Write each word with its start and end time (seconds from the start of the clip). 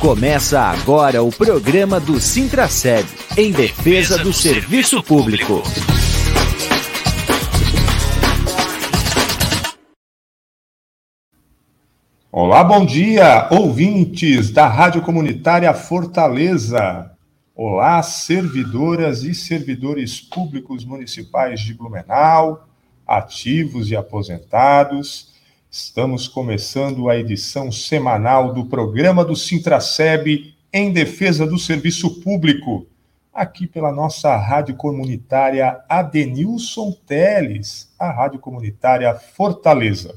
Começa 0.00 0.62
agora 0.62 1.22
o 1.22 1.30
programa 1.30 2.00
do 2.00 2.18
Sintraceb, 2.18 3.06
em 3.36 3.52
defesa 3.52 4.16
do 4.16 4.32
serviço 4.32 5.02
público. 5.02 5.62
Olá, 12.32 12.64
bom 12.64 12.86
dia, 12.86 13.46
ouvintes 13.50 14.50
da 14.50 14.66
Rádio 14.66 15.02
Comunitária 15.02 15.74
Fortaleza. 15.74 17.10
Olá, 17.54 18.02
servidoras 18.02 19.22
e 19.22 19.34
servidores 19.34 20.18
públicos 20.18 20.82
municipais 20.82 21.60
de 21.60 21.74
Blumenau, 21.74 22.66
ativos 23.06 23.90
e 23.90 23.96
aposentados 23.96 25.28
Estamos 25.72 26.26
começando 26.26 27.08
a 27.08 27.16
edição 27.16 27.70
semanal 27.70 28.52
do 28.52 28.66
programa 28.66 29.24
do 29.24 29.36
Sintraceb 29.36 30.52
em 30.72 30.92
defesa 30.92 31.46
do 31.46 31.56
serviço 31.56 32.20
público, 32.22 32.88
aqui 33.32 33.68
pela 33.68 33.92
nossa 33.92 34.36
rádio 34.36 34.74
comunitária 34.74 35.80
Adenilson 35.88 36.90
Teles, 37.06 37.88
a 37.96 38.10
rádio 38.10 38.40
comunitária 38.40 39.14
Fortaleza. 39.14 40.16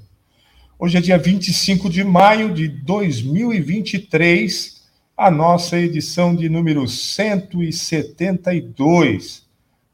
Hoje 0.80 0.98
é 0.98 1.02
dia 1.02 1.20
25 1.20 1.88
de 1.88 2.04
maio 2.04 2.52
de 2.52 2.68
2023, 2.68 4.82
a 5.16 5.30
nossa 5.30 5.78
edição 5.78 6.36
de 6.36 6.50
número 6.50 6.88
172, 6.88 9.46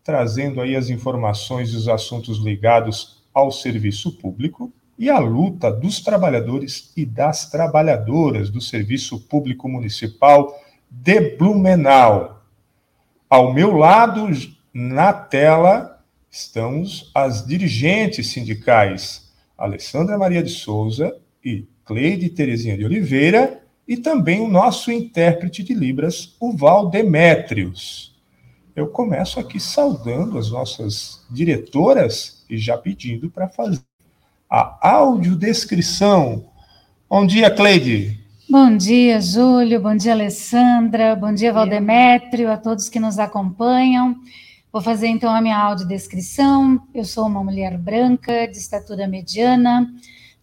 trazendo 0.06 0.62
aí 0.62 0.78
as 0.78 0.90
informações 0.90 1.74
e 1.74 1.76
os 1.76 1.90
assuntos 1.90 2.38
ligados 2.38 3.22
ao 3.34 3.52
serviço 3.52 4.14
público 4.14 4.72
e 5.00 5.10
a 5.10 5.18
luta 5.18 5.72
dos 5.72 6.02
trabalhadores 6.02 6.92
e 6.96 7.06
das 7.06 7.50
trabalhadoras 7.50 8.50
do 8.50 8.60
Serviço 8.60 9.18
Público 9.22 9.70
Municipal 9.70 10.54
de 10.92 11.38
Blumenau. 11.38 12.44
Ao 13.30 13.54
meu 13.54 13.78
lado, 13.78 14.28
na 14.74 15.14
tela, 15.14 16.04
estão 16.30 16.84
as 17.16 17.48
dirigentes 17.48 18.28
sindicais 18.28 19.30
Alessandra 19.58 20.18
Maria 20.18 20.44
de 20.44 20.52
Souza 20.52 21.16
e 21.44 21.66
Cleide 21.86 22.30
Terezinha 22.30 22.78
de 22.78 22.86
Oliveira, 22.86 23.62
e 23.88 23.98
também 23.98 24.40
o 24.40 24.48
nosso 24.48 24.92
intérprete 24.92 25.64
de 25.64 25.74
Libras, 25.74 26.36
o 26.40 26.56
Valdemétrios. 26.56 28.16
Eu 28.76 28.88
começo 28.88 29.40
aqui 29.40 29.60
saudando 29.60 30.38
as 30.38 30.52
nossas 30.52 31.26
diretoras 31.30 32.46
e 32.50 32.58
já 32.58 32.78
pedindo 32.78 33.30
para 33.30 33.50
fazer 33.50 33.89
a 34.50 34.80
audiodescrição. 34.82 36.46
Bom 37.08 37.28
dia, 37.28 37.52
Cleide. 37.52 38.20
Bom 38.50 38.76
dia, 38.76 39.22
Júlio. 39.22 39.80
Bom 39.80 39.96
dia, 39.96 40.14
Alessandra. 40.14 41.16
Bom 41.16 41.32
dia, 41.32 41.54
Valdemétrio, 41.54 42.52
a 42.52 42.58
todos 42.58 42.90
que 42.90 43.00
nos 43.00 43.20
acompanham. 43.20 44.16
Vou 44.74 44.82
fazer 44.82 45.08
então 45.08 45.30
a 45.30 45.40
minha 45.40 45.56
audiodescrição. 45.56 46.82
Eu 46.96 47.06
sou 47.06 47.28
uma 47.28 47.44
mulher 47.44 47.78
branca, 47.78 48.48
de 48.48 48.58
estatura 48.58 49.08
mediana, 49.08 49.88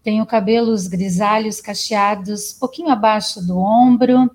tenho 0.04 0.24
cabelos 0.24 0.86
grisalhos 0.86 1.60
cacheados, 1.60 2.52
pouquinho 2.52 2.90
abaixo 2.90 3.44
do 3.44 3.58
ombro, 3.58 4.30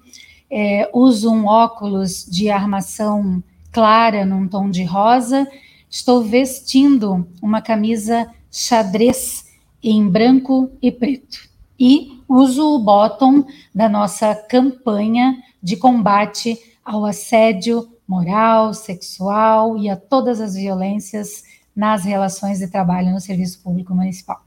é, 0.50 0.90
uso 0.94 1.32
um 1.32 1.46
óculos 1.46 2.26
de 2.26 2.50
armação 2.50 3.42
clara, 3.72 4.26
num 4.26 4.50
tom 4.50 4.70
de 4.70 4.84
rosa, 4.84 5.48
estou 5.90 6.22
vestindo 6.22 7.26
uma 7.42 7.62
camisa 7.62 8.30
xadrez 8.52 9.51
em 9.84 10.08
branco 10.08 10.72
e 10.82 10.92
preto. 10.92 11.50
E 11.80 12.20
uso 12.28 12.76
o 12.76 12.80
bottom 12.80 13.46
da 13.74 13.90
nossa 13.90 14.36
campanha 14.36 15.38
de 15.62 15.76
combate 15.76 16.58
ao 16.84 17.06
assédio 17.06 17.90
moral, 18.08 18.74
sexual 18.74 19.78
e 19.78 19.90
a 19.90 19.96
todas 19.96 20.42
as 20.42 20.56
violências 20.56 21.44
nas 21.76 22.04
relações 22.04 22.60
de 22.60 22.68
trabalho 22.68 23.12
no 23.12 23.20
Serviço 23.20 23.62
Público 23.62 23.94
Municipal. 23.96 24.42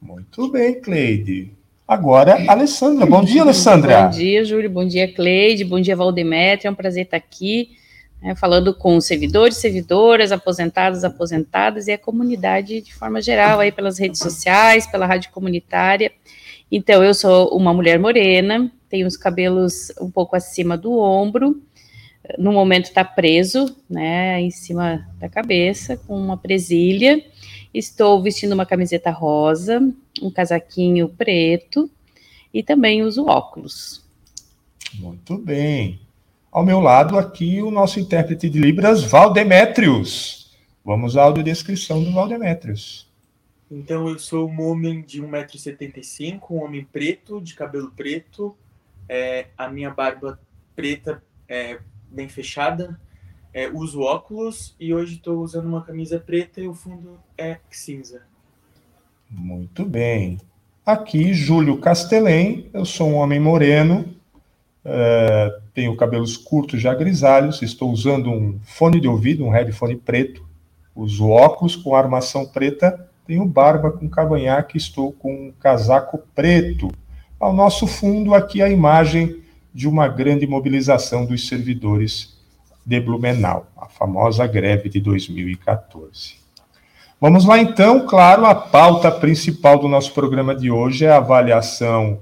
Muito 0.00 0.50
bem, 0.50 0.80
Cleide. 0.80 1.52
Agora, 1.86 2.50
Alessandra. 2.50 3.06
Bom 3.06 3.22
dia, 3.24 3.42
Alessandra. 3.42 4.04
Bom 4.04 4.10
dia, 4.10 4.44
Júlio. 4.44 4.70
Bom 4.70 4.86
dia, 4.86 5.12
Cleide. 5.12 5.64
Bom 5.64 5.80
dia, 5.80 5.94
Valdemete. 5.94 6.66
É 6.66 6.70
um 6.70 6.74
prazer 6.74 7.04
estar 7.04 7.16
aqui 7.16 7.76
né, 8.24 8.34
falando 8.34 8.72
com 8.72 8.98
servidores, 9.02 9.58
servidoras, 9.58 10.32
aposentados, 10.32 11.04
aposentadas 11.04 11.88
e 11.88 11.92
a 11.92 11.98
comunidade 11.98 12.80
de 12.80 12.94
forma 12.94 13.20
geral, 13.20 13.60
aí 13.60 13.70
pelas 13.70 13.98
redes 13.98 14.18
sociais, 14.18 14.86
pela 14.86 15.04
rádio 15.04 15.30
comunitária. 15.30 16.10
Então, 16.72 17.04
eu 17.04 17.12
sou 17.12 17.54
uma 17.54 17.74
mulher 17.74 17.98
morena, 17.98 18.72
tenho 18.88 19.06
os 19.06 19.18
cabelos 19.18 19.92
um 20.00 20.10
pouco 20.10 20.34
acima 20.34 20.74
do 20.74 20.98
ombro, 20.98 21.62
no 22.38 22.50
momento 22.50 22.86
está 22.86 23.04
preso, 23.04 23.76
né, 23.90 24.40
em 24.40 24.50
cima 24.50 25.06
da 25.20 25.28
cabeça, 25.28 25.98
com 25.98 26.16
uma 26.16 26.38
presilha. 26.38 27.22
Estou 27.74 28.22
vestindo 28.22 28.52
uma 28.52 28.64
camiseta 28.64 29.10
rosa, 29.10 29.86
um 30.22 30.30
casaquinho 30.30 31.10
preto 31.10 31.90
e 32.54 32.62
também 32.62 33.02
uso 33.02 33.26
óculos. 33.26 34.02
Muito 34.94 35.36
bem. 35.36 36.03
Ao 36.54 36.64
meu 36.64 36.78
lado 36.78 37.18
aqui 37.18 37.60
o 37.60 37.68
nosso 37.68 37.98
intérprete 37.98 38.48
de 38.48 38.60
Libras, 38.60 39.02
Valdemétrios. 39.02 40.56
Vamos 40.84 41.16
à 41.16 41.24
audiodescrição 41.24 42.00
do 42.00 42.12
Valdemétrios. 42.12 43.12
Então, 43.68 44.08
eu 44.08 44.16
sou 44.20 44.48
um 44.48 44.62
homem 44.62 45.02
de 45.02 45.20
1,75m, 45.20 46.40
um 46.48 46.62
homem 46.62 46.84
preto, 46.84 47.40
de 47.40 47.56
cabelo 47.56 47.90
preto, 47.90 48.56
é, 49.08 49.48
a 49.58 49.68
minha 49.68 49.90
barba 49.90 50.38
preta 50.76 51.20
é, 51.48 51.80
bem 52.08 52.28
fechada, 52.28 53.00
é, 53.52 53.68
uso 53.68 54.02
óculos 54.02 54.76
e 54.78 54.94
hoje 54.94 55.16
estou 55.16 55.42
usando 55.42 55.66
uma 55.66 55.82
camisa 55.82 56.20
preta 56.20 56.60
e 56.60 56.68
o 56.68 56.74
fundo 56.74 57.18
é 57.36 57.58
cinza. 57.68 58.22
Muito 59.28 59.84
bem. 59.84 60.38
Aqui, 60.86 61.34
Júlio 61.34 61.78
Castelém, 61.78 62.70
eu 62.72 62.84
sou 62.84 63.08
um 63.08 63.14
homem 63.14 63.40
moreno, 63.40 64.14
é, 64.84 65.58
tenho 65.72 65.96
cabelos 65.96 66.36
curtos 66.36 66.80
já 66.80 66.94
grisalhos, 66.94 67.62
estou 67.62 67.90
usando 67.90 68.30
um 68.30 68.58
fone 68.64 69.00
de 69.00 69.08
ouvido, 69.08 69.44
um 69.44 69.50
headphone 69.50 69.96
preto, 69.96 70.44
uso 70.94 71.28
óculos 71.28 71.74
com 71.74 71.94
armação 71.94 72.44
preta, 72.44 73.08
tenho 73.26 73.44
barba 73.46 73.90
com 73.90 74.08
cavanhaque, 74.08 74.76
estou 74.76 75.12
com 75.12 75.48
um 75.48 75.52
casaco 75.52 76.18
preto. 76.34 76.90
Ao 77.40 77.52
nosso 77.52 77.86
fundo, 77.86 78.34
aqui 78.34 78.60
a 78.60 78.68
imagem 78.68 79.42
de 79.72 79.88
uma 79.88 80.06
grande 80.06 80.46
mobilização 80.46 81.24
dos 81.24 81.48
servidores 81.48 82.38
de 82.84 83.00
Blumenau, 83.00 83.66
a 83.76 83.86
famosa 83.86 84.46
greve 84.46 84.88
de 84.88 85.00
2014. 85.00 86.36
Vamos 87.20 87.46
lá 87.46 87.58
então, 87.58 88.06
claro, 88.06 88.44
a 88.44 88.54
pauta 88.54 89.10
principal 89.10 89.78
do 89.78 89.88
nosso 89.88 90.12
programa 90.12 90.54
de 90.54 90.70
hoje 90.70 91.06
é 91.06 91.10
a 91.10 91.16
avaliação 91.16 92.20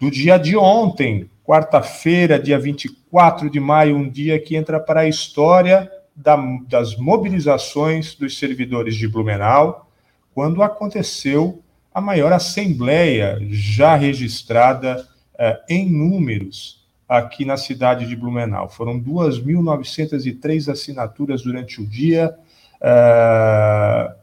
do 0.00 0.10
dia 0.10 0.38
de 0.38 0.56
ontem, 0.56 1.28
quarta-feira, 1.44 2.38
dia 2.38 2.58
24 2.58 3.50
de 3.50 3.60
maio, 3.60 3.96
um 3.96 4.08
dia 4.08 4.40
que 4.40 4.56
entra 4.56 4.80
para 4.80 5.00
a 5.00 5.08
história 5.08 5.90
da, 6.16 6.36
das 6.68 6.96
mobilizações 6.96 8.14
dos 8.14 8.38
servidores 8.38 8.96
de 8.96 9.06
Blumenau, 9.06 9.90
quando 10.34 10.62
aconteceu 10.62 11.62
a 11.92 12.00
maior 12.00 12.32
assembleia 12.32 13.38
já 13.50 13.94
registrada 13.94 15.06
eh, 15.38 15.60
em 15.68 15.88
números 15.88 16.84
aqui 17.08 17.44
na 17.44 17.56
cidade 17.56 18.06
de 18.06 18.16
Blumenau. 18.16 18.68
Foram 18.68 18.98
2.903 18.98 20.72
assinaturas 20.72 21.42
durante 21.42 21.80
o 21.80 21.86
dia, 21.86 22.34
eh, 22.80 24.14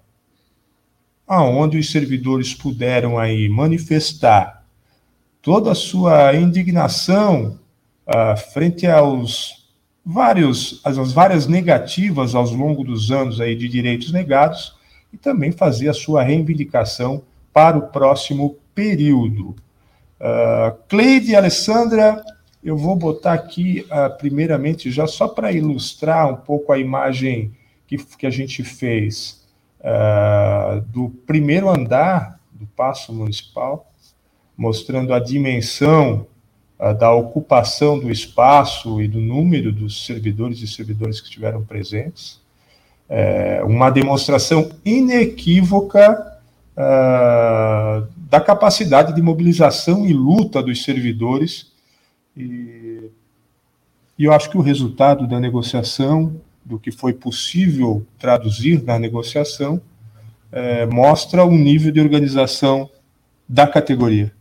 aonde 1.28 1.78
os 1.78 1.90
servidores 1.92 2.54
puderam 2.54 3.18
aí 3.18 3.48
manifestar 3.48 4.61
toda 5.42 5.72
a 5.72 5.76
sua 5.76 6.36
indignação 6.36 7.60
uh, 8.08 8.38
frente 8.54 8.86
aos 8.86 9.68
vários, 10.06 10.82
às 10.84 11.12
várias 11.12 11.48
negativas 11.48 12.36
ao 12.36 12.46
longo 12.46 12.84
dos 12.84 13.12
anos 13.12 13.40
aí 13.40 13.56
de 13.56 13.68
direitos 13.68 14.12
negados 14.12 14.76
e 15.12 15.18
também 15.18 15.52
fazer 15.52 15.90
a 15.90 15.94
sua 15.94 16.24
reivindicação 16.24 17.24
para 17.52 17.78
o 17.78 17.88
próximo 17.88 18.58
período. 18.74 19.56
Uh, 20.20 20.78
Cleide 20.88 21.32
e 21.32 21.36
Alessandra, 21.36 22.24
eu 22.64 22.78
vou 22.78 22.96
botar 22.96 23.34
aqui, 23.34 23.86
uh, 23.88 24.16
primeiramente, 24.18 24.92
já 24.92 25.08
só 25.08 25.28
para 25.28 25.52
ilustrar 25.52 26.32
um 26.32 26.38
pouco 26.38 26.72
a 26.72 26.78
imagem 26.78 27.52
que, 27.88 27.98
que 27.98 28.28
a 28.28 28.30
gente 28.30 28.64
fez 28.64 29.46
uh, 29.80 30.82
do 30.88 31.10
primeiro 31.26 31.70
andar 31.70 32.40
do 32.54 32.68
Paço 32.68 33.12
Municipal 33.12 33.91
mostrando 34.58 35.14
a 35.14 35.20
dimensão 35.20 36.28
uh, 36.80 36.94
da 36.94 37.14
ocupação 37.14 38.00
do 38.00 38.12
espaço 38.12 39.02
e 39.02 39.08
do 39.08 39.20
número 39.20 39.72
dos 39.72 40.06
servidores 40.06 40.62
e 40.62 40.68
servidores 40.68 41.20
que 41.20 41.28
estiveram 41.28 41.64
presentes. 41.64 42.40
É, 43.10 43.62
uma 43.66 43.90
demonstração 43.90 44.72
inequívoca 44.86 46.40
uh, 46.78 48.08
da 48.16 48.40
capacidade 48.40 49.14
de 49.14 49.22
mobilização 49.22 50.06
e 50.06 50.14
luta 50.14 50.64
dos 50.64 50.84
servidores 50.84 51.72
E, 52.36 53.12
e 54.18 54.24
eu 54.24 54.32
acho 54.34 54.50
que 54.50 54.58
o 54.58 54.62
resultado 54.62 55.28
da 55.28 55.40
negociação, 55.40 56.40
do 56.64 56.80
que 56.80 56.92
foi 56.92 57.14
possível 57.14 58.06
traduzir 58.20 58.84
na 58.84 58.98
negociação, 59.00 59.82
é, 60.52 60.86
mostra 60.86 61.44
o 61.44 61.52
nível 61.52 61.92
de 61.92 62.00
organização 62.00 62.90
da 63.48 63.68
categoria. 63.68 64.32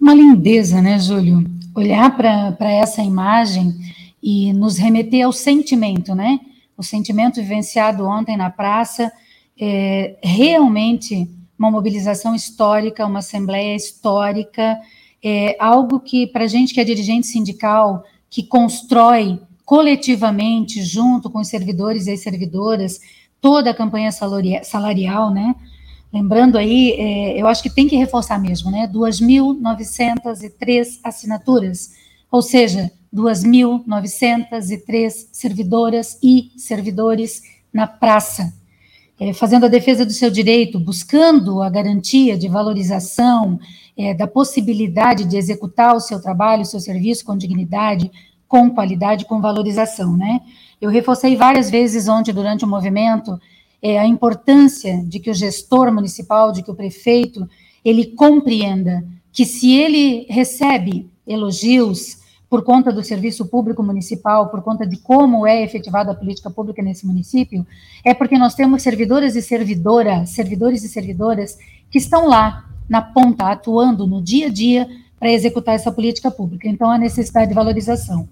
Uma 0.00 0.14
lindeza, 0.14 0.80
né, 0.80 0.98
Júlio? 0.98 1.44
Olhar 1.74 2.16
para 2.16 2.72
essa 2.72 3.02
imagem 3.02 3.74
e 4.22 4.52
nos 4.54 4.78
remeter 4.78 5.26
ao 5.26 5.32
sentimento, 5.32 6.14
né? 6.14 6.40
O 6.76 6.82
sentimento 6.82 7.36
vivenciado 7.36 8.06
ontem 8.06 8.36
na 8.36 8.48
praça, 8.48 9.12
é 9.60 10.16
realmente 10.22 11.28
uma 11.58 11.70
mobilização 11.70 12.34
histórica, 12.34 13.04
uma 13.04 13.18
assembleia 13.18 13.76
histórica, 13.76 14.78
é 15.22 15.54
algo 15.60 16.00
que, 16.00 16.26
para 16.26 16.46
gente 16.46 16.72
que 16.72 16.80
é 16.80 16.84
dirigente 16.84 17.26
sindical, 17.26 18.02
que 18.30 18.42
constrói 18.42 19.38
coletivamente, 19.66 20.82
junto 20.82 21.28
com 21.28 21.40
os 21.40 21.48
servidores 21.48 22.06
e 22.06 22.12
as 22.12 22.20
servidoras, 22.20 23.00
toda 23.38 23.70
a 23.70 23.74
campanha 23.74 24.10
salarial, 24.10 25.30
né? 25.30 25.54
Lembrando 26.12 26.58
aí, 26.58 26.90
é, 26.92 27.40
eu 27.40 27.46
acho 27.46 27.62
que 27.62 27.70
tem 27.70 27.86
que 27.86 27.94
reforçar 27.96 28.36
mesmo, 28.38 28.70
né? 28.70 28.86
2.903 28.92 30.98
assinaturas, 31.04 31.92
ou 32.30 32.42
seja, 32.42 32.90
2.903 33.14 35.28
servidoras 35.32 36.18
e 36.22 36.50
servidores 36.56 37.42
na 37.72 37.86
praça, 37.86 38.52
é, 39.20 39.32
fazendo 39.32 39.66
a 39.66 39.68
defesa 39.68 40.04
do 40.04 40.12
seu 40.12 40.30
direito, 40.30 40.80
buscando 40.80 41.62
a 41.62 41.70
garantia 41.70 42.36
de 42.36 42.48
valorização, 42.48 43.60
é, 43.96 44.12
da 44.14 44.26
possibilidade 44.26 45.24
de 45.24 45.36
executar 45.36 45.94
o 45.94 46.00
seu 46.00 46.20
trabalho, 46.20 46.62
o 46.62 46.66
seu 46.66 46.80
serviço 46.80 47.24
com 47.24 47.36
dignidade, 47.36 48.10
com 48.48 48.68
qualidade, 48.70 49.26
com 49.26 49.40
valorização, 49.40 50.16
né? 50.16 50.40
Eu 50.80 50.90
reforcei 50.90 51.36
várias 51.36 51.70
vezes 51.70 52.08
ontem, 52.08 52.32
durante 52.32 52.64
o 52.64 52.68
movimento, 52.68 53.38
é, 53.82 53.98
a 53.98 54.06
importância 54.06 55.02
de 55.04 55.18
que 55.18 55.30
o 55.30 55.34
gestor 55.34 55.92
municipal, 55.92 56.52
de 56.52 56.62
que 56.62 56.70
o 56.70 56.74
prefeito, 56.74 57.48
ele 57.84 58.06
compreenda 58.06 59.04
que 59.32 59.44
se 59.44 59.72
ele 59.72 60.26
recebe 60.28 61.08
elogios 61.26 62.18
por 62.48 62.64
conta 62.64 62.92
do 62.92 63.04
serviço 63.04 63.46
público 63.46 63.80
municipal, 63.80 64.48
por 64.48 64.60
conta 64.60 64.84
de 64.84 64.96
como 64.96 65.46
é 65.46 65.62
efetivada 65.62 66.10
a 66.10 66.14
política 66.16 66.50
pública 66.50 66.82
nesse 66.82 67.06
município, 67.06 67.64
é 68.04 68.12
porque 68.12 68.36
nós 68.36 68.54
temos 68.54 68.82
servidoras 68.82 69.36
e 69.36 69.42
servidoras, 69.42 70.30
servidores 70.30 70.82
e 70.82 70.88
servidoras 70.88 71.56
que 71.88 71.98
estão 71.98 72.26
lá 72.26 72.68
na 72.88 73.00
ponta, 73.00 73.44
atuando 73.46 74.04
no 74.04 74.20
dia 74.20 74.48
a 74.48 74.50
dia 74.50 74.88
para 75.18 75.30
executar 75.30 75.76
essa 75.76 75.92
política 75.92 76.28
pública. 76.28 76.66
Então, 76.66 76.90
a 76.90 76.98
necessidade 76.98 77.50
de 77.50 77.54
valorização. 77.54 78.28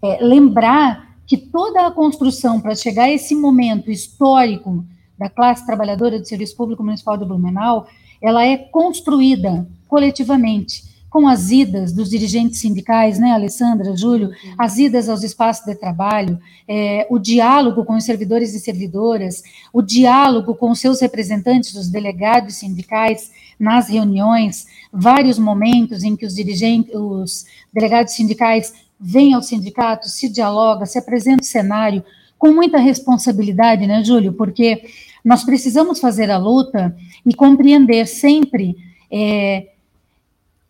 É, 0.00 0.18
lembrar 0.24 1.01
que 1.26 1.36
toda 1.36 1.86
a 1.86 1.90
construção 1.90 2.60
para 2.60 2.74
chegar 2.74 3.04
a 3.04 3.12
esse 3.12 3.34
momento 3.34 3.90
histórico 3.90 4.84
da 5.18 5.28
classe 5.28 5.64
trabalhadora 5.64 6.18
do 6.18 6.26
Serviço 6.26 6.56
Público 6.56 6.82
Municipal 6.82 7.16
de 7.16 7.24
Blumenau, 7.24 7.86
ela 8.20 8.44
é 8.44 8.56
construída 8.56 9.66
coletivamente, 9.88 10.92
com 11.12 11.28
as 11.28 11.50
idas 11.50 11.92
dos 11.92 12.08
dirigentes 12.08 12.60
sindicais, 12.60 13.18
né, 13.18 13.32
Alessandra, 13.32 13.94
Júlio, 13.94 14.30
as 14.56 14.78
idas 14.78 15.10
aos 15.10 15.22
espaços 15.22 15.66
de 15.66 15.74
trabalho, 15.74 16.40
é, 16.66 17.06
o 17.10 17.18
diálogo 17.18 17.84
com 17.84 17.94
os 17.94 18.04
servidores 18.04 18.54
e 18.54 18.58
servidoras, 18.58 19.42
o 19.74 19.82
diálogo 19.82 20.54
com 20.54 20.70
os 20.70 20.80
seus 20.80 21.02
representantes, 21.02 21.74
os 21.74 21.90
delegados 21.90 22.54
sindicais, 22.54 23.30
nas 23.60 23.90
reuniões, 23.90 24.66
vários 24.90 25.38
momentos 25.38 26.02
em 26.02 26.16
que 26.16 26.24
os 26.24 26.34
dirigentes, 26.34 26.94
os 26.94 27.44
delegados 27.70 28.14
sindicais 28.14 28.72
vem 29.02 29.34
ao 29.34 29.42
sindicato, 29.42 30.08
se 30.08 30.28
dialoga, 30.28 30.86
se 30.86 30.98
apresenta 30.98 31.42
o 31.42 31.46
cenário 31.46 32.04
com 32.38 32.52
muita 32.52 32.78
responsabilidade, 32.78 33.86
né, 33.86 34.02
Júlio? 34.04 34.32
Porque 34.32 34.84
nós 35.24 35.44
precisamos 35.44 36.00
fazer 36.00 36.30
a 36.30 36.38
luta 36.38 36.96
e 37.26 37.34
compreender 37.34 38.06
sempre 38.06 38.76
é, 39.10 39.68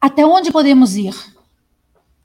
até 0.01 0.27
onde 0.27 0.51
podemos 0.51 0.97
ir, 0.97 1.15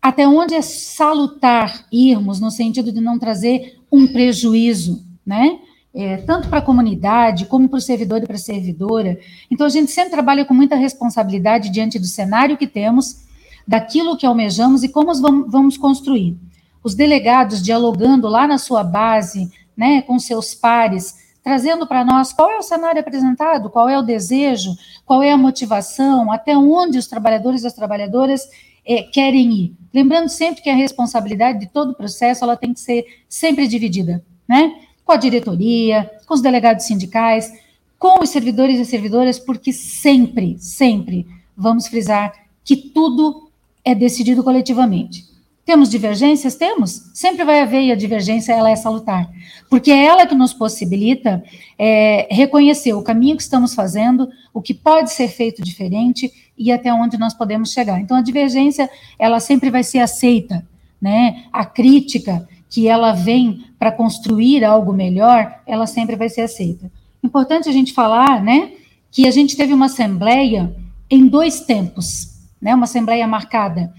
até 0.02 0.28
onde 0.28 0.54
é 0.54 0.62
salutar 0.62 1.86
irmos, 1.92 2.40
no 2.40 2.50
sentido 2.50 2.92
de 2.92 3.02
não 3.02 3.20
trazer 3.20 3.80
um 3.92 4.08
prejuízo, 4.08 5.06
né? 5.26 5.60
É, 5.94 6.18
tanto 6.18 6.48
para 6.48 6.60
a 6.60 6.62
comunidade, 6.62 7.46
como 7.46 7.68
para 7.68 7.78
o 7.78 7.82
servidor 7.82 8.22
e 8.22 8.28
para 8.28 8.36
a 8.36 8.40
servidora. 8.40 9.20
Então, 9.50 9.66
a 9.66 9.70
gente 9.70 9.90
sempre 9.90 10.12
trabalha 10.12 10.46
com 10.46 10.54
muita 10.54 10.76
responsabilidade 10.76 11.72
diante 11.72 11.98
do 11.98 12.06
cenário 12.06 12.56
que 12.56 12.68
temos 12.68 13.27
daquilo 13.68 14.16
que 14.16 14.26
almejamos 14.26 14.84
e 14.84 14.90
como 14.90 15.14
vamos 15.48 15.78
construir. 15.78 16.38
Os 16.84 16.96
delegados 16.96 17.62
dialogando 17.62 18.28
lá 18.28 18.48
na 18.48 18.58
sua 18.58 18.84
base, 18.84 19.52
né, 19.76 20.02
com 20.02 20.18
seus 20.18 20.56
pares, 20.56 21.16
trazendo 21.44 21.86
para 21.86 22.04
nós 22.04 22.32
qual 22.32 22.50
é 22.50 22.58
o 22.58 22.62
cenário 22.62 23.02
apresentado, 23.02 23.70
qual 23.70 23.90
é 23.90 23.98
o 23.98 24.02
desejo, 24.02 24.76
qual 25.06 25.22
é 25.22 25.32
a 25.32 25.38
motivação, 25.38 26.32
até 26.32 26.58
onde 26.58 26.98
os 26.98 27.08
trabalhadores 27.08 27.64
e 27.64 27.68
as 27.68 27.74
trabalhadoras 27.74 28.50
é, 28.86 29.04
querem 29.04 29.52
ir. 29.54 29.76
Lembrando 29.94 30.30
sempre 30.30 30.62
que 30.62 30.70
a 30.70 30.76
responsabilidade 30.76 31.60
de 31.60 31.68
todo 31.68 31.92
o 31.92 31.96
processo 31.96 32.44
ela 32.44 32.56
tem 32.56 32.74
que 32.74 32.80
ser 32.80 33.06
sempre 33.28 33.68
dividida, 33.68 34.24
né? 34.48 34.74
Com 35.04 35.12
a 35.12 35.18
diretoria, 35.18 36.10
com 36.26 36.34
os 36.34 36.42
delegados 36.42 36.86
sindicais, 36.86 37.52
com 38.00 38.22
os 38.22 38.30
servidores 38.30 38.80
e 38.80 38.86
servidoras, 38.86 39.40
porque 39.40 39.74
sempre, 39.74 40.58
sempre 40.60 41.28
vamos 41.56 41.88
frisar 41.88 42.34
que 42.64 42.76
tudo 42.76 43.47
é 43.88 43.96
decidido 43.96 44.44
coletivamente. 44.44 45.24
Temos 45.66 45.90
divergências? 45.90 46.56
Temos. 46.56 47.10
Sempre 47.14 47.46
vai 47.46 47.62
haver, 47.62 47.84
e 47.84 47.92
a 47.92 47.96
divergência 47.96 48.52
ela 48.52 48.70
é 48.70 48.76
salutar, 48.76 49.30
porque 49.70 49.92
é 49.92 50.06
ela 50.06 50.28
que 50.28 50.36
nos 50.36 50.54
possibilita 50.54 51.42
é, 51.80 52.28
reconhecer 52.30 52.94
o 52.94 53.02
caminho 53.02 53.38
que 53.38 53.44
estamos 53.44 53.74
fazendo, 53.74 54.30
o 54.54 54.62
que 54.62 54.74
pode 54.74 55.12
ser 55.12 55.30
feito 55.30 55.64
diferente 55.64 56.32
e 56.58 56.70
até 56.70 56.94
onde 56.94 57.18
nós 57.18 57.34
podemos 57.34 57.72
chegar. 57.72 58.00
Então, 58.02 58.18
a 58.18 58.22
divergência, 58.22 58.90
ela 59.18 59.40
sempre 59.40 59.70
vai 59.70 59.84
ser 59.84 60.00
aceita, 60.00 60.68
né? 61.02 61.46
A 61.52 61.66
crítica 61.66 62.48
que 62.70 62.90
ela 62.90 63.14
vem 63.14 63.64
para 63.80 63.92
construir 63.92 64.66
algo 64.66 64.92
melhor, 64.92 65.62
ela 65.66 65.88
sempre 65.88 66.18
vai 66.18 66.28
ser 66.28 66.42
aceita. 66.42 66.92
Importante 67.24 67.70
a 67.70 67.72
gente 67.72 67.94
falar, 67.94 68.44
né, 68.44 68.72
que 69.10 69.26
a 69.26 69.32
gente 69.32 69.56
teve 69.56 69.74
uma 69.74 69.86
assembleia 69.86 70.76
em 71.10 71.26
dois 71.26 71.62
tempos 71.62 72.37
né, 72.62 72.74
uma 72.74 72.86
assembleia 72.86 73.28
marcada 73.28 73.94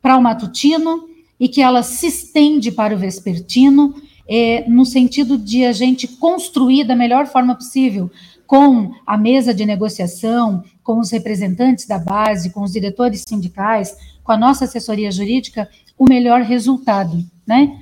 para 0.00 0.16
o 0.16 0.22
matutino 0.22 1.08
e 1.38 1.48
que 1.48 1.62
ela 1.62 1.82
se 1.82 2.06
estende 2.06 2.72
para 2.72 2.94
o 2.94 2.98
vespertino, 2.98 3.94
é, 4.28 4.68
no 4.68 4.84
sentido 4.84 5.38
de 5.38 5.64
a 5.64 5.72
gente 5.72 6.06
construir 6.06 6.84
da 6.84 6.96
melhor 6.96 7.26
forma 7.26 7.54
possível, 7.54 8.10
com 8.46 8.92
a 9.06 9.16
mesa 9.16 9.52
de 9.52 9.64
negociação, 9.64 10.64
com 10.82 10.98
os 10.98 11.10
representantes 11.10 11.86
da 11.86 11.98
base, 11.98 12.50
com 12.50 12.62
os 12.62 12.72
diretores 12.72 13.24
sindicais, 13.26 13.96
com 14.24 14.32
a 14.32 14.36
nossa 14.36 14.64
assessoria 14.64 15.12
jurídica, 15.12 15.68
o 15.98 16.08
melhor 16.08 16.42
resultado, 16.42 17.24
né? 17.46 17.78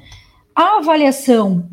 A 0.55 0.79
avaliação 0.79 1.69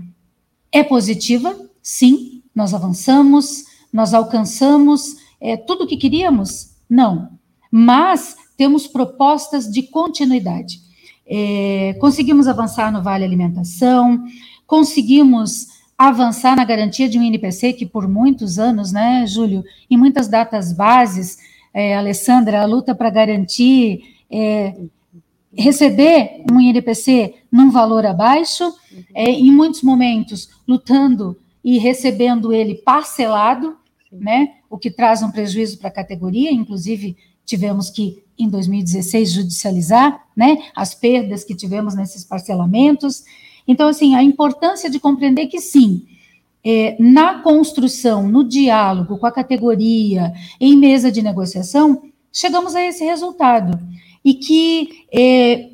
é 0.71 0.83
positiva, 0.83 1.57
sim, 1.81 2.43
nós 2.53 2.73
avançamos, 2.73 3.65
nós 3.91 4.13
alcançamos 4.13 5.15
é, 5.39 5.57
tudo 5.57 5.83
o 5.83 5.87
que 5.87 5.97
queríamos? 5.97 6.75
Não. 6.89 7.29
Mas 7.71 8.35
temos 8.57 8.87
propostas 8.87 9.69
de 9.71 9.83
continuidade. 9.83 10.81
É, 11.25 11.95
conseguimos 11.99 12.47
avançar 12.47 12.91
no 12.91 13.01
Vale 13.01 13.23
Alimentação, 13.23 14.23
conseguimos 14.67 15.67
avançar 15.97 16.55
na 16.55 16.65
garantia 16.65 17.07
de 17.07 17.17
um 17.17 17.23
INPC 17.23 17.73
que 17.73 17.85
por 17.85 18.07
muitos 18.07 18.59
anos, 18.59 18.91
né, 18.91 19.25
Júlio, 19.25 19.63
em 19.89 19.95
muitas 19.95 20.27
datas 20.27 20.73
bases, 20.73 21.37
é, 21.73 21.95
Alessandra, 21.95 22.61
a 22.61 22.65
luta 22.65 22.93
para 22.93 23.09
garantir 23.09 24.17
é, 24.29 24.75
receber 25.55 26.43
um 26.51 26.59
INPC 26.59 27.35
num 27.51 27.71
valor 27.71 28.05
abaixo, 28.05 28.73
é, 29.13 29.29
em 29.29 29.51
muitos 29.51 29.81
momentos 29.81 30.49
lutando 30.67 31.37
e 31.63 31.77
recebendo 31.77 32.51
ele 32.51 32.75
parcelado, 32.75 33.77
né, 34.11 34.55
o 34.69 34.77
que 34.77 34.91
traz 34.91 35.23
um 35.23 35.31
prejuízo 35.31 35.79
para 35.79 35.87
a 35.87 35.93
categoria, 35.93 36.51
inclusive 36.51 37.15
tivemos 37.45 37.89
que 37.89 38.23
em 38.37 38.49
2016 38.49 39.31
judicializar, 39.31 40.25
né, 40.35 40.57
as 40.75 40.95
perdas 40.95 41.43
que 41.43 41.55
tivemos 41.55 41.95
nesses 41.95 42.23
parcelamentos. 42.23 43.23
Então, 43.67 43.87
assim, 43.87 44.15
a 44.15 44.23
importância 44.23 44.89
de 44.89 44.99
compreender 44.99 45.47
que 45.47 45.61
sim, 45.61 46.05
é, 46.63 46.95
na 46.99 47.41
construção, 47.41 48.27
no 48.27 48.43
diálogo 48.43 49.17
com 49.17 49.25
a 49.25 49.31
categoria, 49.31 50.33
em 50.59 50.77
mesa 50.77 51.11
de 51.11 51.21
negociação, 51.21 52.01
chegamos 52.31 52.75
a 52.75 52.81
esse 52.81 53.03
resultado. 53.03 53.77
E 54.23 54.33
que, 54.33 55.05
é, 55.13 55.69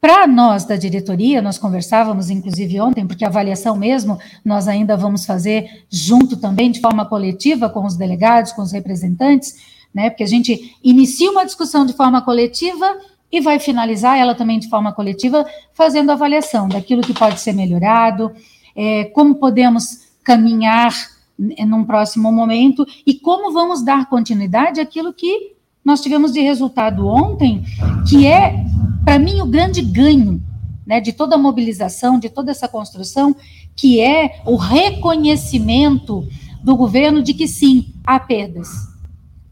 para 0.00 0.26
nós 0.26 0.64
da 0.64 0.76
diretoria, 0.76 1.40
nós 1.40 1.58
conversávamos, 1.58 2.28
inclusive 2.28 2.80
ontem, 2.80 3.06
porque 3.06 3.24
a 3.24 3.28
avaliação 3.28 3.76
mesmo 3.76 4.18
nós 4.44 4.68
ainda 4.68 4.96
vamos 4.96 5.24
fazer 5.24 5.84
junto 5.88 6.36
também, 6.36 6.70
de 6.70 6.80
forma 6.80 7.06
coletiva, 7.06 7.70
com 7.70 7.86
os 7.86 7.96
delegados, 7.96 8.52
com 8.52 8.62
os 8.62 8.72
representantes, 8.72 9.56
né? 9.94 10.10
Porque 10.10 10.24
a 10.24 10.28
gente 10.28 10.76
inicia 10.82 11.30
uma 11.30 11.44
discussão 11.44 11.84
de 11.84 11.92
forma 11.92 12.22
coletiva 12.22 12.98
e 13.30 13.40
vai 13.40 13.58
finalizar 13.58 14.18
ela 14.18 14.34
também 14.34 14.58
de 14.58 14.68
forma 14.68 14.92
coletiva, 14.92 15.46
fazendo 15.72 16.12
avaliação 16.12 16.68
daquilo 16.68 17.02
que 17.02 17.14
pode 17.14 17.40
ser 17.40 17.52
melhorado, 17.52 18.30
é, 18.76 19.04
como 19.06 19.36
podemos 19.36 20.12
caminhar 20.22 20.94
num 21.38 21.84
próximo 21.84 22.30
momento 22.30 22.86
e 23.06 23.14
como 23.14 23.52
vamos 23.52 23.82
dar 23.82 24.08
continuidade 24.08 24.80
àquilo 24.80 25.12
que 25.12 25.52
nós 25.84 26.00
tivemos 26.00 26.32
de 26.32 26.40
resultado 26.40 27.06
ontem, 27.08 27.64
que 28.08 28.26
é, 28.26 28.64
para 29.04 29.18
mim, 29.18 29.40
o 29.40 29.46
grande 29.46 29.82
ganho 29.82 30.40
né, 30.86 31.00
de 31.00 31.12
toda 31.12 31.34
a 31.34 31.38
mobilização, 31.38 32.18
de 32.18 32.28
toda 32.28 32.50
essa 32.50 32.68
construção, 32.68 33.34
que 33.74 34.00
é 34.00 34.42
o 34.44 34.56
reconhecimento 34.56 36.26
do 36.62 36.76
governo 36.76 37.22
de 37.22 37.34
que 37.34 37.48
sim, 37.48 37.92
há 38.04 38.20
perdas, 38.20 38.68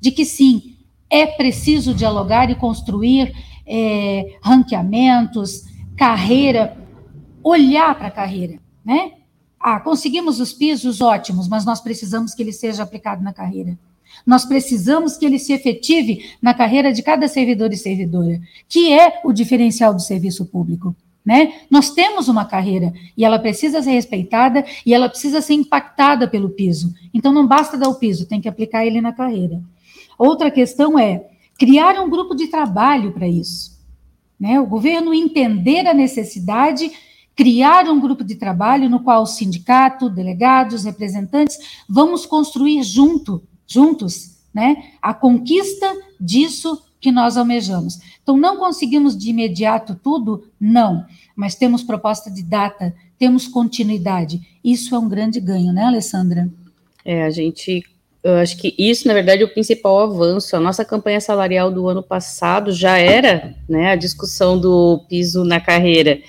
de 0.00 0.10
que 0.10 0.24
sim, 0.24 0.76
é 1.08 1.26
preciso 1.26 1.92
dialogar 1.92 2.50
e 2.50 2.54
construir 2.54 3.34
é, 3.66 4.38
ranqueamentos, 4.42 5.64
carreira, 5.96 6.76
olhar 7.42 7.94
para 7.96 8.06
a 8.06 8.12
carreira, 8.12 8.58
né? 8.84 9.12
Ah, 9.58 9.78
conseguimos 9.78 10.40
os 10.40 10.52
pisos 10.52 11.02
ótimos, 11.02 11.46
mas 11.46 11.66
nós 11.66 11.80
precisamos 11.80 12.34
que 12.34 12.42
ele 12.42 12.52
seja 12.52 12.82
aplicado 12.82 13.22
na 13.22 13.32
carreira. 13.32 13.78
Nós 14.26 14.44
precisamos 14.44 15.16
que 15.16 15.26
ele 15.26 15.38
se 15.38 15.52
efetive 15.52 16.30
na 16.40 16.54
carreira 16.54 16.92
de 16.92 17.02
cada 17.02 17.28
servidor 17.28 17.72
e 17.72 17.76
servidora, 17.76 18.40
que 18.68 18.92
é 18.92 19.20
o 19.22 19.32
diferencial 19.32 19.92
do 19.92 20.00
serviço 20.00 20.46
público. 20.46 20.96
Né? 21.24 21.60
Nós 21.70 21.90
temos 21.90 22.28
uma 22.28 22.46
carreira 22.46 22.92
e 23.16 23.24
ela 23.24 23.38
precisa 23.38 23.82
ser 23.82 23.90
respeitada 23.90 24.64
e 24.84 24.94
ela 24.94 25.08
precisa 25.08 25.42
ser 25.42 25.54
impactada 25.54 26.26
pelo 26.26 26.48
piso. 26.48 26.94
Então 27.12 27.32
não 27.32 27.46
basta 27.46 27.76
dar 27.76 27.88
o 27.88 27.96
piso, 27.96 28.26
tem 28.26 28.40
que 28.40 28.48
aplicar 28.48 28.86
ele 28.86 29.00
na 29.00 29.12
carreira. 29.12 29.60
Outra 30.20 30.50
questão 30.50 30.98
é 30.98 31.26
criar 31.58 31.98
um 31.98 32.10
grupo 32.10 32.34
de 32.34 32.48
trabalho 32.48 33.10
para 33.10 33.26
isso. 33.26 33.80
Né? 34.38 34.60
O 34.60 34.66
governo 34.66 35.14
entender 35.14 35.86
a 35.86 35.94
necessidade 35.94 36.92
criar 37.34 37.88
um 37.88 37.98
grupo 37.98 38.22
de 38.22 38.34
trabalho 38.34 38.90
no 38.90 39.00
qual 39.00 39.22
o 39.22 39.26
sindicato, 39.26 40.10
delegados, 40.10 40.84
representantes, 40.84 41.56
vamos 41.88 42.26
construir 42.26 42.82
junto, 42.82 43.42
juntos, 43.66 44.42
né, 44.52 44.92
a 45.00 45.14
conquista 45.14 45.90
disso 46.20 46.82
que 47.00 47.10
nós 47.10 47.38
almejamos. 47.38 47.98
Então, 48.22 48.36
não 48.36 48.58
conseguimos 48.58 49.16
de 49.16 49.30
imediato 49.30 49.94
tudo? 49.94 50.44
Não, 50.60 51.06
mas 51.34 51.54
temos 51.54 51.82
proposta 51.82 52.30
de 52.30 52.42
data, 52.42 52.94
temos 53.18 53.48
continuidade. 53.48 54.46
Isso 54.62 54.94
é 54.94 54.98
um 54.98 55.08
grande 55.08 55.40
ganho, 55.40 55.72
né, 55.72 55.84
Alessandra? 55.84 56.46
É, 57.06 57.24
a 57.24 57.30
gente 57.30 57.82
eu 58.22 58.34
acho 58.34 58.56
que 58.58 58.74
isso, 58.78 59.08
na 59.08 59.14
verdade, 59.14 59.42
é 59.42 59.44
o 59.44 59.52
principal 59.52 59.98
avanço. 59.98 60.54
A 60.54 60.60
nossa 60.60 60.84
campanha 60.84 61.20
salarial 61.20 61.70
do 61.70 61.88
ano 61.88 62.02
passado 62.02 62.70
já 62.70 62.98
era 62.98 63.54
né, 63.68 63.92
a 63.92 63.96
discussão 63.96 64.58
do 64.58 65.04
piso 65.08 65.44
na 65.44 65.60
carreira 65.60 66.20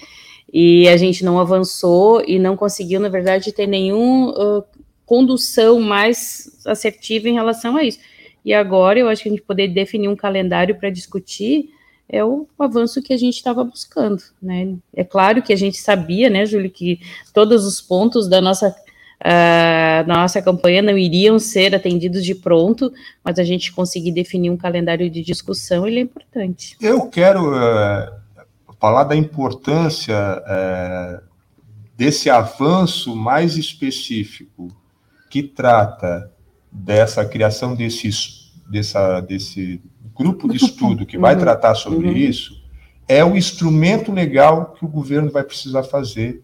e 0.53 0.87
a 0.87 0.95
gente 0.95 1.23
não 1.23 1.39
avançou 1.39 2.23
e 2.25 2.39
não 2.39 2.55
conseguiu, 2.55 2.99
na 2.99 3.09
verdade, 3.09 3.51
ter 3.51 3.67
nenhuma 3.67 4.31
uh, 4.31 4.63
condução 5.05 5.79
mais 5.81 6.61
assertiva 6.65 7.27
em 7.27 7.33
relação 7.33 7.75
a 7.75 7.83
isso. 7.83 7.99
E 8.43 8.53
agora 8.53 8.97
eu 8.97 9.09
acho 9.09 9.23
que 9.23 9.29
a 9.29 9.31
gente 9.31 9.43
poder 9.43 9.67
definir 9.67 10.07
um 10.07 10.15
calendário 10.15 10.75
para 10.75 10.89
discutir 10.89 11.69
é 12.07 12.25
o 12.25 12.45
avanço 12.59 13.01
que 13.01 13.13
a 13.13 13.17
gente 13.17 13.35
estava 13.35 13.63
buscando, 13.63 14.21
né? 14.41 14.75
É 14.93 15.01
claro 15.01 15.41
que 15.41 15.53
a 15.53 15.55
gente 15.55 15.77
sabia, 15.77 16.29
né, 16.29 16.45
Júlio, 16.45 16.69
que 16.69 16.99
todos 17.33 17.65
os 17.65 17.79
pontos 17.79 18.27
da 18.27 18.41
nossa 18.41 18.75
uh, 19.21 20.07
da 20.07 20.15
nossa 20.15 20.41
campanha 20.41 20.81
não 20.81 20.97
iriam 20.97 21.39
ser 21.39 21.73
atendidos 21.73 22.25
de 22.25 22.35
pronto, 22.35 22.91
mas 23.23 23.39
a 23.39 23.43
gente 23.43 23.71
conseguir 23.71 24.11
definir 24.11 24.49
um 24.49 24.57
calendário 24.57 25.09
de 25.09 25.21
discussão, 25.21 25.87
ele 25.87 25.99
é 25.99 26.01
importante. 26.01 26.75
Eu 26.81 27.07
quero 27.07 27.55
uh 27.55 28.21
falar 28.81 29.03
da 29.03 29.15
importância 29.15 30.43
é, 30.47 31.21
desse 31.95 32.31
avanço 32.31 33.15
mais 33.15 33.55
específico 33.55 34.69
que 35.29 35.43
trata 35.43 36.31
dessa 36.71 37.23
criação 37.23 37.75
desse, 37.75 38.09
dessa, 38.67 39.21
desse 39.21 39.79
grupo 40.15 40.49
de 40.49 40.57
estudo 40.57 41.05
que 41.05 41.19
vai 41.19 41.35
uhum. 41.35 41.41
tratar 41.41 41.75
sobre 41.75 42.07
uhum. 42.07 42.17
isso, 42.17 42.59
é 43.07 43.23
o 43.23 43.37
instrumento 43.37 44.11
legal 44.11 44.73
que 44.73 44.83
o 44.83 44.87
governo 44.87 45.29
vai 45.29 45.43
precisar 45.43 45.83
fazer 45.83 46.43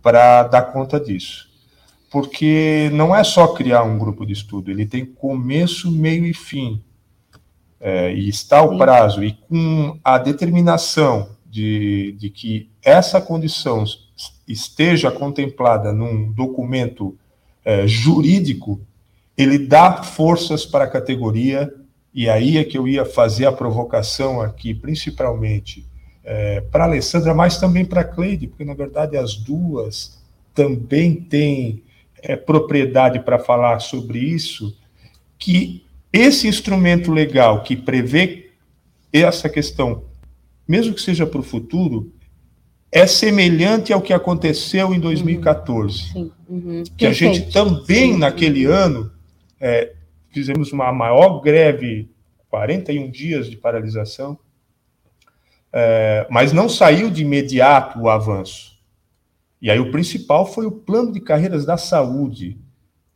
para 0.00 0.44
dar 0.44 0.62
conta 0.62 1.00
disso. 1.00 1.50
Porque 2.14 2.90
não 2.92 3.12
é 3.12 3.24
só 3.24 3.48
criar 3.48 3.82
um 3.82 3.98
grupo 3.98 4.24
de 4.24 4.32
estudo, 4.32 4.70
ele 4.70 4.86
tem 4.86 5.04
começo, 5.04 5.90
meio 5.90 6.24
e 6.24 6.32
fim. 6.32 6.80
É, 7.80 8.14
e 8.14 8.28
está 8.28 8.62
o 8.62 8.78
prazo, 8.78 9.24
e 9.24 9.32
com 9.32 9.98
a 10.04 10.16
determinação 10.16 11.30
de, 11.44 12.12
de 12.12 12.30
que 12.30 12.70
essa 12.84 13.20
condição 13.20 13.82
esteja 14.46 15.10
contemplada 15.10 15.92
num 15.92 16.30
documento 16.30 17.18
é, 17.64 17.84
jurídico, 17.84 18.80
ele 19.36 19.58
dá 19.58 20.04
forças 20.04 20.64
para 20.64 20.84
a 20.84 20.88
categoria, 20.88 21.74
e 22.14 22.30
aí 22.30 22.58
é 22.58 22.62
que 22.62 22.78
eu 22.78 22.86
ia 22.86 23.04
fazer 23.04 23.46
a 23.46 23.52
provocação 23.52 24.40
aqui, 24.40 24.72
principalmente 24.72 25.84
é, 26.22 26.60
para 26.60 26.84
a 26.84 26.86
Alessandra, 26.86 27.34
mas 27.34 27.58
também 27.58 27.84
para 27.84 28.02
a 28.02 28.04
Cleide, 28.04 28.46
porque 28.46 28.64
na 28.64 28.74
verdade 28.74 29.16
as 29.16 29.34
duas 29.34 30.22
também 30.54 31.16
têm 31.16 31.82
é, 32.24 32.36
propriedade 32.36 33.20
para 33.20 33.38
falar 33.38 33.78
sobre 33.80 34.18
isso, 34.18 34.76
que 35.38 35.84
esse 36.12 36.48
instrumento 36.48 37.12
legal 37.12 37.62
que 37.62 37.76
prevê 37.76 38.50
essa 39.12 39.48
questão 39.48 40.04
mesmo 40.66 40.94
que 40.94 41.02
seja 41.02 41.26
para 41.26 41.40
o 41.40 41.44
futuro, 41.44 42.12
é 42.90 43.06
semelhante 43.06 43.92
ao 43.92 44.00
que 44.00 44.12
aconteceu 44.12 44.94
em 44.94 45.00
2014. 45.00 46.16
Uhum. 46.16 46.30
Uhum. 46.48 46.84
Que 46.96 47.06
a 47.06 47.12
gente 47.12 47.52
também, 47.52 48.12
Sim. 48.12 48.18
naquele 48.18 48.64
ano, 48.64 49.10
é, 49.60 49.92
fizemos 50.30 50.72
uma 50.72 50.92
maior 50.92 51.40
greve, 51.40 52.08
41 52.48 53.10
dias 53.10 53.50
de 53.50 53.56
paralisação, 53.56 54.38
é, 55.72 56.26
mas 56.30 56.52
não 56.52 56.68
saiu 56.68 57.10
de 57.10 57.22
imediato 57.22 57.98
o 57.98 58.08
avanço. 58.08 58.73
E 59.64 59.70
aí 59.70 59.80
o 59.80 59.90
principal 59.90 60.44
foi 60.44 60.66
o 60.66 60.70
plano 60.70 61.10
de 61.10 61.20
carreiras 61.20 61.64
da 61.64 61.78
saúde, 61.78 62.58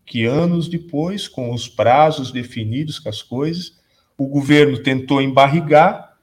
que 0.06 0.24
anos 0.24 0.66
depois, 0.66 1.28
com 1.28 1.52
os 1.52 1.68
prazos 1.68 2.32
definidos 2.32 2.98
com 2.98 3.10
as 3.10 3.20
coisas, 3.20 3.74
o 4.16 4.26
governo 4.26 4.82
tentou 4.82 5.20
embarrigar, 5.20 6.16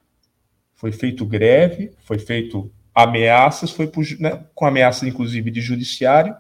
foi 0.74 0.92
feito 0.92 1.24
greve, 1.28 1.92
foi 2.00 2.18
feito 2.18 2.72
ameaças, 2.92 3.70
foi 3.70 3.88
né, 4.20 4.44
com 4.56 4.66
ameaças 4.66 5.08
inclusive 5.08 5.52
de 5.52 5.62
judiciário, 5.62 6.36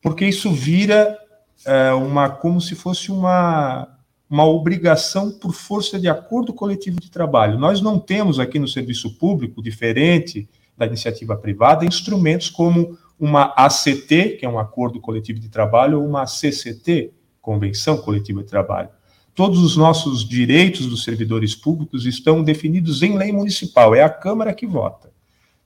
porque 0.00 0.24
isso 0.24 0.52
vira 0.52 1.18
é, 1.66 1.90
uma 1.94 2.30
como 2.30 2.60
se 2.60 2.76
fosse 2.76 3.10
uma 3.10 3.96
uma 4.30 4.44
obrigação 4.44 5.32
por 5.32 5.52
força 5.54 5.98
de 5.98 6.06
acordo 6.06 6.52
coletivo 6.52 7.00
de 7.00 7.10
trabalho. 7.10 7.58
Nós 7.58 7.80
não 7.80 7.98
temos 7.98 8.38
aqui 8.38 8.60
no 8.60 8.68
serviço 8.68 9.18
público, 9.18 9.62
diferente 9.62 10.48
da 10.76 10.86
iniciativa 10.86 11.34
privada, 11.34 11.84
instrumentos 11.84 12.48
como 12.48 12.96
uma 13.18 13.52
ACT, 13.56 14.36
que 14.38 14.46
é 14.46 14.48
um 14.48 14.58
acordo 14.58 15.00
coletivo 15.00 15.40
de 15.40 15.48
trabalho, 15.48 16.00
ou 16.00 16.06
uma 16.06 16.26
CCT, 16.26 17.12
Convenção 17.40 17.98
Coletiva 17.98 18.42
de 18.42 18.48
Trabalho. 18.48 18.90
Todos 19.34 19.62
os 19.62 19.76
nossos 19.76 20.28
direitos 20.28 20.86
dos 20.86 21.04
servidores 21.04 21.54
públicos 21.54 22.06
estão 22.06 22.42
definidos 22.42 23.02
em 23.02 23.16
lei 23.16 23.32
municipal, 23.32 23.94
é 23.94 24.02
a 24.02 24.10
Câmara 24.10 24.52
que 24.52 24.66
vota. 24.66 25.10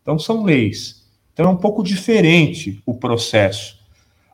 Então, 0.01 0.19
são 0.19 0.45
leis. 0.45 1.07
Então, 1.33 1.47
é 1.47 1.49
um 1.49 1.57
pouco 1.57 1.83
diferente 1.83 2.83
o 2.85 2.95
processo. 2.95 3.79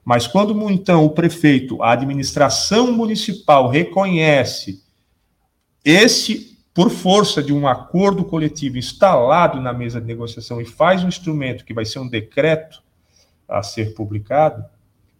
Mas 0.04 0.26
quando, 0.26 0.70
então, 0.70 1.04
o 1.04 1.10
prefeito, 1.10 1.82
a 1.82 1.92
administração 1.92 2.92
municipal 2.92 3.68
reconhece 3.68 4.82
esse, 5.84 6.58
por 6.74 6.90
força 6.90 7.42
de 7.42 7.52
um 7.52 7.66
acordo 7.66 8.24
coletivo 8.24 8.78
instalado 8.78 9.60
na 9.60 9.72
mesa 9.72 10.00
de 10.00 10.06
negociação 10.06 10.60
e 10.60 10.64
faz 10.64 11.02
um 11.02 11.08
instrumento 11.08 11.64
que 11.64 11.74
vai 11.74 11.84
ser 11.84 11.98
um 11.98 12.08
decreto 12.08 12.82
a 13.48 13.62
ser 13.62 13.94
publicado, 13.94 14.64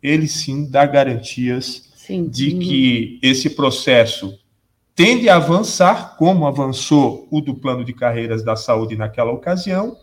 ele 0.03 0.29
sim 0.29 0.69
dá 0.69 0.85
garantias 0.85 1.91
Sim. 1.95 2.29
de 2.29 2.59
que 2.59 3.19
esse 3.23 3.51
processo 3.51 4.39
tende 4.95 5.29
a 5.29 5.37
avançar, 5.37 6.17
como 6.17 6.47
avançou 6.47 7.29
o 7.31 7.41
do 7.41 7.55
plano 7.55 7.85
de 7.85 7.93
carreiras 7.93 8.43
da 8.43 8.57
saúde 8.57 8.97
naquela 8.97 9.33
ocasião, 9.33 9.97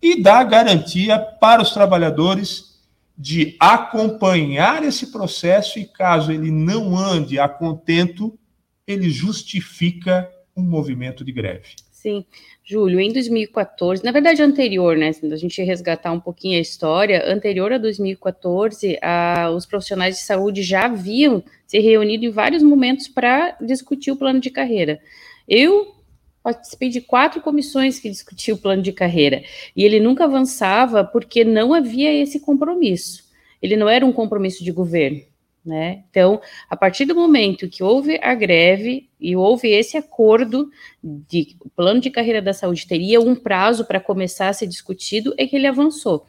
e 0.00 0.22
dá 0.22 0.42
garantia 0.44 1.18
para 1.18 1.60
os 1.60 1.72
trabalhadores 1.72 2.78
de 3.16 3.56
acompanhar 3.58 4.84
esse 4.84 5.10
processo 5.10 5.78
e, 5.78 5.84
caso 5.84 6.30
ele 6.30 6.52
não 6.52 6.96
ande 6.96 7.38
a 7.38 7.48
contento, 7.48 8.38
ele 8.86 9.10
justifica 9.10 10.30
um 10.56 10.62
movimento 10.62 11.24
de 11.24 11.32
greve. 11.32 11.74
Sim. 12.00 12.24
Júlio, 12.64 13.00
em 13.00 13.12
2014, 13.12 14.04
na 14.04 14.12
verdade 14.12 14.40
anterior, 14.40 14.96
né, 14.96 15.10
se 15.12 15.26
a 15.26 15.36
gente 15.36 15.60
resgatar 15.64 16.12
um 16.12 16.20
pouquinho 16.20 16.56
a 16.56 16.60
história, 16.60 17.24
anterior 17.26 17.72
a 17.72 17.78
2014, 17.78 18.96
a, 19.02 19.50
os 19.50 19.66
profissionais 19.66 20.16
de 20.16 20.22
saúde 20.22 20.62
já 20.62 20.84
haviam 20.84 21.42
se 21.66 21.80
reunido 21.80 22.24
em 22.24 22.30
vários 22.30 22.62
momentos 22.62 23.08
para 23.08 23.56
discutir 23.60 24.12
o 24.12 24.16
plano 24.16 24.38
de 24.38 24.48
carreira. 24.48 25.00
Eu 25.48 25.92
participei 26.40 26.88
de 26.88 27.00
quatro 27.00 27.40
comissões 27.40 27.98
que 27.98 28.08
discutiam 28.08 28.56
o 28.56 28.60
plano 28.60 28.80
de 28.80 28.92
carreira, 28.92 29.42
e 29.74 29.82
ele 29.82 29.98
nunca 29.98 30.22
avançava 30.22 31.02
porque 31.02 31.42
não 31.42 31.74
havia 31.74 32.12
esse 32.12 32.38
compromisso. 32.38 33.24
Ele 33.60 33.76
não 33.76 33.88
era 33.88 34.06
um 34.06 34.12
compromisso 34.12 34.62
de 34.62 34.70
governo. 34.70 35.20
Né? 35.68 36.02
Então, 36.08 36.40
a 36.70 36.74
partir 36.74 37.04
do 37.04 37.14
momento 37.14 37.68
que 37.68 37.82
houve 37.82 38.18
a 38.22 38.34
greve 38.34 39.06
e 39.20 39.36
houve 39.36 39.68
esse 39.68 39.98
acordo 39.98 40.70
de 41.04 41.54
o 41.60 41.68
plano 41.68 42.00
de 42.00 42.08
carreira 42.08 42.40
da 42.40 42.54
saúde 42.54 42.88
teria 42.88 43.20
um 43.20 43.34
prazo 43.34 43.84
para 43.84 44.00
começar 44.00 44.48
a 44.48 44.52
ser 44.54 44.66
discutido, 44.66 45.34
é 45.36 45.46
que 45.46 45.54
ele 45.54 45.66
avançou. 45.66 46.24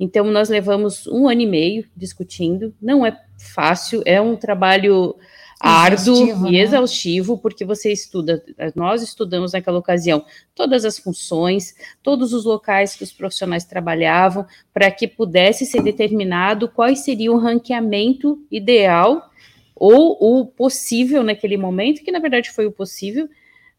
Então, 0.00 0.24
nós 0.24 0.48
levamos 0.48 1.06
um 1.06 1.28
ano 1.28 1.42
e 1.42 1.46
meio 1.46 1.88
discutindo, 1.96 2.74
não 2.82 3.06
é 3.06 3.16
fácil, 3.38 4.02
é 4.04 4.20
um 4.20 4.34
trabalho 4.34 5.14
árduo 5.60 6.14
exaustivo, 6.14 6.46
e 6.46 6.52
né? 6.52 6.58
exaustivo, 6.58 7.38
porque 7.38 7.64
você 7.64 7.92
estuda, 7.92 8.42
nós 8.74 9.02
estudamos 9.02 9.52
naquela 9.52 9.78
ocasião 9.78 10.24
todas 10.54 10.86
as 10.86 10.98
funções, 10.98 11.74
todos 12.02 12.32
os 12.32 12.46
locais 12.46 12.96
que 12.96 13.04
os 13.04 13.12
profissionais 13.12 13.64
trabalhavam, 13.64 14.46
para 14.72 14.90
que 14.90 15.06
pudesse 15.06 15.66
ser 15.66 15.82
determinado 15.82 16.68
qual 16.68 16.94
seria 16.96 17.30
o 17.30 17.38
ranqueamento 17.38 18.42
ideal 18.50 19.30
ou 19.76 20.16
o 20.20 20.46
possível 20.46 21.22
naquele 21.22 21.56
momento, 21.56 22.02
que 22.02 22.12
na 22.12 22.18
verdade 22.18 22.50
foi 22.50 22.66
o 22.66 22.72
possível, 22.72 23.28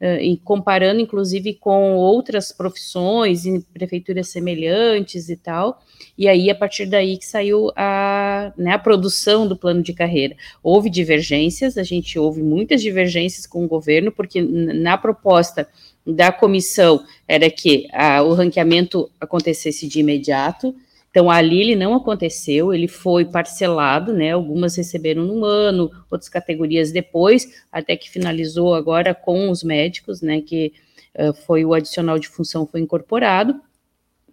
e 0.01 0.37
comparando 0.43 0.99
inclusive 0.99 1.53
com 1.53 1.95
outras 1.95 2.51
profissões 2.51 3.45
em 3.45 3.61
prefeituras 3.61 4.29
semelhantes 4.29 5.29
e 5.29 5.35
tal, 5.35 5.79
e 6.17 6.27
aí 6.27 6.49
a 6.49 6.55
partir 6.55 6.85
daí 6.87 7.17
que 7.17 7.25
saiu 7.25 7.71
a, 7.75 8.51
né, 8.57 8.73
a 8.73 8.79
produção 8.79 9.47
do 9.47 9.55
plano 9.55 9.81
de 9.81 9.93
carreira. 9.93 10.35
Houve 10.63 10.89
divergências, 10.89 11.77
a 11.77 11.83
gente 11.83 12.17
houve 12.17 12.41
muitas 12.41 12.81
divergências 12.81 13.45
com 13.45 13.63
o 13.63 13.67
governo, 13.67 14.11
porque 14.11 14.41
na 14.41 14.97
proposta 14.97 15.67
da 16.05 16.31
comissão 16.31 17.03
era 17.27 17.49
que 17.49 17.87
a, 17.93 18.23
o 18.23 18.33
ranqueamento 18.33 19.09
acontecesse 19.19 19.87
de 19.87 19.99
imediato, 19.99 20.75
então, 21.11 21.29
ali 21.29 21.59
ele 21.59 21.75
não 21.75 21.93
aconteceu, 21.93 22.73
ele 22.73 22.87
foi 22.87 23.25
parcelado, 23.25 24.13
né? 24.13 24.31
Algumas 24.31 24.77
receberam 24.77 25.25
num 25.25 25.43
ano, 25.43 25.91
outras 26.09 26.29
categorias 26.29 26.89
depois, 26.89 27.61
até 27.69 27.97
que 27.97 28.09
finalizou 28.09 28.73
agora 28.73 29.13
com 29.13 29.49
os 29.49 29.61
médicos, 29.61 30.21
né? 30.21 30.41
Que 30.41 30.71
uh, 31.19 31.33
foi 31.33 31.65
o 31.65 31.73
adicional 31.73 32.17
de 32.17 32.29
função 32.29 32.65
foi 32.65 32.79
incorporado, 32.79 33.59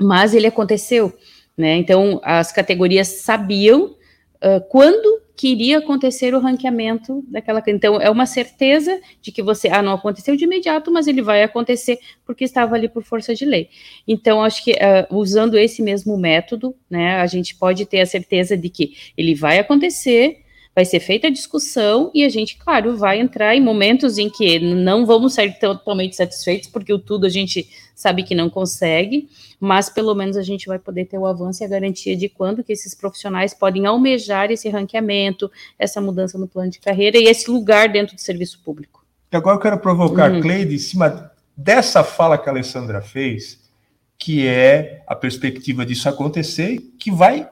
mas 0.01 0.33
ele 0.35 0.47
aconteceu, 0.47 1.13
né? 1.57 1.75
Então, 1.77 2.21
as 2.23 2.53
categorias 2.53 3.09
sabiam 3.09 3.87
uh, 3.87 4.61
quando 4.69 5.21
que 5.39 5.47
iria 5.53 5.79
acontecer 5.79 6.35
o 6.35 6.41
ranqueamento 6.41 7.25
daquela. 7.29 7.63
Então, 7.69 8.01
é 8.01 8.11
uma 8.11 8.27
certeza 8.27 9.01
de 9.23 9.31
que 9.31 9.41
você, 9.41 9.69
ah, 9.69 9.81
não 9.81 9.93
aconteceu 9.93 10.35
de 10.35 10.43
imediato, 10.43 10.91
mas 10.91 11.07
ele 11.07 11.23
vai 11.23 11.45
acontecer 11.45 12.01
porque 12.27 12.43
estava 12.43 12.75
ali 12.75 12.89
por 12.89 13.05
força 13.05 13.33
de 13.37 13.45
lei. 13.45 13.69
Então, 14.07 14.43
acho 14.43 14.65
que 14.65 14.73
uh, 14.73 15.17
usando 15.17 15.57
esse 15.57 15.81
mesmo 15.81 16.19
método, 16.19 16.75
né, 16.91 17.21
a 17.21 17.27
gente 17.29 17.55
pode 17.55 17.87
ter 17.87 18.01
a 18.01 18.07
certeza 18.07 18.57
de 18.57 18.69
que 18.69 18.95
ele 19.17 19.33
vai 19.33 19.61
acontecer 19.61 20.41
vai 20.79 20.85
ser 20.85 21.01
feita 21.01 21.27
a 21.27 21.31
discussão 21.31 22.09
e 22.15 22.25
a 22.25 22.29
gente, 22.29 22.57
claro, 22.57 22.97
vai 22.97 23.19
entrar 23.19 23.53
em 23.57 23.61
momentos 23.61 24.17
em 24.17 24.31
que 24.31 24.61
não 24.61 25.05
vamos 25.05 25.35
sair 25.35 25.59
totalmente 25.59 26.15
satisfeitos, 26.15 26.69
porque 26.69 26.93
o 26.93 27.01
tudo 27.01 27.27
a 27.27 27.29
gente 27.29 27.69
sabe 27.97 28.23
que 28.23 28.33
não 28.33 28.49
consegue, 28.49 29.29
mas 29.59 29.91
pelo 29.91 30.15
menos 30.15 30.37
a 30.37 30.43
gente 30.45 30.69
vai 30.69 30.79
poder 30.79 31.07
ter 31.07 31.19
o 31.19 31.27
avanço 31.27 31.65
e 31.65 31.67
a 31.67 31.69
garantia 31.69 32.17
de 32.17 32.29
quando 32.29 32.63
que 32.63 32.73
esses 32.73 32.95
profissionais 32.95 33.53
podem 33.53 33.87
almejar 33.87 34.53
esse 34.53 34.69
ranqueamento, 34.69 35.51
essa 35.77 36.01
mudança 36.01 36.39
no 36.39 36.47
plano 36.47 36.71
de 36.71 36.79
carreira 36.79 37.19
e 37.19 37.25
esse 37.25 37.51
lugar 37.51 37.89
dentro 37.89 38.15
do 38.15 38.21
serviço 38.21 38.61
público. 38.65 39.05
E 39.33 39.37
agora 39.37 39.57
eu 39.57 39.61
quero 39.61 39.81
provocar 39.81 40.31
uhum. 40.31 40.41
Cleide 40.41 40.77
em 40.77 40.79
cima 40.79 41.33
dessa 41.57 42.05
fala 42.05 42.39
que 42.39 42.49
a 42.49 42.53
Alessandra 42.53 43.03
fez, 43.03 43.69
que 44.17 44.47
é 44.47 45.03
a 45.09 45.17
perspectiva 45.17 45.85
disso 45.85 46.09
acontecer, 46.09 46.79
que 47.01 47.11
vai 47.11 47.49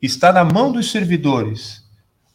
estar 0.00 0.32
na 0.32 0.44
mão 0.44 0.70
dos 0.70 0.92
servidores 0.92 1.79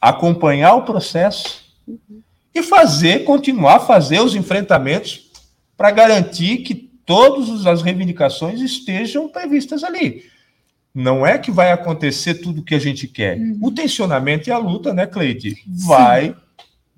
acompanhar 0.10 0.76
o 0.76 0.84
processo 0.84 1.64
uhum. 1.88 2.22
e 2.54 2.62
fazer, 2.62 3.24
continuar 3.24 3.78
a 3.78 3.80
fazer 3.80 4.22
os 4.22 4.36
enfrentamentos 4.36 5.32
para 5.76 5.90
garantir 5.90 6.58
que 6.58 6.76
todas 6.76 7.66
as 7.66 7.82
reivindicações 7.82 8.62
estejam 8.62 9.28
previstas 9.28 9.84
ali. 9.84 10.24
Não 10.94 11.26
é 11.26 11.40
que 11.40 11.50
vai 11.50 11.72
acontecer 11.72 12.36
tudo 12.36 12.62
o 12.62 12.64
que 12.64 12.76
a 12.76 12.80
gente 12.80 13.08
quer. 13.08 13.38
Uhum. 13.38 13.58
O 13.64 13.72
tensionamento 13.72 14.48
e 14.48 14.52
a 14.52 14.60
luta, 14.60 14.94
né, 14.94 15.08
Cleide, 15.08 15.58
vai 15.68 16.36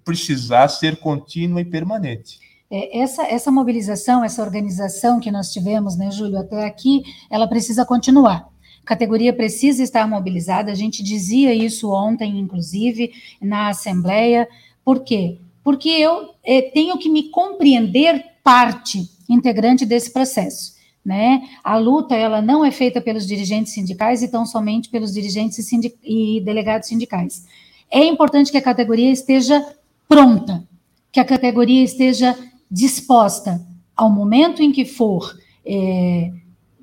precisar 0.04 0.68
ser 0.68 0.98
contínua 0.98 1.62
e 1.62 1.66
permanente. 1.66 2.40
É, 2.70 3.00
essa, 3.00 3.24
essa 3.24 3.50
mobilização, 3.50 4.22
essa 4.22 4.44
organização 4.44 5.18
que 5.18 5.32
nós 5.32 5.54
tivemos, 5.54 5.98
né, 5.98 6.12
Júlio, 6.12 6.38
até 6.40 6.66
aqui, 6.66 7.04
ela 7.32 7.48
precisa 7.48 7.86
continuar 7.86 8.50
categoria 8.88 9.34
precisa 9.34 9.84
estar 9.84 10.08
mobilizada. 10.08 10.72
A 10.72 10.76
gente 10.76 11.04
dizia 11.04 11.54
isso 11.54 11.92
ontem, 11.92 12.40
inclusive, 12.40 13.12
na 13.42 13.68
Assembleia. 13.68 14.48
Por 14.84 15.02
quê? 15.02 15.38
Porque 15.62 15.90
eu 15.90 16.34
eh, 16.44 16.62
tenho 16.74 16.98
que 16.98 17.10
me 17.10 17.30
compreender 17.30 18.26
parte 18.42 19.10
integrante 19.28 19.86
desse 19.86 20.12
processo. 20.12 20.78
Né? 21.04 21.42
A 21.64 21.78
luta 21.78 22.16
ela 22.16 22.42
não 22.42 22.64
é 22.64 22.72
feita 22.72 23.02
pelos 23.02 23.28
dirigentes 23.28 23.74
sindicais 23.74 24.24
e 24.24 24.30
tão 24.30 24.46
somente 24.46 24.90
pelos 24.90 25.14
dirigentes 25.14 25.58
e, 25.58 25.64
sindic 25.64 25.98
e 26.04 26.42
delegados 26.42 26.88
sindicais. 26.88 27.46
É 27.92 28.06
importante 28.06 28.52
que 28.52 28.58
a 28.58 28.62
categoria 28.62 29.12
esteja 29.12 29.66
pronta, 30.08 30.66
que 31.12 31.20
a 31.20 31.26
categoria 31.26 31.84
esteja 31.84 32.38
disposta 32.70 33.66
ao 33.96 34.10
momento 34.10 34.62
em 34.62 34.72
que 34.72 34.86
for 34.86 35.38
é, 35.66 36.32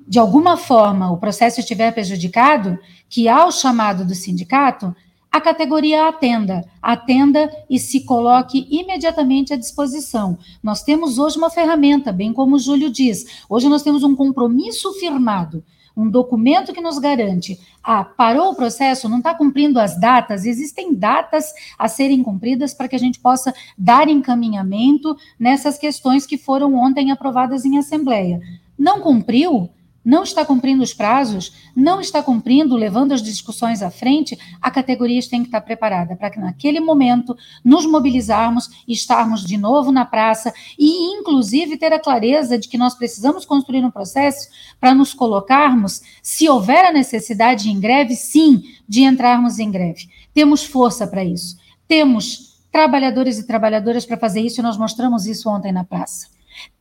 de 0.07 0.19
alguma 0.19 0.55
forma 0.55 1.11
o 1.11 1.17
processo 1.17 1.59
estiver 1.59 1.91
prejudicado, 1.91 2.77
que 3.09 3.27
ao 3.27 3.51
chamado 3.51 4.05
do 4.05 4.13
sindicato, 4.13 4.95
a 5.31 5.41
categoria 5.41 6.07
atenda, 6.07 6.63
atenda 6.81 7.51
e 7.69 7.77
se 7.77 8.05
coloque 8.05 8.67
imediatamente 8.69 9.53
à 9.53 9.57
disposição. 9.57 10.37
Nós 10.63 10.81
temos 10.81 11.19
hoje 11.19 11.37
uma 11.37 11.49
ferramenta, 11.49 12.13
bem 12.13 12.31
como 12.31 12.55
o 12.55 12.59
Júlio 12.59 12.89
diz, 12.89 13.43
hoje 13.49 13.67
nós 13.67 13.83
temos 13.83 14.01
um 14.03 14.15
compromisso 14.15 14.93
firmado, 14.93 15.61
um 15.95 16.09
documento 16.09 16.71
que 16.71 16.79
nos 16.79 16.99
garante, 16.99 17.59
ah, 17.83 18.03
parou 18.03 18.51
o 18.51 18.55
processo, 18.55 19.09
não 19.09 19.17
está 19.17 19.33
cumprindo 19.33 19.79
as 19.79 19.99
datas, 19.99 20.45
existem 20.45 20.93
datas 20.93 21.53
a 21.77 21.87
serem 21.87 22.23
cumpridas 22.23 22.73
para 22.73 22.87
que 22.87 22.95
a 22.95 22.99
gente 22.99 23.19
possa 23.19 23.53
dar 23.77 24.07
encaminhamento 24.07 25.17
nessas 25.37 25.77
questões 25.77 26.25
que 26.25 26.37
foram 26.37 26.75
ontem 26.75 27.11
aprovadas 27.11 27.65
em 27.65 27.77
Assembleia. 27.77 28.39
Não 28.77 29.01
cumpriu? 29.01 29.69
Não 30.05 30.21
está 30.21 30.45
cumprindo 30.45 30.83
os 30.83 30.93
prazos, 30.93 31.51
não 31.75 31.99
está 31.99 32.21
cumprindo, 32.21 32.75
levando 32.75 33.11
as 33.11 33.23
discussões 33.23 33.81
à 33.81 33.89
frente, 33.89 34.37
a 34.61 34.69
categoria 34.69 35.19
tem 35.27 35.41
que 35.41 35.47
estar 35.47 35.61
preparada 35.61 36.15
para 36.15 36.29
que 36.29 36.39
naquele 36.39 36.79
momento 36.79 37.35
nos 37.63 37.85
mobilizarmos 37.85 38.69
estarmos 38.87 39.43
de 39.43 39.57
novo 39.57 39.91
na 39.91 40.05
praça 40.05 40.53
e, 40.77 41.17
inclusive, 41.17 41.77
ter 41.77 41.91
a 41.91 41.99
clareza 41.99 42.57
de 42.57 42.67
que 42.67 42.77
nós 42.77 42.93
precisamos 42.93 43.45
construir 43.45 43.83
um 43.83 43.89
processo 43.89 44.47
para 44.79 44.93
nos 44.93 45.13
colocarmos, 45.13 46.01
se 46.21 46.47
houver 46.47 46.85
a 46.85 46.91
necessidade 46.91 47.69
em 47.69 47.79
greve, 47.79 48.15
sim, 48.15 48.63
de 48.87 49.01
entrarmos 49.01 49.57
em 49.57 49.71
greve. 49.71 50.07
Temos 50.33 50.63
força 50.63 51.07
para 51.07 51.23
isso. 51.23 51.57
Temos 51.87 52.59
trabalhadores 52.71 53.39
e 53.39 53.47
trabalhadoras 53.47 54.05
para 54.05 54.17
fazer 54.17 54.41
isso 54.41 54.59
e 54.59 54.63
nós 54.63 54.77
mostramos 54.77 55.25
isso 55.25 55.49
ontem 55.49 55.71
na 55.71 55.83
praça. 55.83 56.27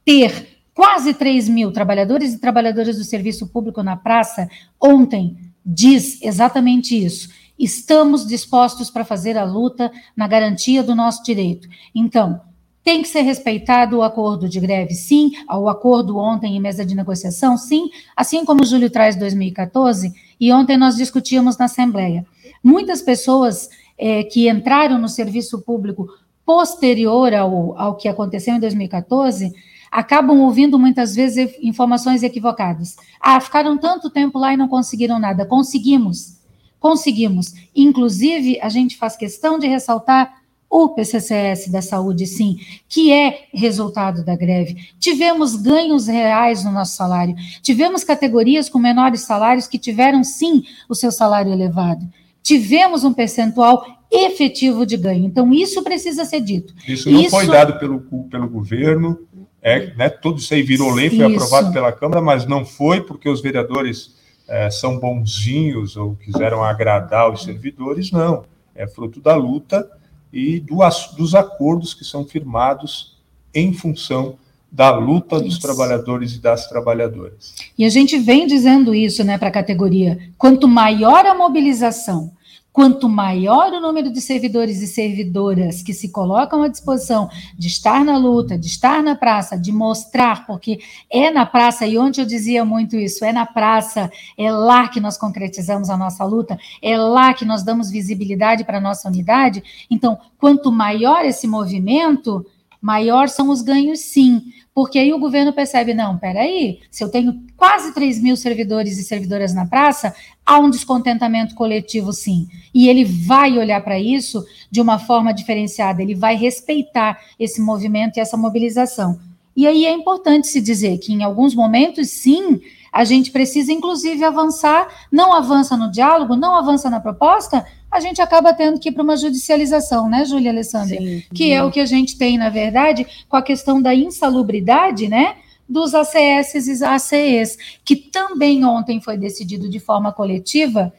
Ter 0.04 0.63
quase 0.74 1.14
3 1.14 1.48
mil 1.48 1.72
trabalhadores 1.72 2.34
e 2.34 2.40
trabalhadoras 2.40 2.96
do 2.96 3.04
serviço 3.04 3.46
público 3.46 3.82
na 3.82 3.96
praça 3.96 4.48
ontem 4.82 5.36
diz 5.64 6.20
exatamente 6.20 7.02
isso. 7.02 7.30
Estamos 7.58 8.26
dispostos 8.26 8.90
para 8.90 9.04
fazer 9.04 9.38
a 9.38 9.44
luta 9.44 9.90
na 10.16 10.26
garantia 10.26 10.82
do 10.82 10.94
nosso 10.94 11.22
direito. 11.22 11.68
Então, 11.94 12.40
tem 12.82 13.00
que 13.00 13.08
ser 13.08 13.22
respeitado 13.22 13.96
o 13.96 14.02
acordo 14.02 14.46
de 14.46 14.60
greve, 14.60 14.94
sim, 14.94 15.32
o 15.48 15.70
acordo 15.70 16.18
ontem 16.18 16.54
em 16.54 16.60
mesa 16.60 16.84
de 16.84 16.94
negociação, 16.94 17.56
sim, 17.56 17.88
assim 18.14 18.44
como 18.44 18.62
o 18.62 18.66
Júlio 18.66 18.90
traz 18.90 19.16
2014, 19.16 20.12
e 20.38 20.52
ontem 20.52 20.76
nós 20.76 20.96
discutíamos 20.96 21.56
na 21.56 21.64
Assembleia. 21.64 22.26
Muitas 22.62 23.00
pessoas 23.00 23.70
é, 23.96 24.24
que 24.24 24.50
entraram 24.50 24.98
no 24.98 25.08
serviço 25.08 25.62
público 25.62 26.08
posterior 26.44 27.32
ao, 27.32 27.78
ao 27.78 27.96
que 27.96 28.06
aconteceu 28.06 28.54
em 28.54 28.60
2014 28.60 29.54
acabam 29.94 30.40
ouvindo 30.40 30.76
muitas 30.76 31.14
vezes 31.14 31.54
informações 31.62 32.24
equivocadas. 32.24 32.96
Ah, 33.20 33.40
ficaram 33.40 33.78
tanto 33.78 34.10
tempo 34.10 34.40
lá 34.40 34.52
e 34.52 34.56
não 34.56 34.66
conseguiram 34.66 35.20
nada. 35.20 35.46
Conseguimos, 35.46 36.40
conseguimos. 36.80 37.54
Inclusive, 37.76 38.58
a 38.60 38.68
gente 38.68 38.96
faz 38.96 39.16
questão 39.16 39.56
de 39.56 39.68
ressaltar 39.68 40.42
o 40.68 40.88
PCCS 40.88 41.70
da 41.70 41.80
saúde, 41.80 42.26
sim, 42.26 42.58
que 42.88 43.12
é 43.12 43.46
resultado 43.54 44.24
da 44.24 44.34
greve. 44.34 44.88
Tivemos 44.98 45.54
ganhos 45.54 46.08
reais 46.08 46.64
no 46.64 46.72
nosso 46.72 46.96
salário. 46.96 47.36
Tivemos 47.62 48.02
categorias 48.02 48.68
com 48.68 48.80
menores 48.80 49.20
salários 49.20 49.68
que 49.68 49.78
tiveram, 49.78 50.24
sim, 50.24 50.64
o 50.88 50.94
seu 50.96 51.12
salário 51.12 51.52
elevado. 51.52 52.04
Tivemos 52.42 53.04
um 53.04 53.12
percentual 53.12 53.86
efetivo 54.10 54.84
de 54.84 54.96
ganho. 54.96 55.24
Então, 55.24 55.54
isso 55.54 55.84
precisa 55.84 56.24
ser 56.24 56.40
dito. 56.40 56.74
Isso 56.88 57.08
não 57.08 57.20
isso... 57.20 57.30
foi 57.30 57.46
dado 57.46 57.78
pelo, 57.78 58.00
pelo 58.28 58.48
governo, 58.48 59.20
É, 59.66 59.94
né, 59.94 60.10
tudo 60.10 60.40
isso 60.40 60.52
aí 60.52 60.62
virou 60.62 60.92
lei, 60.92 61.08
foi 61.08 61.26
isso. 61.26 61.42
aprovado 61.42 61.72
pela 61.72 61.90
Câmara, 61.90 62.20
mas 62.20 62.46
não 62.46 62.66
foi 62.66 63.00
porque 63.00 63.30
os 63.30 63.40
vereadores 63.40 64.14
é, 64.46 64.68
são 64.68 64.98
bonzinhos 64.98 65.96
ou 65.96 66.16
quiseram 66.16 66.62
agradar 66.62 67.32
os 67.32 67.44
servidores, 67.44 68.12
não. 68.12 68.44
É 68.74 68.86
fruto 68.86 69.22
da 69.22 69.34
luta 69.34 69.90
e 70.30 70.60
do, 70.60 70.80
dos 71.16 71.34
acordos 71.34 71.94
que 71.94 72.04
são 72.04 72.26
firmados 72.26 73.16
em 73.54 73.72
função 73.72 74.36
da 74.70 74.94
luta 74.94 75.40
dos 75.40 75.58
trabalhadores 75.58 76.34
e 76.34 76.40
das 76.40 76.68
trabalhadoras. 76.68 77.54
E 77.78 77.86
a 77.86 77.88
gente 77.88 78.18
vem 78.18 78.46
dizendo 78.46 78.94
isso 78.94 79.24
né, 79.24 79.38
para 79.38 79.48
a 79.48 79.52
categoria: 79.52 80.18
quanto 80.36 80.68
maior 80.68 81.24
a 81.24 81.34
mobilização, 81.34 82.32
quanto 82.74 83.08
maior 83.08 83.72
o 83.72 83.80
número 83.80 84.10
de 84.10 84.20
servidores 84.20 84.82
e 84.82 84.88
servidoras 84.88 85.80
que 85.80 85.94
se 85.94 86.08
colocam 86.08 86.60
à 86.60 86.66
disposição 86.66 87.30
de 87.56 87.68
estar 87.68 88.04
na 88.04 88.18
luta, 88.18 88.58
de 88.58 88.66
estar 88.66 89.00
na 89.00 89.14
praça, 89.14 89.56
de 89.56 89.70
mostrar, 89.70 90.44
porque 90.44 90.80
é 91.08 91.30
na 91.30 91.46
praça, 91.46 91.86
e 91.86 91.96
onde 91.96 92.20
eu 92.20 92.26
dizia 92.26 92.64
muito 92.64 92.96
isso, 92.96 93.24
é 93.24 93.32
na 93.32 93.46
praça, 93.46 94.10
é 94.36 94.50
lá 94.50 94.88
que 94.88 94.98
nós 94.98 95.16
concretizamos 95.16 95.88
a 95.88 95.96
nossa 95.96 96.24
luta, 96.24 96.58
é 96.82 96.98
lá 96.98 97.32
que 97.32 97.44
nós 97.44 97.62
damos 97.62 97.92
visibilidade 97.92 98.64
para 98.64 98.78
a 98.78 98.80
nossa 98.80 99.08
unidade. 99.08 99.62
Então, 99.88 100.18
quanto 100.36 100.72
maior 100.72 101.24
esse 101.24 101.46
movimento, 101.46 102.44
maior 102.84 103.30
são 103.30 103.48
os 103.48 103.62
ganhos, 103.62 104.00
sim. 104.00 104.42
Porque 104.74 104.98
aí 104.98 105.10
o 105.10 105.18
governo 105.18 105.54
percebe, 105.54 105.94
não, 105.94 106.18
peraí, 106.18 106.80
se 106.90 107.02
eu 107.02 107.08
tenho 107.08 107.42
quase 107.56 107.94
3 107.94 108.22
mil 108.22 108.36
servidores 108.36 108.98
e 108.98 109.04
servidoras 109.04 109.54
na 109.54 109.64
praça, 109.64 110.14
há 110.44 110.58
um 110.58 110.68
descontentamento 110.68 111.54
coletivo, 111.54 112.12
sim. 112.12 112.46
E 112.74 112.86
ele 112.86 113.02
vai 113.02 113.58
olhar 113.58 113.82
para 113.82 113.98
isso 113.98 114.44
de 114.70 114.82
uma 114.82 114.98
forma 114.98 115.32
diferenciada, 115.32 116.02
ele 116.02 116.14
vai 116.14 116.36
respeitar 116.36 117.18
esse 117.40 117.58
movimento 117.58 118.18
e 118.18 118.20
essa 118.20 118.36
mobilização. 118.36 119.18
E 119.56 119.66
aí 119.66 119.86
é 119.86 119.92
importante 119.92 120.48
se 120.48 120.60
dizer 120.60 120.98
que, 120.98 121.10
em 121.10 121.22
alguns 121.22 121.54
momentos, 121.54 122.10
sim, 122.10 122.60
a 122.94 123.02
gente 123.02 123.32
precisa, 123.32 123.72
inclusive, 123.72 124.22
avançar, 124.22 124.86
não 125.10 125.32
avança 125.32 125.76
no 125.76 125.90
diálogo, 125.90 126.36
não 126.36 126.54
avança 126.54 126.88
na 126.88 127.00
proposta, 127.00 127.66
a 127.90 127.98
gente 127.98 128.22
acaba 128.22 128.54
tendo 128.54 128.78
que 128.78 128.88
ir 128.88 128.92
para 128.92 129.02
uma 129.02 129.16
judicialização, 129.16 130.08
né, 130.08 130.24
Júlia 130.24 130.52
Alessandra? 130.52 130.96
Sim, 130.96 131.24
que 131.34 131.52
é 131.52 131.60
o 131.64 131.72
que 131.72 131.80
a 131.80 131.86
gente 131.86 132.16
tem, 132.16 132.38
na 132.38 132.50
verdade, 132.50 133.04
com 133.28 133.36
a 133.36 133.42
questão 133.42 133.82
da 133.82 133.92
insalubridade, 133.92 135.08
né? 135.08 135.34
Dos 135.68 135.92
ACS 135.92 136.68
e 136.68 136.84
ACEs, 136.84 137.58
que 137.84 137.96
também 137.96 138.64
ontem 138.64 139.00
foi 139.00 139.16
decidido 139.18 139.68
de 139.68 139.80
forma 139.80 140.12
coletiva 140.12 140.92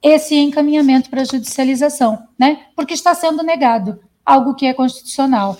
esse 0.00 0.36
encaminhamento 0.36 1.10
para 1.10 1.22
a 1.22 1.24
judicialização, 1.24 2.28
né? 2.38 2.60
Porque 2.76 2.94
está 2.94 3.12
sendo 3.12 3.42
negado 3.42 3.98
algo 4.24 4.54
que 4.54 4.66
é 4.66 4.72
constitucional. 4.72 5.56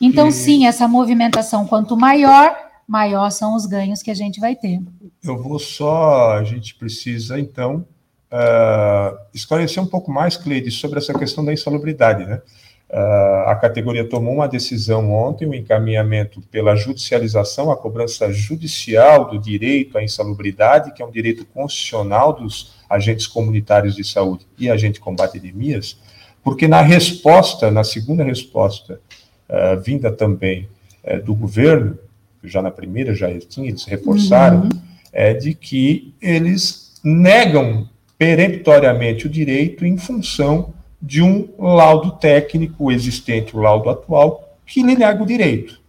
Então, 0.00 0.28
e... 0.28 0.32
sim, 0.32 0.66
essa 0.66 0.88
movimentação, 0.88 1.66
quanto 1.66 1.98
maior, 1.98 2.67
maior 2.88 3.30
são 3.30 3.54
os 3.54 3.66
ganhos 3.66 4.02
que 4.02 4.10
a 4.10 4.14
gente 4.14 4.40
vai 4.40 4.56
ter. 4.56 4.80
Eu 5.22 5.40
vou 5.40 5.58
só, 5.58 6.32
a 6.32 6.42
gente 6.42 6.74
precisa, 6.74 7.38
então, 7.38 7.86
uh, 8.32 9.18
esclarecer 9.34 9.82
um 9.82 9.86
pouco 9.86 10.10
mais, 10.10 10.38
Cleide, 10.38 10.70
sobre 10.70 10.98
essa 10.98 11.12
questão 11.12 11.44
da 11.44 11.52
insalubridade. 11.52 12.24
Né? 12.24 12.40
Uh, 12.88 13.48
a 13.48 13.54
categoria 13.56 14.08
tomou 14.08 14.32
uma 14.32 14.48
decisão 14.48 15.12
ontem, 15.12 15.44
o 15.46 15.50
um 15.50 15.54
encaminhamento 15.54 16.40
pela 16.50 16.74
judicialização, 16.74 17.70
a 17.70 17.76
cobrança 17.76 18.32
judicial 18.32 19.28
do 19.28 19.38
direito 19.38 19.98
à 19.98 20.02
insalubridade, 20.02 20.92
que 20.92 21.02
é 21.02 21.06
um 21.06 21.10
direito 21.10 21.44
constitucional 21.44 22.32
dos 22.32 22.78
agentes 22.88 23.26
comunitários 23.26 23.94
de 23.94 24.02
saúde 24.02 24.46
e 24.58 24.70
agente 24.70 24.98
combate 24.98 25.34
a 25.34 25.36
epidemias, 25.36 26.00
porque 26.42 26.66
na 26.66 26.80
resposta, 26.80 27.70
na 27.70 27.84
segunda 27.84 28.24
resposta, 28.24 28.98
uh, 29.46 29.78
vinda 29.78 30.10
também 30.10 30.66
uh, 31.04 31.22
do 31.22 31.34
governo, 31.34 31.98
já 32.44 32.62
na 32.62 32.70
primeira 32.70 33.14
já 33.14 33.28
tinha, 33.38 33.68
eles 33.68 33.84
reforçaram, 33.84 34.62
uhum. 34.62 34.68
é 35.12 35.34
de 35.34 35.54
que 35.54 36.14
eles 36.20 36.94
negam 37.02 37.88
peremptoriamente 38.16 39.26
o 39.26 39.30
direito 39.30 39.86
em 39.86 39.96
função 39.96 40.74
de 41.00 41.22
um 41.22 41.48
laudo 41.58 42.12
técnico 42.12 42.90
existente, 42.90 43.56
o 43.56 43.60
laudo 43.60 43.88
atual, 43.88 44.58
que 44.66 44.82
lhe 44.82 44.96
nega 44.96 45.22
o 45.22 45.26
direito. 45.26 45.80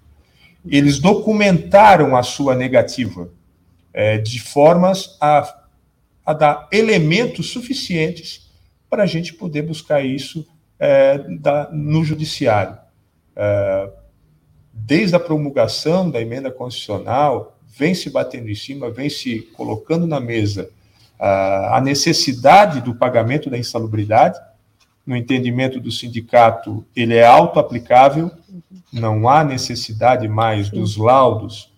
Eles 0.66 1.00
documentaram 1.00 2.16
a 2.16 2.22
sua 2.22 2.56
negativa 2.56 3.30
é, 3.92 4.18
de 4.18 4.40
formas 4.40 5.18
a, 5.20 5.56
a, 6.26 6.34
dar 6.34 6.68
elementos 6.72 7.50
suficientes 7.50 8.50
para 8.90 9.04
a 9.04 9.08
gente 9.08 9.34
poder 9.34 9.64
buscar 9.64 10.06
isso 10.06 10.46
é, 10.78 11.18
da, 11.40 11.70
no 11.72 12.04
judiciário. 12.04 12.78
É, 13.36 13.90
desde 14.86 15.16
a 15.16 15.20
promulgação 15.20 16.10
da 16.10 16.22
emenda 16.22 16.52
constitucional, 16.52 17.58
vem 17.78 17.94
se 17.94 18.10
batendo 18.10 18.50
em 18.50 18.56
cima, 18.56 18.90
vem 18.90 19.10
se 19.10 19.42
colocando 19.56 20.08
na 20.08 20.20
mesa 20.20 20.70
a 21.20 21.82
necessidade 21.84 22.82
do 22.82 22.96
pagamento 22.96 23.50
da 23.50 23.58
insalubridade. 23.58 24.40
No 25.06 25.16
entendimento 25.16 25.80
do 25.80 25.92
sindicato, 25.92 26.86
ele 26.96 27.16
é 27.16 27.26
auto-aplicável, 27.26 28.32
não 28.94 29.28
há 29.28 29.44
necessidade 29.44 30.28
mais 30.28 30.70
dos 30.70 30.98
laudos, 30.98 31.74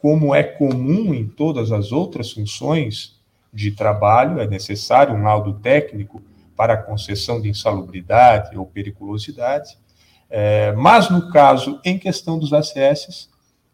como 0.00 0.34
é 0.34 0.42
comum 0.42 1.12
em 1.12 1.26
todas 1.26 1.72
as 1.72 1.90
outras 1.90 2.32
funções 2.32 3.16
de 3.52 3.70
trabalho, 3.72 4.38
é 4.40 4.46
necessário 4.46 5.14
um 5.14 5.22
laudo 5.22 5.54
técnico 5.54 6.22
para 6.56 6.74
a 6.74 6.82
concessão 6.82 7.40
de 7.40 7.48
insalubridade 7.48 8.56
ou 8.56 8.64
periculosidade. 8.66 9.76
É, 10.28 10.72
mas, 10.72 11.08
no 11.08 11.30
caso, 11.30 11.80
em 11.84 11.98
questão 11.98 12.38
dos 12.38 12.52
ACS, 12.52 13.28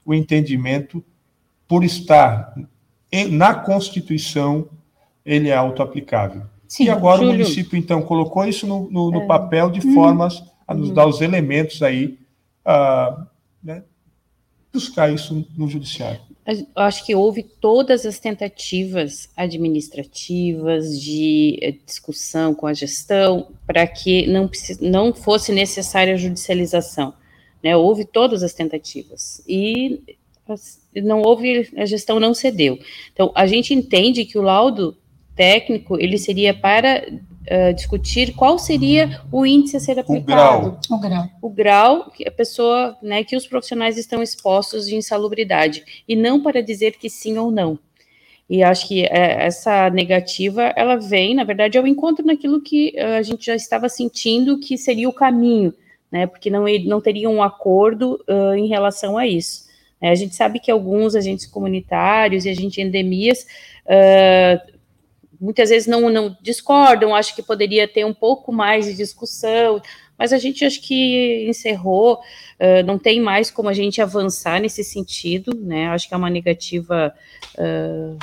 o 0.04 0.12
entendimento, 0.12 1.02
por 1.66 1.84
estar 1.84 2.54
na 3.30 3.54
Constituição, 3.54 4.68
ele 5.24 5.48
é 5.48 5.56
autoaplicável. 5.56 6.42
Sim, 6.66 6.84
e 6.84 6.90
agora 6.90 7.18
Júlio. 7.18 7.30
o 7.30 7.32
município, 7.34 7.78
então, 7.78 8.02
colocou 8.02 8.44
isso 8.44 8.66
no, 8.66 8.90
no, 8.90 9.10
no 9.10 9.22
é. 9.22 9.26
papel 9.26 9.70
de 9.70 9.86
hum. 9.86 9.94
formas 9.94 10.42
a 10.66 10.74
nos 10.74 10.90
hum. 10.90 10.94
dar 10.94 11.06
os 11.06 11.20
elementos 11.20 11.82
aí, 11.82 12.18
uh, 12.66 13.26
né, 13.62 13.82
buscar 14.72 15.12
isso 15.12 15.46
no 15.56 15.68
judiciário. 15.68 16.20
Eu 16.44 16.66
acho 16.82 17.06
que 17.06 17.14
houve 17.14 17.44
todas 17.44 18.04
as 18.04 18.18
tentativas 18.18 19.28
administrativas 19.36 21.00
de 21.00 21.56
eh, 21.62 21.74
discussão 21.86 22.52
com 22.52 22.66
a 22.66 22.74
gestão 22.74 23.48
para 23.64 23.86
que 23.86 24.26
não, 24.26 24.50
não 24.80 25.14
fosse 25.14 25.52
necessária 25.52 26.14
a 26.14 26.16
judicialização. 26.16 27.14
Né? 27.62 27.76
Houve 27.76 28.04
todas 28.04 28.42
as 28.42 28.52
tentativas 28.52 29.40
e 29.46 30.02
não 30.96 31.22
houve, 31.22 31.70
a 31.76 31.86
gestão 31.86 32.18
não 32.18 32.34
cedeu. 32.34 32.78
Então, 33.12 33.30
a 33.34 33.46
gente 33.46 33.72
entende 33.72 34.24
que 34.24 34.36
o 34.36 34.42
laudo 34.42 34.96
técnico, 35.36 35.98
ele 35.98 36.18
seria 36.18 36.52
para 36.52 37.06
uh, 37.50 37.74
discutir 37.74 38.34
qual 38.34 38.58
seria 38.58 39.20
o 39.30 39.44
índice 39.44 39.76
a 39.76 39.80
ser 39.80 39.98
aplicado. 39.98 40.78
O 40.90 40.98
grau. 40.98 41.30
O 41.40 41.50
grau 41.50 42.10
que 42.10 42.26
a 42.26 42.30
pessoa, 42.30 42.96
né, 43.02 43.24
que 43.24 43.36
os 43.36 43.46
profissionais 43.46 43.98
estão 43.98 44.22
expostos 44.22 44.86
de 44.86 44.96
insalubridade, 44.96 46.04
e 46.08 46.14
não 46.16 46.42
para 46.42 46.62
dizer 46.62 46.98
que 46.98 47.08
sim 47.08 47.38
ou 47.38 47.50
não. 47.50 47.78
E 48.48 48.62
acho 48.62 48.88
que 48.88 49.04
é, 49.04 49.44
essa 49.46 49.88
negativa, 49.90 50.72
ela 50.76 50.96
vem, 50.96 51.34
na 51.34 51.44
verdade, 51.44 51.78
ao 51.78 51.86
encontro 51.86 52.26
naquilo 52.26 52.60
que 52.60 52.98
a 52.98 53.22
gente 53.22 53.46
já 53.46 53.54
estava 53.54 53.88
sentindo 53.88 54.58
que 54.58 54.76
seria 54.76 55.08
o 55.08 55.12
caminho, 55.12 55.72
né, 56.10 56.26
porque 56.26 56.50
não, 56.50 56.64
não 56.84 57.00
teria 57.00 57.30
um 57.30 57.42
acordo 57.42 58.22
uh, 58.28 58.54
em 58.54 58.66
relação 58.66 59.16
a 59.16 59.26
isso. 59.26 59.70
É, 60.02 60.10
a 60.10 60.14
gente 60.16 60.34
sabe 60.34 60.58
que 60.58 60.70
alguns 60.70 61.14
agentes 61.14 61.46
comunitários 61.46 62.44
e 62.44 62.50
agentes 62.50 62.84
endemias 62.84 63.46
uh, 63.86 64.71
muitas 65.42 65.70
vezes 65.70 65.88
não, 65.88 66.08
não 66.08 66.36
discordam, 66.40 67.14
acho 67.14 67.34
que 67.34 67.42
poderia 67.42 67.88
ter 67.88 68.06
um 68.06 68.14
pouco 68.14 68.52
mais 68.52 68.86
de 68.86 68.94
discussão, 68.94 69.82
mas 70.16 70.32
a 70.32 70.38
gente 70.38 70.64
acho 70.64 70.80
que 70.80 71.46
encerrou, 71.48 72.14
uh, 72.14 72.86
não 72.86 72.96
tem 72.96 73.20
mais 73.20 73.50
como 73.50 73.68
a 73.68 73.72
gente 73.72 74.00
avançar 74.00 74.60
nesse 74.60 74.84
sentido, 74.84 75.52
né? 75.60 75.88
Acho 75.88 76.06
que 76.06 76.14
é 76.14 76.16
uma 76.16 76.30
negativa 76.30 77.12
uh, 77.58 78.16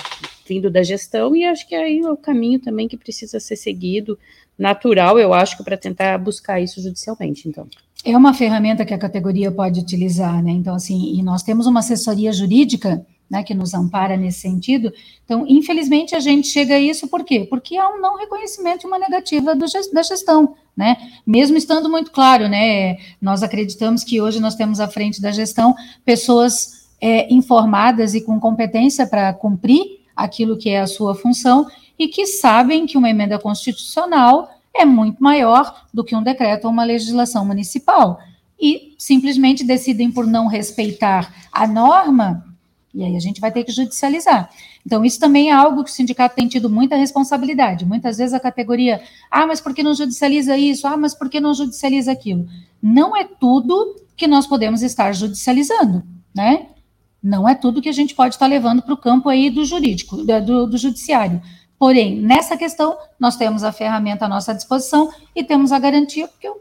vindo 0.48 0.72
da 0.72 0.82
gestão, 0.82 1.36
e 1.36 1.44
acho 1.44 1.68
que 1.68 1.76
aí 1.76 2.00
é 2.00 2.10
o 2.10 2.16
caminho 2.16 2.60
também 2.60 2.88
que 2.88 2.96
precisa 2.96 3.38
ser 3.40 3.58
seguido, 3.58 4.18
natural, 4.58 5.20
eu 5.20 5.34
acho, 5.34 5.62
para 5.64 5.78
tentar 5.78 6.18
buscar 6.18 6.62
isso 6.62 6.82
judicialmente, 6.82 7.48
então. 7.48 7.68
É 8.04 8.16
uma 8.18 8.34
ferramenta 8.34 8.86
que 8.86 8.94
a 8.94 8.98
categoria 8.98 9.52
pode 9.52 9.80
utilizar, 9.80 10.42
né? 10.42 10.52
Então, 10.52 10.76
assim, 10.76 11.18
e 11.18 11.22
nós 11.22 11.44
temos 11.44 11.68
uma 11.68 11.82
assessoria 11.82 12.32
jurídica 12.32 13.06
né, 13.30 13.44
que 13.44 13.54
nos 13.54 13.74
ampara 13.74 14.18
nesse 14.18 14.40
sentido. 14.40 14.92
Então, 15.24 15.46
infelizmente, 15.48 16.16
a 16.16 16.20
gente 16.20 16.48
chega 16.48 16.76
a 16.76 16.80
isso 16.80 17.08
por 17.08 17.24
quê? 17.24 17.46
Porque 17.50 17.78
há 17.78 17.88
um 17.90 18.02
não 18.02 18.18
reconhecimento 18.18 18.84
e 18.84 18.88
uma 18.88 18.98
negativa 18.98 19.54
do, 19.56 19.66
da 19.94 20.02
gestão, 20.02 20.56
né? 20.76 20.98
Mesmo 21.26 21.56
estando 21.56 21.90
muito 21.90 22.12
claro, 22.12 22.48
né? 22.48 22.98
Nós 23.22 23.44
acreditamos 23.44 24.04
que 24.04 24.20
hoje 24.20 24.40
nós 24.40 24.56
temos 24.56 24.80
à 24.80 24.88
frente 24.88 25.22
da 25.22 25.32
gestão 25.32 25.76
pessoas 26.04 26.90
é, 27.00 27.32
informadas 27.32 28.16
e 28.16 28.22
com 28.22 28.40
competência 28.40 29.06
para 29.06 29.32
cumprir 29.34 30.00
aquilo 30.16 30.58
que 30.58 30.70
é 30.70 30.80
a 30.80 30.88
sua 30.88 31.14
função 31.14 31.68
e 31.98 32.08
que 32.08 32.26
sabem 32.26 32.86
que 32.86 32.98
uma 32.98 33.10
emenda 33.10 33.38
constitucional 33.38 34.50
é 34.74 34.86
muito 34.86 35.22
maior 35.22 35.86
do 35.94 36.04
que 36.04 36.16
um 36.16 36.24
decreto 36.24 36.66
ou 36.66 36.72
uma 36.72 36.84
legislação 36.84 37.46
municipal. 37.46 38.20
e 38.62 38.94
simplesmente 38.98 39.64
decidem 39.64 40.12
por 40.12 40.28
não 40.28 40.46
respeitar 40.46 41.34
a 41.50 41.66
norma, 41.66 42.44
e 42.94 43.04
aí 43.04 43.16
a 43.16 43.20
gente 43.20 43.40
vai 43.40 43.52
ter 43.52 43.64
que 43.64 43.72
judicializar. 43.72 44.50
Então, 44.86 45.06
isso 45.06 45.20
também 45.20 45.50
é 45.50 45.54
algo 45.54 45.84
que 45.84 45.92
o 45.92 45.94
sindicato 45.94 46.36
tem 46.36 46.48
tido 46.48 46.70
muita 46.70 46.96
responsabilidade. 46.96 47.86
Muitas 47.86 48.18
vezes 48.18 48.34
a 48.34 48.40
categoria, 48.40 49.02
ah, 49.30 49.46
mas 49.46 49.62
por 49.62 49.74
que 49.74 49.84
não 49.84 49.94
judicializa 49.94 50.58
isso? 50.58 50.88
Ah, 50.88 50.98
mas 50.98 51.14
por 51.14 51.30
que 51.30 51.40
não 51.40 51.54
judicializa 51.54 52.12
aquilo? 52.12 52.48
Não 52.82 53.16
é 53.16 53.24
tudo 53.24 53.96
que 54.18 54.28
nós 54.28 54.48
podemos 54.48 54.82
estar 54.82 55.12
judicializando, 55.14 56.04
né? 56.36 56.68
Não 57.22 57.48
é 57.48 57.54
tudo 57.54 57.82
que 57.82 57.90
a 57.90 57.94
gente 57.94 58.16
pode 58.16 58.36
estar 58.36 58.48
levando 58.48 58.82
para 58.82 58.94
o 58.94 58.98
campo 58.98 59.30
aí 59.30 59.50
do 59.50 59.66
jurídico, 59.66 60.18
do, 60.18 60.68
do 60.68 60.78
judiciário. 60.78 61.42
Porém, 61.78 62.20
nessa 62.20 62.58
questão, 62.58 62.98
nós 63.20 63.38
temos 63.38 63.64
a 63.64 63.72
ferramenta 63.72 64.26
à 64.26 64.28
nossa 64.28 64.54
disposição 64.54 65.14
e 65.36 65.44
temos 65.44 65.72
a 65.72 65.80
garantia, 65.80 66.28
porque 66.28 66.50
o 66.50 66.58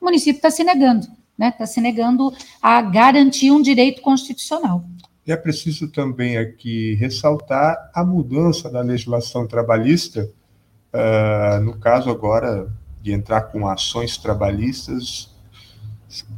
município 0.00 0.38
está 0.38 0.50
se 0.50 0.62
negando, 0.62 1.08
né? 1.36 1.48
Está 1.48 1.66
se 1.66 1.80
negando 1.80 2.32
a 2.62 2.80
garantir 2.80 3.50
um 3.50 3.60
direito 3.60 4.00
constitucional. 4.00 4.84
E 5.26 5.32
é 5.32 5.36
preciso 5.36 5.88
também 5.88 6.36
aqui 6.36 6.94
ressaltar 6.94 7.90
a 7.92 8.04
mudança 8.04 8.70
da 8.70 8.80
legislação 8.80 9.46
trabalhista, 9.46 10.30
uh, 10.92 11.60
no 11.62 11.76
caso 11.78 12.10
agora 12.10 12.72
de 13.02 13.12
entrar 13.12 13.42
com 13.42 13.66
ações 13.66 14.16
trabalhistas 14.16 15.36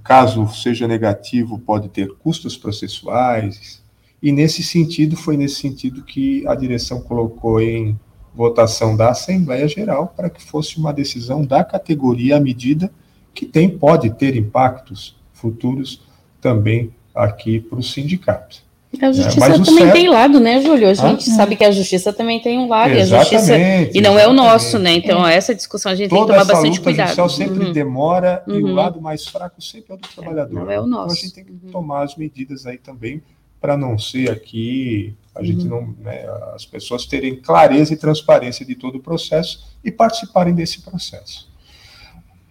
Caso 0.03 0.49
seja 0.49 0.89
negativo, 0.89 1.59
pode 1.59 1.89
ter 1.89 2.09
custos 2.17 2.57
processuais. 2.57 3.83
E 4.23 4.33
nesse 4.33 4.63
sentido, 4.63 5.17
foi 5.17 5.37
nesse 5.37 5.57
sentido 5.57 6.03
que 6.03 6.47
a 6.47 6.55
direção 6.55 7.01
colocou 7.01 7.61
em 7.61 7.99
votação 8.35 8.97
da 8.97 9.11
Assembleia 9.11 9.69
Geral 9.69 10.09
para 10.17 10.31
que 10.31 10.43
fosse 10.43 10.79
uma 10.79 10.93
decisão 10.93 11.45
da 11.45 11.63
categoria 11.63 12.37
à 12.37 12.41
medida 12.41 12.91
que 13.35 13.47
tem 13.47 13.69
pode 13.69 14.11
ter 14.11 14.35
impactos 14.37 15.17
futuros 15.33 16.03
também 16.41 16.93
aqui 17.15 17.61
para 17.61 17.79
o 17.79 17.83
sindicato. 17.83 18.63
A 19.01 19.07
é, 19.07 19.13
justiça 19.13 19.47
é, 19.47 19.53
também 19.53 19.75
certo... 19.75 19.93
tem 19.93 20.09
lado, 20.09 20.41
né, 20.41 20.63
Júlio? 20.63 20.89
A 20.89 20.95
gente 20.95 21.31
ah, 21.31 21.35
sabe 21.35 21.57
que 21.57 21.65
a 21.65 21.71
justiça 21.71 22.11
também 22.11 22.41
tem 22.41 22.59
um 22.59 22.69
lado, 22.69 22.95
exatamente, 22.95 23.33
e 23.33 23.37
a 23.37 23.41
justiça. 23.41 23.99
E 23.99 24.01
não 24.01 24.19
é 24.19 24.27
o 24.27 24.33
nosso, 24.33 24.79
né? 24.79 24.95
Então, 24.95 25.27
é. 25.27 25.37
essa 25.37 25.55
discussão 25.55 25.93
a 25.93 25.95
gente 25.95 26.09
Toda 26.09 26.21
tem 26.21 26.27
que 26.27 26.41
tomar 26.41 26.55
bastante 26.55 26.81
cuidado. 26.81 27.15
Toda 27.15 27.29
sempre 27.29 27.67
uhum. 27.67 27.73
demora 27.73 28.43
uhum. 28.47 28.55
e 28.55 28.63
o 28.63 28.67
uhum. 28.67 28.75
lado 28.75 29.01
mais 29.01 29.27
fraco 29.27 29.61
sempre 29.61 29.93
é 29.93 29.95
o 29.95 29.99
do 29.99 30.09
trabalhador. 30.09 30.65
Não 30.65 30.71
é 30.71 30.81
o 30.81 30.87
nosso. 30.87 31.05
Então, 31.05 31.13
a 31.13 31.23
gente 31.23 31.35
tem 31.35 31.45
que 31.45 31.53
uhum. 31.53 31.71
tomar 31.71 32.03
as 32.03 32.17
medidas 32.17 32.67
aí 32.67 32.79
também 32.79 33.23
para 33.61 33.77
não 33.77 33.99
ser 33.99 34.31
aqui, 34.31 35.15
a 35.35 35.43
gente 35.43 35.65
uhum. 35.65 35.95
não. 35.97 36.05
Né, 36.05 36.25
as 36.55 36.65
pessoas 36.65 37.05
terem 37.05 37.37
clareza 37.37 37.93
e 37.93 37.97
transparência 37.97 38.65
de 38.65 38.75
todo 38.75 38.97
o 38.97 39.03
processo 39.03 39.67
e 39.85 39.91
participarem 39.91 40.55
desse 40.55 40.81
processo. 40.81 41.48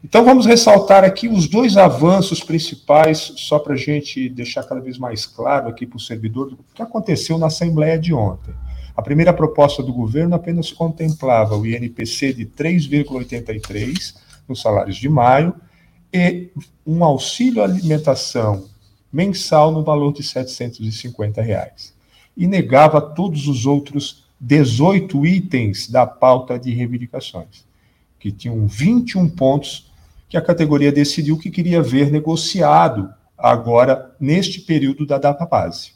Então 0.07 0.23
vamos 0.23 0.45
ressaltar 0.45 1.03
aqui 1.03 1.27
os 1.27 1.49
dois 1.49 1.75
avanços 1.75 2.41
principais, 2.41 3.33
só 3.35 3.59
para 3.59 3.73
a 3.73 3.77
gente 3.77 4.29
deixar 4.29 4.63
cada 4.63 4.79
vez 4.79 4.97
mais 4.97 5.25
claro 5.25 5.67
aqui 5.67 5.85
para 5.85 5.97
o 5.97 5.99
servidor 5.99 6.53
o 6.53 6.59
que 6.73 6.81
aconteceu 6.81 7.37
na 7.37 7.47
Assembleia 7.47 7.99
de 7.99 8.13
ontem. 8.13 8.53
A 8.95 9.01
primeira 9.01 9.33
proposta 9.33 9.83
do 9.83 9.91
governo 9.91 10.33
apenas 10.33 10.71
contemplava 10.71 11.57
o 11.57 11.67
INPC 11.67 12.31
de 12.31 12.45
3,83 12.45 14.15
nos 14.47 14.61
salários 14.61 14.95
de 14.95 15.09
maio 15.09 15.53
e 16.13 16.51
um 16.85 17.03
auxílio 17.03 17.61
alimentação 17.61 18.63
mensal 19.11 19.73
no 19.73 19.83
valor 19.83 20.13
de 20.13 20.23
750 20.23 21.41
reais. 21.41 21.93
E 22.37 22.47
negava 22.47 23.01
todos 23.01 23.45
os 23.49 23.65
outros 23.65 24.23
18 24.39 25.25
itens 25.25 25.89
da 25.89 26.07
pauta 26.07 26.57
de 26.57 26.73
reivindicações, 26.73 27.65
que 28.17 28.31
tinham 28.31 28.65
21 28.65 29.27
pontos 29.27 29.86
que 30.29 30.37
a 30.37 30.41
categoria 30.41 30.91
decidiu 30.91 31.37
que 31.37 31.49
queria 31.49 31.81
ver 31.81 32.11
negociado 32.11 33.09
agora 33.37 34.15
neste 34.19 34.61
período 34.61 35.05
da 35.05 35.17
data 35.17 35.45
base. 35.45 35.91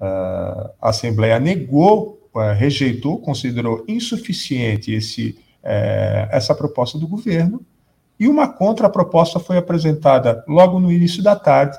Uh, 0.00 0.70
a 0.80 0.88
Assembleia 0.88 1.38
negou, 1.38 2.28
uh, 2.34 2.52
rejeitou, 2.56 3.20
considerou 3.20 3.84
insuficiente 3.86 4.92
esse, 4.92 5.38
uh, 5.62 6.28
essa 6.30 6.54
proposta 6.54 6.98
do 6.98 7.06
governo, 7.06 7.64
e 8.18 8.26
uma 8.26 8.48
contraproposta 8.48 9.38
foi 9.38 9.58
apresentada 9.58 10.44
logo 10.48 10.80
no 10.80 10.90
início 10.90 11.22
da 11.22 11.36
tarde, 11.36 11.78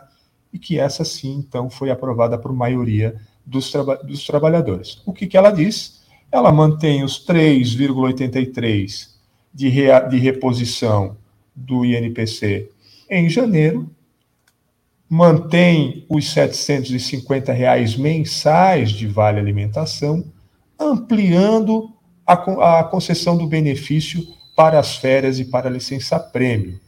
e 0.53 0.59
que 0.59 0.79
essa 0.79 1.03
sim, 1.03 1.43
então, 1.47 1.69
foi 1.69 1.89
aprovada 1.89 2.37
por 2.37 2.53
maioria 2.53 3.15
dos, 3.45 3.71
traba 3.71 3.97
dos 3.97 4.25
trabalhadores. 4.25 5.01
O 5.05 5.11
que, 5.11 5.27
que 5.27 5.35
ela 5.35 5.51
diz? 5.51 6.03
Ela 6.31 6.51
mantém 6.51 7.03
os 7.03 7.25
3,83 7.25 9.09
de, 9.53 9.69
de 10.09 10.17
reposição 10.17 11.17
do 11.55 11.85
INPC 11.85 12.69
em 13.09 13.29
janeiro, 13.29 13.89
mantém 15.09 16.05
os 16.09 16.31
750 16.31 17.53
reais 17.53 17.95
mensais 17.95 18.91
de 18.91 19.07
vale 19.07 19.39
alimentação, 19.39 20.25
ampliando 20.79 21.91
a, 22.25 22.79
a 22.79 22.83
concessão 22.83 23.37
do 23.37 23.45
benefício 23.45 24.25
para 24.55 24.79
as 24.79 24.95
férias 24.95 25.39
e 25.39 25.45
para 25.45 25.67
a 25.67 25.71
licença 25.71 26.19
prêmio. 26.19 26.79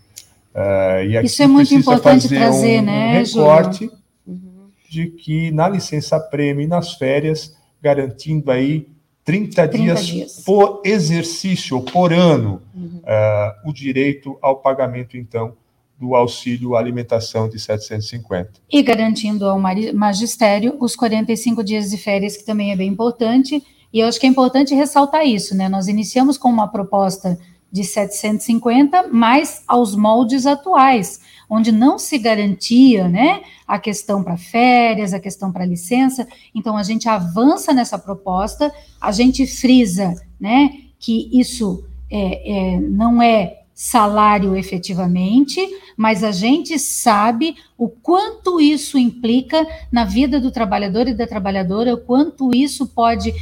Uh, 0.55 1.23
Isso 1.23 1.43
é 1.43 1.47
muito 1.47 1.73
importante 1.73 2.29
trazer, 2.29 2.79
um, 2.79 2.85
né, 2.85 3.19
um 3.19 3.23
recorte 3.23 3.91
uhum. 4.25 4.69
de 4.89 5.07
que 5.07 5.51
na 5.51 5.67
licença 5.67 6.19
prêmio 6.19 6.63
e 6.63 6.67
nas 6.67 6.93
férias, 6.93 7.55
garantindo 7.81 8.49
aí 8.49 8.87
30, 9.25 9.67
30 9.67 9.77
dias, 9.77 10.05
dias, 10.05 10.43
por 10.45 10.81
exercício, 10.85 11.81
por 11.81 12.13
ano, 12.13 12.61
uhum. 12.73 13.01
uh, 13.03 13.69
o 13.69 13.73
direito 13.73 14.37
ao 14.39 14.57
pagamento, 14.57 15.17
então, 15.17 15.55
do 15.99 16.13
auxílio 16.13 16.75
alimentação 16.75 17.49
de 17.49 17.57
750. 17.57 18.51
E 18.71 18.83
garantindo 18.83 19.47
ao 19.47 19.59
magistério 19.59 20.77
os 20.79 20.95
45 20.95 21.63
dias 21.63 21.89
de 21.89 21.97
férias, 21.97 22.37
que 22.37 22.45
também 22.45 22.71
é 22.71 22.75
bem 22.75 22.89
importante, 22.89 23.63
e 23.91 23.99
eu 23.99 24.07
acho 24.07 24.19
que 24.19 24.27
é 24.27 24.29
importante 24.29 24.75
ressaltar 24.75 25.25
isso, 25.25 25.55
né? 25.55 25.67
Nós 25.69 25.87
iniciamos 25.87 26.37
com 26.37 26.49
uma 26.49 26.67
proposta 26.67 27.39
de 27.71 27.83
750, 27.83 29.07
mas 29.11 29.63
aos 29.67 29.95
moldes 29.95 30.45
atuais, 30.45 31.19
onde 31.49 31.71
não 31.71 31.97
se 31.97 32.17
garantia, 32.17 33.07
né, 33.07 33.41
a 33.67 33.79
questão 33.79 34.23
para 34.23 34.37
férias, 34.37 35.13
a 35.13 35.19
questão 35.19 35.51
para 35.51 35.65
licença. 35.65 36.27
Então 36.53 36.77
a 36.77 36.83
gente 36.83 37.07
avança 37.07 37.73
nessa 37.73 37.97
proposta, 37.97 38.73
a 38.99 39.11
gente 39.11 39.45
frisa, 39.45 40.13
né, 40.39 40.71
que 40.99 41.29
isso 41.31 41.85
é, 42.09 42.75
é, 42.75 42.79
não 42.79 43.21
é 43.21 43.61
salário 43.73 44.55
efetivamente, 44.55 45.59
mas 45.97 46.23
a 46.23 46.31
gente 46.31 46.79
sabe 46.79 47.55
o 47.77 47.89
quanto 47.89 48.61
isso 48.61 48.97
implica 48.97 49.67
na 49.91 50.05
vida 50.05 50.39
do 50.39 50.49
trabalhador 50.49 51.09
e 51.09 51.13
da 51.13 51.27
trabalhadora, 51.27 51.93
o 51.93 51.97
quanto 51.97 52.55
isso 52.55 52.87
pode 52.87 53.33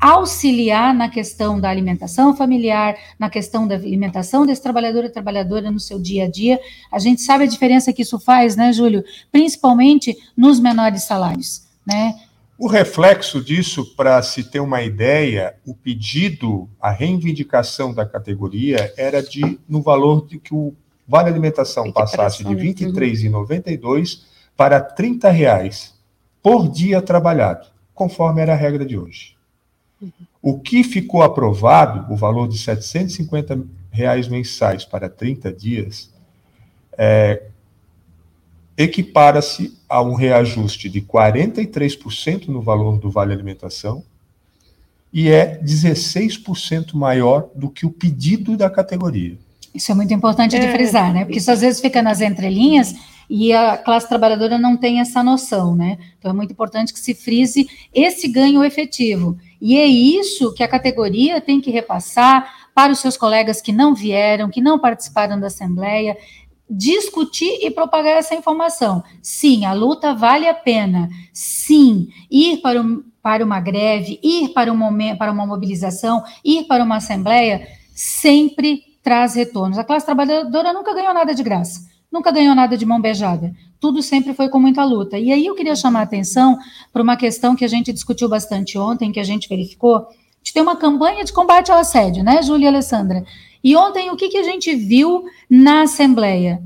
auxiliar 0.00 0.94
na 0.94 1.08
questão 1.08 1.60
da 1.60 1.70
alimentação 1.70 2.36
familiar, 2.36 2.96
na 3.18 3.30
questão 3.30 3.66
da 3.66 3.74
alimentação 3.74 4.46
desse 4.46 4.62
trabalhador 4.62 5.04
e 5.04 5.10
trabalhadora 5.10 5.70
no 5.70 5.80
seu 5.80 5.98
dia 5.98 6.24
a 6.24 6.30
dia. 6.30 6.60
A 6.92 6.98
gente 6.98 7.22
sabe 7.22 7.44
a 7.44 7.48
diferença 7.48 7.92
que 7.92 8.02
isso 8.02 8.18
faz, 8.18 8.56
né, 8.56 8.72
Júlio? 8.72 9.04
Principalmente 9.32 10.16
nos 10.36 10.60
menores 10.60 11.04
salários, 11.04 11.62
né? 11.86 12.14
O 12.58 12.68
reflexo 12.68 13.44
disso, 13.44 13.94
para 13.94 14.22
se 14.22 14.44
ter 14.44 14.60
uma 14.60 14.82
ideia, 14.82 15.56
o 15.66 15.74
pedido, 15.74 16.70
a 16.80 16.90
reivindicação 16.90 17.92
da 17.92 18.06
categoria 18.06 18.94
era 18.96 19.22
de 19.22 19.58
no 19.68 19.82
valor 19.82 20.26
de 20.26 20.38
que 20.38 20.54
o 20.54 20.74
vale 21.06 21.28
alimentação 21.28 21.92
passasse 21.92 22.42
de 22.42 22.54
R$ 22.54 22.74
23,92 22.74 24.22
para 24.56 24.80
30 24.80 25.30
reais 25.30 25.94
por 26.42 26.68
dia 26.70 27.02
trabalhado, 27.02 27.66
conforme 27.94 28.40
era 28.40 28.54
a 28.54 28.56
regra 28.56 28.86
de 28.86 28.96
hoje. 28.96 29.35
O 30.42 30.58
que 30.58 30.84
ficou 30.84 31.22
aprovado, 31.22 32.12
o 32.12 32.16
valor 32.16 32.48
de 32.48 32.58
750 32.58 33.64
reais 33.90 34.28
mensais 34.28 34.84
para 34.84 35.08
30 35.08 35.52
dias, 35.52 36.10
é, 36.96 37.42
equipara-se 38.76 39.76
a 39.88 40.02
um 40.02 40.14
reajuste 40.14 40.88
de 40.88 41.00
43% 41.00 42.48
no 42.48 42.60
valor 42.60 42.98
do 42.98 43.10
Vale 43.10 43.32
Alimentação 43.32 44.04
e 45.12 45.30
é 45.30 45.58
16% 45.58 46.94
maior 46.94 47.48
do 47.54 47.70
que 47.70 47.86
o 47.86 47.90
pedido 47.90 48.56
da 48.56 48.68
categoria. 48.68 49.38
Isso 49.74 49.90
é 49.92 49.94
muito 49.94 50.12
importante 50.12 50.58
de 50.58 50.66
é. 50.66 50.72
frisar, 50.72 51.12
né? 51.12 51.24
Porque 51.24 51.38
isso 51.38 51.50
às 51.50 51.60
vezes 51.60 51.80
fica 51.80 52.02
nas 52.02 52.20
entrelinhas 52.20 52.94
e 53.28 53.52
a 53.52 53.76
classe 53.76 54.08
trabalhadora 54.08 54.58
não 54.58 54.76
tem 54.76 55.00
essa 55.00 55.22
noção, 55.22 55.74
né? 55.74 55.98
Então 56.18 56.30
é 56.30 56.34
muito 56.34 56.52
importante 56.52 56.92
que 56.92 57.00
se 57.00 57.14
frise 57.14 57.68
esse 57.94 58.28
ganho 58.28 58.64
efetivo. 58.64 59.38
E 59.60 59.78
é 59.78 59.86
isso 59.86 60.52
que 60.54 60.62
a 60.62 60.68
categoria 60.68 61.40
tem 61.40 61.60
que 61.60 61.70
repassar 61.70 62.68
para 62.74 62.92
os 62.92 62.98
seus 62.98 63.16
colegas 63.16 63.60
que 63.60 63.72
não 63.72 63.94
vieram, 63.94 64.50
que 64.50 64.60
não 64.60 64.78
participaram 64.78 65.40
da 65.40 65.46
Assembleia, 65.46 66.16
discutir 66.68 67.64
e 67.64 67.70
propagar 67.70 68.18
essa 68.18 68.34
informação. 68.34 69.02
Sim, 69.22 69.64
a 69.64 69.72
luta 69.72 70.14
vale 70.14 70.48
a 70.48 70.54
pena. 70.54 71.08
Sim, 71.32 72.08
ir 72.30 72.58
para, 72.58 72.80
um, 72.80 73.02
para 73.22 73.44
uma 73.44 73.60
greve, 73.60 74.20
ir 74.22 74.48
para, 74.50 74.72
um 74.72 74.76
momento, 74.76 75.18
para 75.18 75.32
uma 75.32 75.46
mobilização, 75.46 76.22
ir 76.44 76.64
para 76.64 76.84
uma 76.84 76.96
Assembleia, 76.96 77.66
sempre 77.94 78.82
traz 79.02 79.34
retornos. 79.34 79.78
A 79.78 79.84
classe 79.84 80.04
trabalhadora 80.04 80.72
nunca 80.72 80.92
ganhou 80.92 81.14
nada 81.14 81.34
de 81.34 81.42
graça 81.42 81.95
nunca 82.16 82.30
ganhou 82.30 82.54
nada 82.54 82.76
de 82.76 82.86
mão 82.86 83.00
beijada. 83.00 83.54
Tudo 83.78 84.02
sempre 84.02 84.32
foi 84.32 84.48
com 84.48 84.58
muita 84.58 84.82
luta. 84.84 85.18
E 85.18 85.30
aí 85.30 85.44
eu 85.44 85.54
queria 85.54 85.76
chamar 85.76 86.00
a 86.00 86.02
atenção 86.02 86.58
para 86.92 87.02
uma 87.02 87.16
questão 87.16 87.54
que 87.54 87.64
a 87.64 87.68
gente 87.68 87.92
discutiu 87.92 88.28
bastante 88.28 88.78
ontem, 88.78 89.12
que 89.12 89.20
a 89.20 89.24
gente 89.24 89.48
verificou, 89.48 90.06
de 90.42 90.52
ter 90.52 90.62
uma 90.62 90.76
campanha 90.76 91.24
de 91.24 91.32
combate 91.32 91.70
ao 91.70 91.78
assédio, 91.78 92.24
né, 92.24 92.42
Júlia 92.42 92.66
e 92.66 92.68
Alessandra? 92.68 93.24
E 93.62 93.76
ontem 93.76 94.10
o 94.10 94.16
que, 94.16 94.28
que 94.28 94.38
a 94.38 94.42
gente 94.42 94.74
viu 94.74 95.24
na 95.50 95.82
Assembleia? 95.82 96.62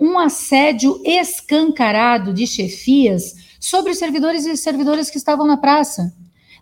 Um 0.00 0.18
assédio 0.18 1.00
escancarado 1.04 2.32
de 2.32 2.46
chefias 2.46 3.34
sobre 3.60 3.92
os 3.92 3.98
servidores 3.98 4.46
e 4.46 4.56
servidoras 4.56 5.10
que 5.10 5.18
estavam 5.18 5.46
na 5.46 5.56
praça. 5.56 6.14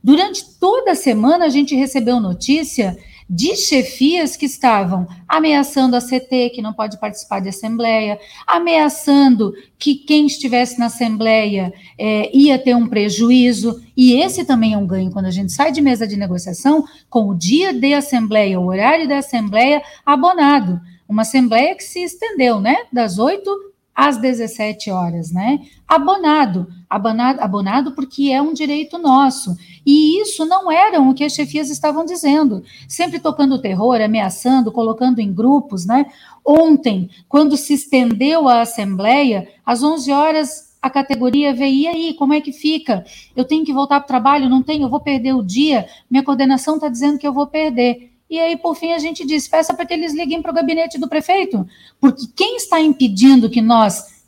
Durante 0.03 0.59
toda 0.59 0.93
a 0.93 0.97
semana 0.97 1.45
a 1.45 1.49
gente 1.49 1.77
recebeu 1.77 2.19
notícia 2.21 2.99
de 3.29 3.57
chefias 3.57 4.37
que 4.37 4.47
estavam 4.47 5.07
ameaçando 5.29 5.97
a 5.97 6.01
CT, 6.01 6.51
que 6.55 6.63
não 6.63 6.73
pode 6.73 6.99
participar 6.99 7.41
de 7.41 7.49
assembleia, 7.49 8.19
ameaçando 8.47 9.53
que 9.79 9.95
quem 9.95 10.27
estivesse 10.27 10.79
na 10.79 10.87
assembleia 10.87 11.73
é, 11.99 12.31
ia 12.37 12.59
ter 12.59 12.77
um 12.77 12.89
prejuízo, 12.89 13.83
e 13.97 14.15
esse 14.15 14.45
também 14.45 14.75
é 14.75 14.79
um 14.79 14.87
ganho. 14.87 15.11
Quando 15.11 15.27
a 15.27 15.31
gente 15.31 15.53
sai 15.53 15.73
de 15.73 15.81
mesa 15.81 16.07
de 16.07 16.17
negociação 16.17 16.85
com 17.09 17.29
o 17.29 17.35
dia 17.35 17.73
de 17.73 17.95
assembleia, 17.95 18.61
o 18.61 18.67
horário 18.67 19.09
da 19.09 19.19
assembleia 19.19 19.83
abonado. 20.05 20.81
Uma 21.09 21.23
assembleia 21.23 21.75
que 21.75 21.85
se 21.85 22.03
estendeu, 22.03 22.61
né, 22.61 22.77
das 22.93 23.19
8 23.19 23.72
às 23.95 24.17
17 24.17 24.91
horas, 24.91 25.31
né? 25.31 25.61
Abonado, 25.87 26.67
abonado, 26.89 27.41
abonado 27.41 27.93
porque 27.93 28.31
é 28.31 28.41
um 28.41 28.55
direito 28.55 28.99
nosso. 28.99 29.57
E 29.85 30.21
isso 30.23 30.47
não 30.47 30.71
era 30.71 31.01
o 31.01 31.13
que 31.13 31.25
as 31.25 31.33
chefias 31.33 31.71
estavam 31.71 32.05
dizendo, 32.05 32.63
sempre 32.89 33.19
tocando 33.19 33.61
terror, 33.61 34.01
ameaçando, 34.01 34.73
colocando 34.73 35.21
em 35.21 35.33
grupos, 35.33 35.85
né? 35.85 36.07
Ontem, 36.45 37.11
quando 37.29 37.57
se 37.57 37.75
estendeu 37.75 38.49
a 38.49 38.63
assembleia, 38.63 39.49
às 39.65 39.83
11 39.83 40.13
horas 40.13 40.73
a 40.81 40.91
categoria 40.91 41.55
veio, 41.55 41.83
e 41.83 41.87
aí, 41.87 42.15
como 42.15 42.33
é 42.33 42.41
que 42.41 42.53
fica? 42.53 43.05
Eu 43.37 43.45
tenho 43.45 43.65
que 43.65 43.73
voltar 43.73 44.01
para 44.01 44.05
o 44.05 44.09
trabalho? 44.09 44.49
Não 44.49 44.63
tenho, 44.63 44.85
eu 44.85 44.91
vou 44.91 44.99
perder 44.99 45.33
o 45.33 45.43
dia, 45.43 45.87
minha 46.11 46.25
coordenação 46.25 46.75
está 46.75 46.89
dizendo 46.89 47.19
que 47.19 47.27
eu 47.27 47.33
vou 47.33 47.47
perder. 47.47 48.12
E 48.33 48.41
aí, 48.41 48.57
por 48.57 48.75
fim, 48.75 48.95
a 48.95 48.99
gente 48.99 49.27
diz: 49.27 49.47
peça 49.47 49.75
para 49.75 49.85
que 49.85 49.93
eles 49.93 50.15
liguem 50.15 50.41
para 50.41 50.51
o 50.51 50.55
gabinete 50.55 50.99
do 50.99 51.07
prefeito, 51.07 51.69
porque 52.01 52.25
quem 52.35 52.57
está 52.57 52.81
impedindo 52.81 53.51
que 53.51 53.61
nós 53.61 54.23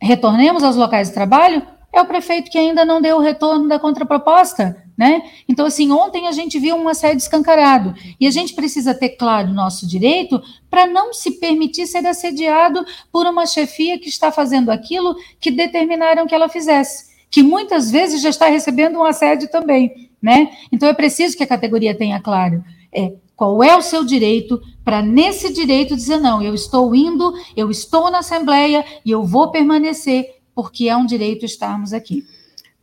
retornemos 0.00 0.62
aos 0.62 0.76
locais 0.76 1.08
de 1.08 1.14
trabalho 1.14 1.62
é 1.92 2.00
o 2.00 2.06
prefeito 2.06 2.50
que 2.50 2.56
ainda 2.56 2.86
não 2.86 3.02
deu 3.02 3.18
o 3.18 3.20
retorno 3.20 3.68
da 3.68 3.78
contraproposta, 3.78 4.82
né? 4.96 5.20
Então, 5.46 5.66
assim, 5.66 5.92
ontem 5.92 6.26
a 6.26 6.32
gente 6.32 6.58
viu 6.58 6.74
um 6.74 6.88
assédio 6.88 7.18
escancarado 7.18 7.94
e 8.18 8.26
a 8.26 8.30
gente 8.30 8.54
precisa 8.54 8.94
ter 8.94 9.10
claro 9.10 9.50
o 9.50 9.54
nosso 9.54 9.86
direito 9.86 10.42
para 10.70 10.86
não 10.86 11.12
se 11.12 11.32
permitir 11.32 11.86
ser 11.86 12.06
assediado 12.06 12.82
por 13.12 13.26
uma 13.26 13.44
chefia 13.44 13.98
que 13.98 14.08
está 14.08 14.32
fazendo 14.32 14.70
aquilo 14.70 15.14
que 15.38 15.50
determinaram 15.50 16.26
que 16.26 16.34
ela 16.34 16.48
fizesse, 16.48 17.10
que 17.30 17.42
muitas 17.42 17.90
vezes 17.90 18.22
já 18.22 18.30
está 18.30 18.46
recebendo 18.46 18.98
um 18.98 19.04
assédio 19.04 19.50
também, 19.50 20.08
né? 20.22 20.50
Então, 20.72 20.88
é 20.88 20.94
preciso 20.94 21.36
que 21.36 21.42
a 21.42 21.46
categoria 21.46 21.94
tenha 21.94 22.18
claro. 22.18 22.64
É, 22.90 23.12
qual 23.40 23.64
é 23.64 23.74
o 23.74 23.80
seu 23.80 24.04
direito 24.04 24.60
para 24.84 25.00
nesse 25.00 25.50
direito 25.50 25.96
dizer 25.96 26.18
não, 26.18 26.42
eu 26.42 26.52
estou 26.52 26.94
indo, 26.94 27.32
eu 27.56 27.70
estou 27.70 28.10
na 28.10 28.18
Assembleia 28.18 28.84
e 29.02 29.10
eu 29.10 29.24
vou 29.24 29.50
permanecer 29.50 30.26
porque 30.54 30.90
é 30.90 30.94
um 30.94 31.06
direito 31.06 31.46
estarmos 31.46 31.94
aqui. 31.94 32.22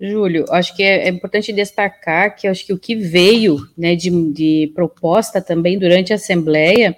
Júlio, 0.02 0.46
acho 0.50 0.76
que 0.76 0.82
é, 0.82 1.06
é 1.06 1.10
importante 1.10 1.54
destacar 1.54 2.36
que 2.36 2.48
acho 2.48 2.66
que 2.66 2.74
o 2.74 2.80
que 2.80 2.96
veio 2.96 3.70
né, 3.78 3.96
de, 3.96 4.10
de 4.32 4.72
proposta 4.74 5.40
também 5.40 5.78
durante 5.78 6.12
a 6.12 6.16
Assembleia 6.16 6.98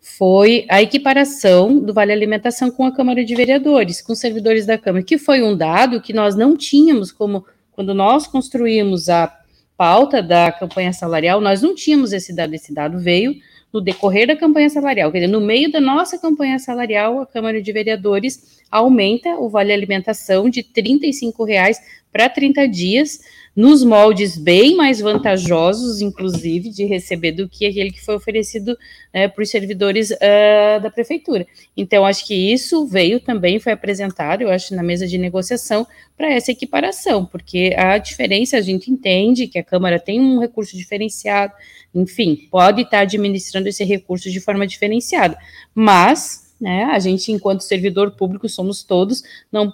foi 0.00 0.64
a 0.70 0.80
equiparação 0.80 1.78
do 1.78 1.92
Vale 1.92 2.10
Alimentação 2.10 2.70
com 2.70 2.86
a 2.86 2.92
Câmara 2.92 3.22
de 3.22 3.34
Vereadores, 3.34 4.00
com 4.00 4.14
os 4.14 4.18
servidores 4.18 4.64
da 4.64 4.78
Câmara, 4.78 5.04
que 5.04 5.18
foi 5.18 5.42
um 5.42 5.54
dado 5.54 6.00
que 6.00 6.14
nós 6.14 6.34
não 6.34 6.56
tínhamos 6.56 7.12
como 7.12 7.44
quando 7.70 7.92
nós 7.92 8.26
construímos 8.26 9.10
a 9.10 9.43
pauta 9.84 10.22
da 10.22 10.50
campanha 10.50 10.94
salarial, 10.94 11.42
nós 11.42 11.60
não 11.60 11.74
tínhamos 11.74 12.14
esse 12.14 12.34
dado, 12.34 12.54
esse 12.54 12.72
dado 12.72 12.98
veio 12.98 13.34
no 13.70 13.82
decorrer 13.82 14.26
da 14.26 14.34
campanha 14.34 14.70
salarial, 14.70 15.12
quer 15.12 15.18
dizer, 15.18 15.30
no 15.30 15.42
meio 15.42 15.70
da 15.70 15.78
nossa 15.78 16.16
campanha 16.16 16.58
salarial, 16.58 17.20
a 17.20 17.26
Câmara 17.26 17.60
de 17.60 17.70
Vereadores 17.70 18.62
aumenta 18.70 19.34
o 19.34 19.46
vale 19.50 19.74
alimentação 19.74 20.48
de 20.48 20.60
R$ 20.60 21.34
reais 21.46 21.78
para 22.10 22.30
30 22.30 22.66
dias, 22.66 23.20
nos 23.54 23.84
moldes 23.84 24.36
bem 24.36 24.76
mais 24.76 25.00
vantajosos, 25.00 26.00
inclusive, 26.00 26.70
de 26.70 26.84
receber 26.84 27.32
do 27.32 27.48
que 27.48 27.66
aquele 27.66 27.92
que 27.92 28.04
foi 28.04 28.16
oferecido 28.16 28.76
né, 29.12 29.28
para 29.28 29.42
os 29.42 29.48
servidores 29.50 30.10
uh, 30.10 30.82
da 30.82 30.90
prefeitura. 30.90 31.46
Então, 31.76 32.04
acho 32.04 32.26
que 32.26 32.34
isso 32.34 32.86
veio 32.86 33.20
também, 33.20 33.60
foi 33.60 33.72
apresentado, 33.72 34.42
eu 34.42 34.50
acho, 34.50 34.74
na 34.74 34.82
mesa 34.82 35.06
de 35.06 35.16
negociação 35.18 35.86
para 36.16 36.32
essa 36.32 36.50
equiparação, 36.50 37.24
porque 37.24 37.74
a 37.76 37.96
diferença 37.98 38.56
a 38.56 38.60
gente 38.60 38.90
entende 38.90 39.46
que 39.46 39.58
a 39.58 39.64
Câmara 39.64 40.00
tem 40.00 40.20
um 40.20 40.40
recurso 40.40 40.76
diferenciado, 40.76 41.52
enfim, 41.94 42.48
pode 42.50 42.82
estar 42.82 43.00
administrando 43.00 43.68
esse 43.68 43.84
recurso 43.84 44.30
de 44.30 44.40
forma 44.40 44.66
diferenciada, 44.66 45.38
mas 45.72 46.54
né, 46.60 46.84
a 46.84 46.98
gente, 46.98 47.30
enquanto 47.30 47.62
servidor 47.62 48.12
público, 48.12 48.48
somos 48.48 48.82
todos, 48.82 49.22
não 49.50 49.72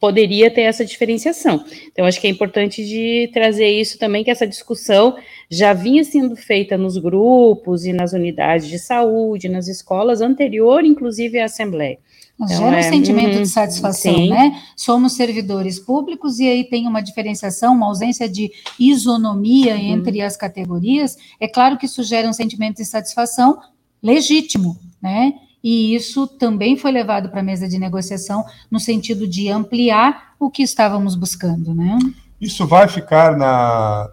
poderia 0.00 0.50
ter 0.50 0.62
essa 0.62 0.84
diferenciação. 0.84 1.64
Então, 1.86 2.04
acho 2.04 2.20
que 2.20 2.26
é 2.26 2.30
importante 2.30 2.84
de 2.84 3.30
trazer 3.32 3.68
isso 3.68 3.98
também, 3.98 4.22
que 4.22 4.30
essa 4.30 4.46
discussão 4.46 5.16
já 5.50 5.72
vinha 5.72 6.04
sendo 6.04 6.36
feita 6.36 6.76
nos 6.76 6.98
grupos 6.98 7.84
e 7.86 7.92
nas 7.92 8.12
unidades 8.12 8.68
de 8.68 8.78
saúde, 8.78 9.48
nas 9.48 9.68
escolas, 9.68 10.20
anterior, 10.20 10.84
inclusive, 10.84 11.38
à 11.38 11.46
Assembleia. 11.46 11.98
Então, 12.34 12.48
gera 12.48 12.70
um 12.70 12.74
é, 12.74 12.82
sentimento 12.82 13.38
de 13.38 13.48
satisfação, 13.48 14.14
sim. 14.14 14.28
né? 14.28 14.60
Somos 14.76 15.14
servidores 15.14 15.78
públicos 15.78 16.38
e 16.38 16.46
aí 16.46 16.64
tem 16.64 16.86
uma 16.86 17.00
diferenciação, 17.00 17.72
uma 17.72 17.86
ausência 17.86 18.28
de 18.28 18.52
isonomia 18.78 19.74
uhum. 19.74 19.80
entre 19.80 20.20
as 20.20 20.36
categorias. 20.36 21.16
É 21.40 21.48
claro 21.48 21.78
que 21.78 21.86
isso 21.86 22.02
gera 22.02 22.28
um 22.28 22.34
sentimento 22.34 22.76
de 22.76 22.84
satisfação 22.84 23.58
legítimo, 24.02 24.78
né? 25.00 25.32
E 25.68 25.96
isso 25.96 26.28
também 26.28 26.76
foi 26.76 26.92
levado 26.92 27.28
para 27.28 27.40
a 27.40 27.42
mesa 27.42 27.66
de 27.66 27.76
negociação 27.76 28.44
no 28.70 28.78
sentido 28.78 29.26
de 29.26 29.48
ampliar 29.48 30.36
o 30.38 30.48
que 30.48 30.62
estávamos 30.62 31.16
buscando, 31.16 31.74
né? 31.74 31.98
Isso 32.40 32.64
vai 32.68 32.86
ficar 32.86 33.36
na, 33.36 34.08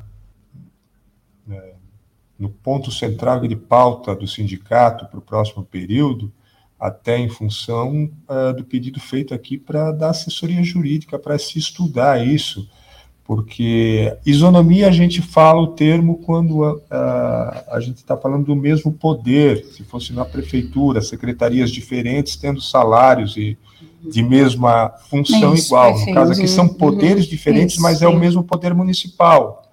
né, 1.46 1.74
no 2.40 2.50
ponto 2.50 2.92
central 2.92 3.40
de 3.42 3.56
pauta 3.56 4.16
do 4.16 4.28
sindicato 4.28 5.06
para 5.06 5.20
o 5.20 5.22
próximo 5.22 5.64
período, 5.64 6.34
até 6.80 7.20
em 7.20 7.30
função 7.30 8.10
uh, 8.28 8.52
do 8.58 8.64
pedido 8.64 9.00
feito 9.00 9.32
aqui 9.32 9.56
para 9.56 9.92
dar 9.92 10.10
assessoria 10.10 10.64
jurídica, 10.64 11.20
para 11.20 11.38
se 11.38 11.60
estudar 11.60 12.26
isso 12.26 12.68
porque 13.26 14.16
isonomia 14.26 14.88
a 14.88 14.92
gente 14.92 15.22
fala 15.22 15.62
o 15.62 15.68
termo 15.68 16.18
quando 16.26 16.64
a, 16.66 16.78
a, 16.92 17.64
a 17.78 17.80
gente 17.80 17.98
está 17.98 18.18
falando 18.18 18.46
do 18.46 18.56
mesmo 18.56 18.92
poder, 18.92 19.64
se 19.66 19.84
fosse 19.84 20.12
na 20.12 20.26
prefeitura, 20.26 21.02
secretarias 21.02 21.72
diferentes 21.72 22.36
tendo 22.36 22.62
salários 22.62 23.38
e 23.38 23.58
de 24.02 24.22
mesma 24.22 24.90
função 25.10 25.54
Isso, 25.54 25.68
igual. 25.68 25.98
No 25.98 26.14
caso 26.14 26.34
aqui 26.34 26.48
são 26.48 26.68
poderes 26.68 27.26
diferentes, 27.26 27.76
Isso, 27.76 27.82
mas 27.82 28.02
é 28.02 28.08
o 28.08 28.18
mesmo 28.18 28.44
poder 28.44 28.74
municipal. 28.74 29.64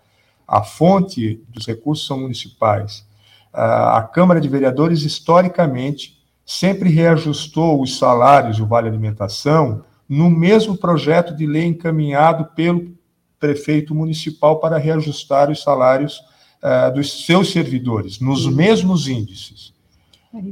A 0.47 0.63
fonte 0.63 1.43
dos 1.49 1.67
recursos 1.67 2.07
são 2.07 2.21
municipais. 2.21 3.05
A 3.53 4.09
Câmara 4.13 4.41
de 4.41 4.49
Vereadores, 4.49 5.03
historicamente, 5.03 6.21
sempre 6.47 6.89
reajustou 6.89 7.83
os 7.83 7.99
salários 7.99 8.59
e 8.59 8.63
o 8.63 8.67
Vale 8.67 8.89
Alimentação 8.89 9.85
no 10.09 10.29
mesmo 10.29 10.77
projeto 10.77 11.35
de 11.37 11.47
lei 11.47 11.65
encaminhado 11.67 12.47
pelo 12.57 12.93
prefeito 13.41 13.95
municipal 13.95 14.61
para 14.61 14.77
reajustar 14.77 15.51
os 15.51 15.63
salários 15.63 16.21
uh, 16.63 16.95
dos 16.95 17.25
seus 17.25 17.51
servidores, 17.51 18.21
nos 18.21 18.45
uhum. 18.45 18.53
mesmos 18.53 19.09
índices. 19.09 19.73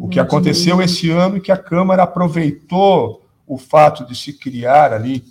O 0.00 0.08
que 0.08 0.18
aconteceu 0.18 0.82
esse 0.82 1.08
ano 1.10 1.36
é 1.36 1.40
que 1.40 1.52
a 1.52 1.56
Câmara 1.56 2.02
aproveitou 2.02 3.24
o 3.46 3.56
fato 3.56 4.04
de 4.04 4.16
se 4.16 4.32
criar 4.32 4.92
ali 4.92 5.24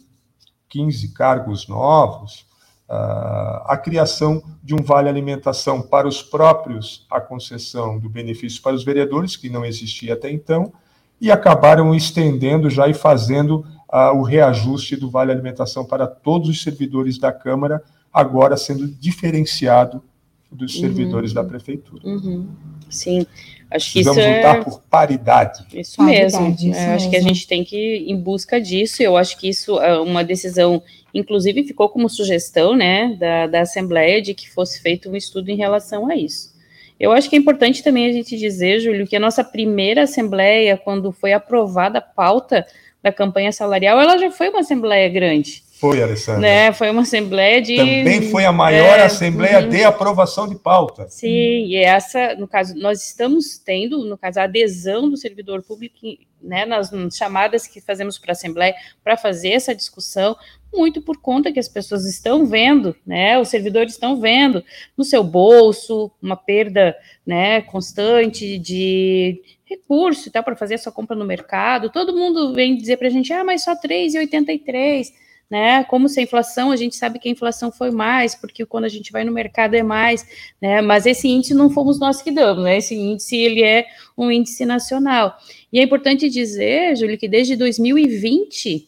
15 0.69 1.09
cargos 1.09 1.67
novos, 1.67 2.45
uh, 2.89 3.63
a 3.65 3.77
criação 3.77 4.41
de 4.63 4.73
um 4.73 4.81
vale 4.81 5.09
alimentação 5.09 5.81
para 5.81 6.07
os 6.07 6.23
próprios, 6.23 7.05
a 7.09 7.19
concessão 7.19 7.99
do 7.99 8.09
benefício 8.09 8.61
para 8.61 8.75
os 8.75 8.85
vereadores, 8.85 9.35
que 9.35 9.49
não 9.49 9.65
existia 9.65 10.13
até 10.13 10.31
então, 10.31 10.71
e 11.19 11.31
acabaram 11.31 11.93
estendendo 11.93 12.69
já 12.69 12.87
e 12.87 12.93
fazendo 12.93 13.65
o 13.89 14.21
reajuste 14.21 14.95
do 14.95 15.09
Vale 15.09 15.31
Alimentação 15.31 15.85
para 15.85 16.05
todos 16.07 16.49
os 16.49 16.61
servidores 16.61 17.17
da 17.17 17.31
Câmara, 17.31 17.81
agora 18.11 18.57
sendo 18.57 18.87
diferenciado 18.87 20.03
dos 20.51 20.75
uhum. 20.75 20.81
servidores 20.81 21.33
da 21.33 21.43
Prefeitura. 21.43 22.01
Uhum. 22.05 22.47
Sim, 22.89 23.25
acho 23.69 23.93
que 23.93 23.99
isso 23.99 24.19
é... 24.19 24.37
lutar 24.37 24.63
por 24.63 24.81
paridade. 24.89 25.65
Isso 25.73 26.01
mesmo, 26.01 26.39
paridade, 26.39 26.69
isso 26.69 26.79
é, 26.79 26.93
acho 26.93 27.09
que 27.09 27.17
a 27.17 27.21
gente 27.21 27.47
tem 27.47 27.63
que 27.63 27.77
ir 27.77 28.11
em 28.11 28.19
busca 28.19 28.61
disso, 28.61 29.03
eu 29.03 29.17
acho 29.17 29.37
que 29.37 29.49
isso 29.49 29.79
é 29.79 29.99
uma 29.99 30.23
decisão, 30.23 30.81
inclusive 31.13 31.63
ficou 31.63 31.89
como 31.89 32.09
sugestão, 32.09 32.75
né, 32.75 33.15
da, 33.19 33.47
da 33.47 33.61
Assembleia, 33.61 34.21
de 34.21 34.33
que 34.33 34.49
fosse 34.49 34.81
feito 34.81 35.09
um 35.09 35.15
estudo 35.15 35.49
em 35.49 35.55
relação 35.55 36.09
a 36.09 36.15
isso. 36.15 36.55
Eu 36.99 37.11
acho 37.11 37.29
que 37.29 37.35
é 37.35 37.39
importante 37.39 37.83
também 37.83 38.07
a 38.07 38.11
gente 38.11 38.35
dizer, 38.37 38.79
Júlio, 38.79 39.05
que 39.05 39.15
a 39.15 39.19
nossa 39.19 39.43
primeira 39.43 40.03
Assembleia, 40.03 40.77
quando 40.77 41.11
foi 41.11 41.31
aprovada 41.31 41.99
a 41.99 42.01
pauta 42.01 42.65
da 43.07 43.11
campanha 43.11 43.51
salarial, 43.51 43.99
ela 43.99 44.17
já 44.17 44.29
foi 44.29 44.49
uma 44.49 44.59
assembleia 44.59 45.07
grande. 45.07 45.63
Foi, 45.79 46.01
Alessandra. 46.01 46.41
Né? 46.41 46.73
Foi 46.73 46.89
uma 46.89 47.03
assembleia 47.03 47.61
de. 47.61 47.77
Também 47.77 48.21
foi 48.31 48.45
a 48.45 48.51
maior 48.51 48.99
é, 48.99 49.03
assembleia 49.03 49.61
de 49.61 49.83
aprovação 49.83 50.47
de 50.47 50.55
pauta. 50.55 51.07
Sim, 51.07 51.27
e 51.67 51.75
essa, 51.75 52.35
no 52.35 52.47
caso, 52.47 52.75
nós 52.75 53.03
estamos 53.03 53.59
tendo, 53.59 54.03
no 54.03 54.17
caso, 54.17 54.39
a 54.39 54.43
adesão 54.43 55.07
do 55.07 55.15
servidor 55.15 55.61
público 55.61 55.99
né, 56.41 56.65
nas 56.65 56.91
chamadas 57.15 57.67
que 57.67 57.79
fazemos 57.79 58.17
para 58.17 58.31
a 58.31 58.33
Assembleia 58.33 58.73
para 59.03 59.15
fazer 59.15 59.49
essa 59.49 59.75
discussão, 59.75 60.35
muito 60.73 61.01
por 61.01 61.21
conta 61.21 61.51
que 61.51 61.59
as 61.59 61.67
pessoas 61.67 62.05
estão 62.05 62.45
vendo, 62.45 62.95
né, 63.05 63.39
os 63.39 63.49
servidores 63.49 63.93
estão 63.93 64.19
vendo 64.19 64.63
no 64.95 65.03
seu 65.03 65.23
bolso 65.23 66.11
uma 66.21 66.35
perda, 66.35 66.95
né, 67.25 67.61
constante 67.61 68.57
de 68.57 69.41
recurso 69.69 70.31
para 70.31 70.55
fazer 70.55 70.75
a 70.75 70.77
sua 70.77 70.91
compra 70.91 71.15
no 71.15 71.25
mercado. 71.25 71.89
Todo 71.89 72.15
mundo 72.15 72.53
vem 72.53 72.75
dizer 72.75 72.97
para 72.97 73.07
a 73.07 73.11
gente, 73.11 73.31
ah, 73.33 73.43
mas 73.43 73.63
só 73.63 73.75
3,83 73.75 75.11
né? 75.49 75.83
Como 75.85 76.09
se 76.09 76.19
a 76.19 76.23
inflação, 76.23 76.71
a 76.71 76.75
gente 76.75 76.95
sabe 76.95 77.19
que 77.19 77.27
a 77.29 77.31
inflação 77.31 77.71
foi 77.71 77.89
mais, 77.89 78.35
porque 78.35 78.65
quando 78.65 78.85
a 78.85 78.89
gente 78.89 79.11
vai 79.11 79.23
no 79.23 79.31
mercado 79.31 79.75
é 79.75 79.83
mais, 79.83 80.25
né? 80.61 80.81
Mas 80.81 81.05
esse 81.05 81.27
índice 81.27 81.53
não 81.53 81.69
fomos 81.69 81.99
nós 81.99 82.21
que 82.21 82.31
damos, 82.31 82.63
né? 82.63 82.77
Esse 82.77 82.95
índice 82.95 83.37
ele 83.37 83.63
é 83.63 83.87
um 84.17 84.29
índice 84.29 84.65
nacional. 84.65 85.37
E 85.71 85.79
é 85.79 85.83
importante 85.83 86.29
dizer, 86.29 86.95
Júlio, 86.95 87.17
que 87.17 87.27
desde 87.27 87.55
2020 87.55 88.87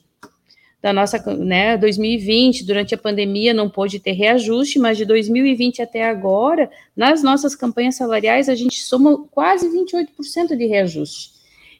da 0.82 0.94
nossa, 0.94 1.20
né, 1.36 1.76
2020, 1.78 2.66
durante 2.66 2.96
a 2.96 2.98
pandemia 2.98 3.54
não 3.54 3.70
pôde 3.70 4.00
ter 4.00 4.14
reajuste, 4.14 4.80
mas 4.80 4.98
de 4.98 5.06
2020 5.06 5.82
até 5.82 6.08
agora, 6.08 6.70
nas 6.96 7.22
nossas 7.22 7.56
campanhas 7.56 7.96
salariais, 7.96 8.48
a 8.48 8.56
gente 8.56 8.82
soma 8.82 9.26
quase 9.30 9.68
28% 9.68 10.56
de 10.56 10.66
reajuste. 10.66 11.32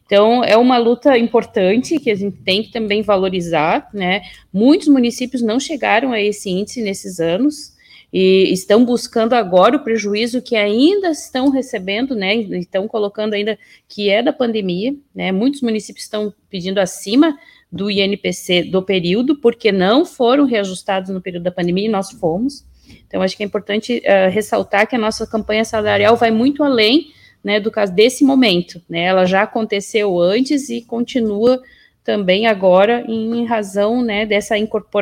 Então, 0.04 0.42
é 0.42 0.56
uma 0.56 0.76
luta 0.76 1.16
importante 1.16 1.98
que 1.98 2.10
a 2.10 2.14
gente 2.14 2.36
tem 2.38 2.62
que 2.64 2.72
também 2.72 3.00
valorizar, 3.00 3.88
né? 3.94 4.22
Muitos 4.52 4.88
municípios 4.88 5.40
não 5.40 5.60
chegaram 5.60 6.12
a 6.12 6.20
esse 6.20 6.50
índice 6.50 6.82
nesses 6.82 7.20
anos 7.20 7.72
e 8.12 8.52
estão 8.52 8.84
buscando 8.84 9.34
agora 9.34 9.76
o 9.76 9.84
prejuízo 9.84 10.42
que 10.42 10.56
ainda 10.56 11.10
estão 11.10 11.48
recebendo, 11.50 12.14
né? 12.14 12.34
Estão 12.34 12.88
colocando 12.88 13.34
ainda 13.34 13.58
que 13.88 14.10
é 14.10 14.22
da 14.22 14.32
pandemia, 14.32 14.94
né? 15.14 15.30
Muitos 15.30 15.62
municípios 15.62 16.04
estão 16.04 16.34
pedindo 16.48 16.78
acima 16.78 17.38
do 17.70 17.90
INPC 17.90 18.64
do 18.64 18.82
período, 18.82 19.36
porque 19.36 19.70
não 19.70 20.04
foram 20.04 20.44
reajustados 20.44 21.10
no 21.10 21.20
período 21.20 21.44
da 21.44 21.52
pandemia 21.52 21.86
e 21.86 21.90
nós 21.90 22.10
fomos. 22.10 22.64
Então, 23.06 23.22
acho 23.22 23.36
que 23.36 23.42
é 23.44 23.46
importante 23.46 24.02
uh, 24.04 24.30
ressaltar 24.30 24.88
que 24.88 24.96
a 24.96 24.98
nossa 24.98 25.26
campanha 25.26 25.64
salarial 25.64 26.16
vai 26.16 26.32
muito 26.32 26.64
além 26.64 27.12
né, 27.42 27.58
do 27.58 27.70
caso 27.70 27.92
desse 27.92 28.24
momento, 28.24 28.82
né, 28.88 29.04
ela 29.04 29.24
já 29.24 29.42
aconteceu 29.42 30.20
antes 30.20 30.68
e 30.68 30.82
continua 30.82 31.62
também 32.04 32.46
agora 32.46 33.04
em 33.08 33.46
razão, 33.46 34.02
né, 34.02 34.26
dessa, 34.26 34.54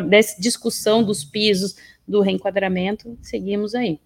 dessa 0.07 0.41
discussão 0.41 1.03
dos 1.03 1.23
pisos, 1.23 1.75
do 2.09 2.21
reenquadramento, 2.21 3.17
seguimos 3.21 3.75
aí. 3.75 3.99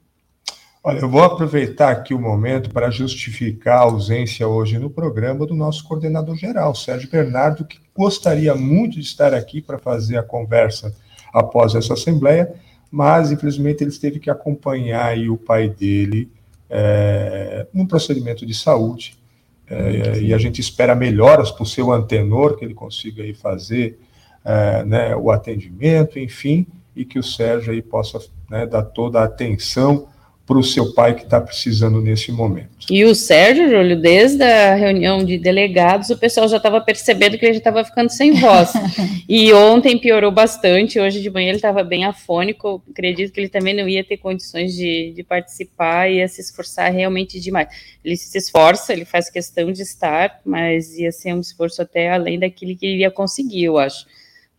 Olha, 0.84 1.00
eu 1.00 1.10
vou 1.10 1.24
aproveitar 1.24 1.92
aqui 1.92 2.14
o 2.14 2.20
momento 2.20 2.70
para 2.70 2.92
justificar 2.92 3.78
a 3.78 3.84
ausência 3.84 4.46
hoje 4.46 4.78
no 4.78 4.90
programa 4.90 5.46
do 5.46 5.56
nosso 5.56 5.88
coordenador 5.88 6.36
geral, 6.36 6.76
Sérgio 6.76 7.10
Bernardo, 7.10 7.64
que 7.64 7.80
gostaria 7.96 8.54
muito 8.54 8.96
de 8.96 9.06
estar 9.06 9.34
aqui 9.34 9.62
para 9.62 9.80
fazer 9.80 10.18
a 10.18 10.24
conversa 10.24 10.94
após 11.34 11.74
essa 11.74 11.94
assembleia, 11.94 12.54
mas 12.92 13.32
infelizmente 13.32 13.82
ele 13.82 13.92
teve 13.92 14.20
que 14.20 14.30
acompanhar 14.30 15.18
o 15.30 15.38
pai 15.38 15.70
dele 15.70 16.30
é, 16.70 17.66
um 17.74 17.88
procedimento 17.88 18.46
de 18.46 18.54
saúde, 18.54 19.18
é, 19.66 20.20
e 20.20 20.34
a 20.34 20.38
gente 20.38 20.60
espera 20.60 20.94
melhoras 20.94 21.50
para 21.50 21.64
o 21.64 21.66
seu 21.66 21.94
antenor, 21.94 22.58
que 22.58 22.66
ele 22.66 22.74
consiga 22.74 23.24
aí 23.24 23.34
fazer 23.34 23.98
é, 24.44 24.84
né, 24.84 25.16
o 25.16 25.32
atendimento, 25.32 26.20
enfim, 26.20 26.68
e 26.96 27.06
que 27.06 27.20
o 27.20 27.24
Sérgio 27.24 27.74
aí 27.74 27.82
possa 27.82 28.20
né, 28.50 28.66
dar 28.66 28.84
toda 28.84 29.20
a 29.20 29.26
atenção 29.26 30.08
para 30.46 30.58
o 30.58 30.64
seu 30.64 30.94
pai 30.94 31.16
que 31.16 31.24
está 31.24 31.40
precisando 31.40 32.02
nesse 32.02 32.30
momento. 32.30 32.70
E 32.90 33.06
o 33.06 33.16
Sérgio, 33.16 33.70
Júlio, 33.70 34.00
desde 34.00 34.44
a 34.44 34.76
reunião 34.76 35.24
de 35.24 35.38
delegados, 35.38 36.10
o 36.10 36.18
pessoal 36.18 36.50
já 36.50 36.58
estava 36.58 36.82
percebendo 36.82 37.38
que 37.38 37.46
ele 37.46 37.54
já 37.54 37.60
estava 37.60 37.84
ficando 37.86 38.10
sem 38.10 38.34
voz. 38.34 38.74
e 39.28 39.54
ontem 39.54 39.98
piorou 39.98 40.32
bastante, 40.32 41.00
hoje 41.00 41.22
de 41.22 41.30
manhã 41.30 41.48
ele 41.48 41.58
estava 41.58 41.82
bem 41.82 42.04
afônico, 42.04 42.84
acredito 42.92 43.32
que 43.32 43.40
ele 43.40 43.48
também 43.48 43.74
não 43.74 43.88
ia 43.88 44.04
ter 44.04 44.18
condições 44.18 44.74
de, 44.74 45.14
de 45.16 45.24
participar, 45.24 46.12
ia 46.12 46.28
se 46.28 46.42
esforçar 46.42 46.92
realmente 46.92 47.40
demais. 47.40 47.70
Ele 48.04 48.18
se 48.18 48.38
esforça, 48.38 48.92
ele 48.92 49.06
faz 49.06 49.30
questão 49.30 49.72
de 49.72 49.82
estar, 49.82 50.42
mas 50.44 50.98
ia 50.98 51.12
ser 51.14 51.34
um 51.34 51.40
esforço 51.40 51.82
até 51.82 52.12
além 52.12 52.38
daquilo 52.38 52.76
que 52.76 52.86
ele 52.86 52.98
ia 52.98 53.12
conseguir, 53.12 53.64
eu 53.64 53.78
acho. 53.78 54.06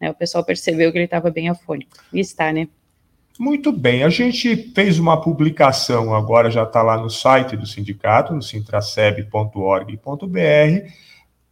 Né, 0.04 0.10
o 0.10 0.14
pessoal 0.14 0.44
percebeu 0.44 0.92
que 0.92 0.98
ele 0.98 1.06
estava 1.06 1.30
bem 1.30 1.48
afônico. 1.48 1.96
E 2.12 2.20
está, 2.20 2.52
né? 2.52 2.68
Muito 3.38 3.72
bem, 3.72 4.04
a 4.04 4.10
gente 4.10 4.54
fez 4.74 4.98
uma 4.98 5.20
publicação, 5.20 6.14
agora 6.14 6.50
já 6.50 6.62
está 6.62 6.82
lá 6.82 6.96
no 6.96 7.08
site 7.08 7.56
do 7.56 7.66
sindicato, 7.66 8.34
no 8.34 8.42
sintraceb.org.br, 8.42 10.38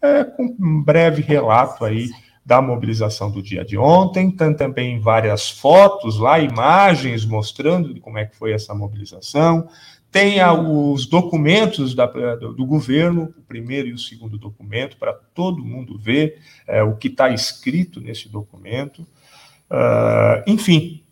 é, 0.02 0.24
com 0.24 0.54
um 0.60 0.82
breve 0.82 1.22
relato 1.22 1.84
aí 1.84 2.10
da 2.44 2.60
mobilização 2.60 3.30
do 3.30 3.42
dia 3.42 3.64
de 3.64 3.78
ontem, 3.78 4.30
tem 4.30 4.54
também 4.54 5.00
várias 5.00 5.50
fotos 5.50 6.18
lá, 6.18 6.38
imagens 6.38 7.24
mostrando 7.24 7.98
como 8.00 8.18
é 8.18 8.26
que 8.26 8.36
foi 8.36 8.52
essa 8.52 8.74
mobilização, 8.74 9.66
tem 10.12 10.44
os 10.44 11.06
documentos 11.06 11.94
da, 11.94 12.04
do, 12.04 12.66
governo, 12.66 13.34
o 13.38 13.42
primeiro 13.42 13.88
e 13.88 13.94
o 13.94 13.98
segundo 13.98 14.36
documento, 14.36 14.98
para 14.98 15.14
todo 15.14 15.64
mundo 15.64 15.98
ver 15.98 16.38
é, 16.68 16.82
o 16.82 16.94
que 16.94 17.08
está 17.08 17.30
escrito 17.30 17.98
nesse 17.98 18.28
documento. 18.28 19.00
Uh, 19.70 20.44
enfim, 20.46 21.02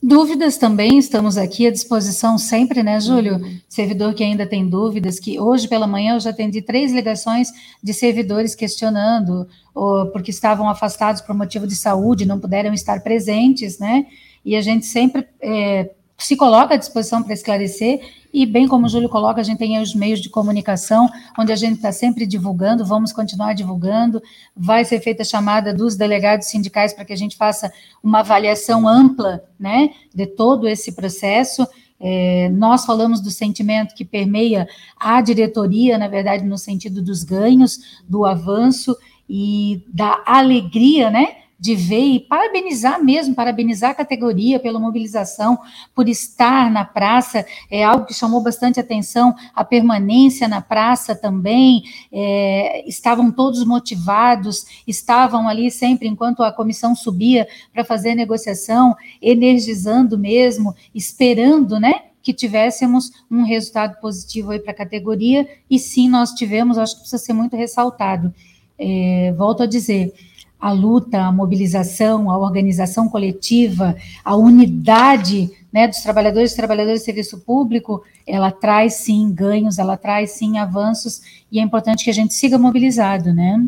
Dúvidas 0.00 0.56
também, 0.56 0.96
estamos 0.96 1.36
aqui 1.36 1.66
à 1.66 1.72
disposição 1.72 2.38
sempre, 2.38 2.84
né, 2.84 3.00
Júlio? 3.00 3.40
Servidor 3.68 4.14
que 4.14 4.22
ainda 4.22 4.46
tem 4.46 4.68
dúvidas, 4.68 5.18
que 5.18 5.40
hoje 5.40 5.66
pela 5.66 5.88
manhã 5.88 6.14
eu 6.14 6.20
já 6.20 6.30
atendi 6.30 6.62
três 6.62 6.92
ligações 6.92 7.48
de 7.82 7.92
servidores 7.92 8.54
questionando, 8.54 9.48
ou 9.74 10.06
porque 10.06 10.30
estavam 10.30 10.68
afastados 10.68 11.20
por 11.20 11.34
motivo 11.34 11.66
de 11.66 11.74
saúde, 11.74 12.24
não 12.24 12.38
puderam 12.38 12.72
estar 12.72 13.02
presentes, 13.02 13.80
né? 13.80 14.06
E 14.44 14.54
a 14.54 14.62
gente 14.62 14.86
sempre 14.86 15.26
é, 15.40 15.90
se 16.16 16.36
coloca 16.36 16.74
à 16.74 16.76
disposição 16.76 17.20
para 17.20 17.32
esclarecer, 17.32 18.00
e 18.32 18.44
bem 18.44 18.68
como 18.68 18.86
o 18.86 18.88
Júlio 18.88 19.08
coloca, 19.08 19.40
a 19.40 19.44
gente 19.44 19.58
tem 19.58 19.80
os 19.80 19.94
meios 19.94 20.20
de 20.20 20.28
comunicação, 20.28 21.08
onde 21.38 21.52
a 21.52 21.56
gente 21.56 21.76
está 21.76 21.92
sempre 21.92 22.26
divulgando, 22.26 22.84
vamos 22.84 23.12
continuar 23.12 23.54
divulgando, 23.54 24.22
vai 24.56 24.84
ser 24.84 25.00
feita 25.00 25.22
a 25.22 25.26
chamada 25.26 25.72
dos 25.72 25.96
delegados 25.96 26.48
sindicais 26.48 26.92
para 26.92 27.04
que 27.04 27.12
a 27.12 27.16
gente 27.16 27.36
faça 27.36 27.72
uma 28.02 28.20
avaliação 28.20 28.86
ampla, 28.86 29.42
né, 29.58 29.90
de 30.14 30.26
todo 30.26 30.68
esse 30.68 30.92
processo, 30.92 31.66
é, 32.00 32.48
nós 32.50 32.84
falamos 32.84 33.20
do 33.20 33.30
sentimento 33.30 33.94
que 33.94 34.04
permeia 34.04 34.68
a 34.96 35.20
diretoria, 35.20 35.98
na 35.98 36.06
verdade, 36.06 36.44
no 36.44 36.56
sentido 36.56 37.02
dos 37.02 37.24
ganhos, 37.24 38.00
do 38.08 38.24
avanço 38.24 38.96
e 39.28 39.82
da 39.88 40.22
alegria, 40.24 41.10
né, 41.10 41.36
de 41.58 41.74
ver 41.74 42.04
e 42.04 42.20
parabenizar 42.20 43.02
mesmo, 43.02 43.34
parabenizar 43.34 43.90
a 43.90 43.94
categoria 43.94 44.60
pela 44.60 44.78
mobilização, 44.78 45.58
por 45.94 46.08
estar 46.08 46.70
na 46.70 46.84
praça, 46.84 47.44
é 47.68 47.82
algo 47.82 48.06
que 48.06 48.14
chamou 48.14 48.40
bastante 48.40 48.78
atenção, 48.78 49.34
a 49.54 49.64
permanência 49.64 50.46
na 50.46 50.60
praça 50.60 51.16
também, 51.16 51.82
é, 52.12 52.88
estavam 52.88 53.32
todos 53.32 53.64
motivados, 53.64 54.66
estavam 54.86 55.48
ali 55.48 55.70
sempre, 55.70 56.06
enquanto 56.06 56.42
a 56.42 56.52
comissão 56.52 56.94
subia 56.94 57.48
para 57.72 57.84
fazer 57.84 58.14
negociação, 58.14 58.94
energizando 59.20 60.16
mesmo, 60.16 60.74
esperando, 60.94 61.80
né, 61.80 62.02
que 62.22 62.32
tivéssemos 62.32 63.10
um 63.30 63.42
resultado 63.42 63.98
positivo 64.00 64.50
aí 64.50 64.58
para 64.60 64.72
a 64.72 64.76
categoria, 64.76 65.48
e 65.68 65.78
sim, 65.78 66.08
nós 66.08 66.32
tivemos, 66.32 66.78
acho 66.78 66.94
que 66.94 67.00
precisa 67.00 67.22
ser 67.22 67.32
muito 67.32 67.56
ressaltado. 67.56 68.32
É, 68.78 69.34
volto 69.36 69.62
a 69.64 69.66
dizer, 69.66 70.12
a 70.60 70.72
luta, 70.72 71.20
a 71.20 71.32
mobilização, 71.32 72.30
a 72.30 72.38
organização 72.38 73.08
coletiva, 73.08 73.96
a 74.24 74.34
unidade 74.34 75.50
né, 75.72 75.86
dos 75.86 75.98
trabalhadores 75.98 76.52
e 76.52 76.56
trabalhadoras 76.56 77.00
do 77.00 77.04
serviço 77.04 77.38
público, 77.40 78.02
ela 78.26 78.50
traz 78.50 78.94
sim 78.94 79.32
ganhos, 79.32 79.78
ela 79.78 79.96
traz 79.96 80.32
sim 80.32 80.58
avanços, 80.58 81.20
e 81.52 81.60
é 81.60 81.62
importante 81.62 82.04
que 82.04 82.10
a 82.10 82.14
gente 82.14 82.34
siga 82.34 82.58
mobilizado, 82.58 83.32
né? 83.32 83.64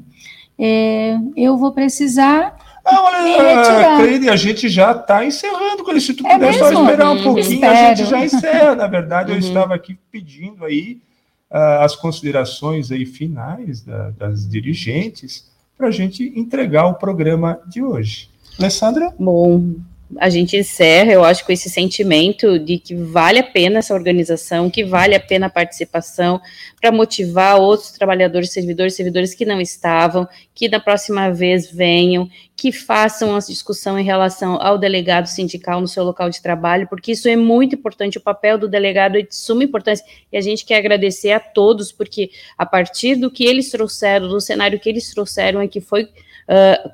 É, 0.59 1.17
eu 1.37 1.57
vou 1.57 1.73
precisar. 1.73 2.57
Ah, 2.85 3.03
olha, 3.03 3.97
Cleide, 3.97 4.29
a 4.29 4.37
gente 4.37 4.69
já 4.69 4.93
está 4.93 5.25
encerrando 5.25 5.85
com 5.85 5.93
isso. 5.93 6.09
Se 6.09 6.15
tu 6.15 6.27
é 6.27 6.35
puder 6.35 6.53
mesmo? 6.53 6.67
só 6.67 6.83
esperar 6.83 7.11
um 7.13 7.23
pouquinho, 7.23 7.55
Espero. 7.55 7.73
a 7.73 7.95
gente 7.95 8.11
já 8.11 8.25
encerra. 8.25 8.75
Na 8.75 8.87
verdade, 8.87 9.31
eu 9.31 9.37
uhum. 9.37 9.41
estava 9.41 9.75
aqui 9.75 9.99
pedindo 10.11 10.65
aí 10.65 11.01
uh, 11.51 11.83
as 11.83 11.97
considerações 11.97 12.91
aí 12.91 13.07
finais 13.07 13.83
da, 13.83 14.11
das 14.11 14.47
dirigentes 14.47 15.50
para 15.81 15.89
a 15.89 15.91
gente 15.91 16.31
entregar 16.39 16.85
o 16.85 16.95
programa 16.95 17.59
de 17.67 17.83
hoje. 17.83 18.29
Alessandra? 18.59 19.15
Bom, 19.19 19.77
a 20.19 20.29
gente 20.29 20.57
encerra, 20.57 21.13
eu 21.13 21.25
acho, 21.25 21.45
com 21.45 21.53
esse 21.53 21.71
sentimento 21.71 22.59
de 22.59 22.79
que 22.79 22.95
vale 22.95 23.39
a 23.39 23.45
pena 23.45 23.79
essa 23.79 23.95
organização, 23.95 24.69
que 24.69 24.83
vale 24.83 25.15
a 25.15 25.21
pena 25.21 25.47
a 25.47 25.51
participação, 25.51 26.41
para 26.81 26.91
motivar 26.91 27.61
outros 27.61 27.93
trabalhadores, 27.93 28.53
servidores, 28.53 28.95
servidores 28.95 29.35
que 29.35 29.45
não 29.45 29.61
estavam, 29.61 30.29
que 30.55 30.69
da 30.69 30.81
próxima 30.81 31.31
vez 31.31 31.71
venham, 31.71 32.29
que 32.57 32.73
façam 32.73 33.37
a 33.37 33.39
discussão 33.39 33.99
em 33.99 34.05
relação 34.05 34.61
ao 34.61 34.77
delegado 34.77 35.27
sindical 35.27 35.81
no 35.81 35.89
seu 35.89 36.03
local 36.03 36.29
de 36.29 36.43
trabalho, 36.43 36.89
porque 36.89 37.13
isso 37.13 37.29
é 37.29 37.37
muito 37.37 37.77
importante, 37.77 38.19
o 38.19 38.21
papel 38.21 38.59
do 38.59 38.69
delegado 38.69 39.17
é 39.17 39.23
de 39.23 39.35
suma 39.35 39.65
importância, 39.65 40.05
e 40.33 40.37
a 40.37 40.41
gente 40.41 40.65
quer 40.65 40.79
agradecer 40.79 41.33
a 41.33 41.41
todos, 41.41 41.93
porque 41.93 42.31
a 42.59 42.67
partir 42.67 43.15
do 43.15 43.31
que 43.31 43.45
eles 43.45 43.71
trouxeram, 43.71 44.29
do 44.29 44.41
cenário 44.41 44.81
que 44.81 44.89
eles 44.89 45.13
trouxeram, 45.15 45.61
é 45.61 45.69
que 45.69 45.81
foi 45.81 46.09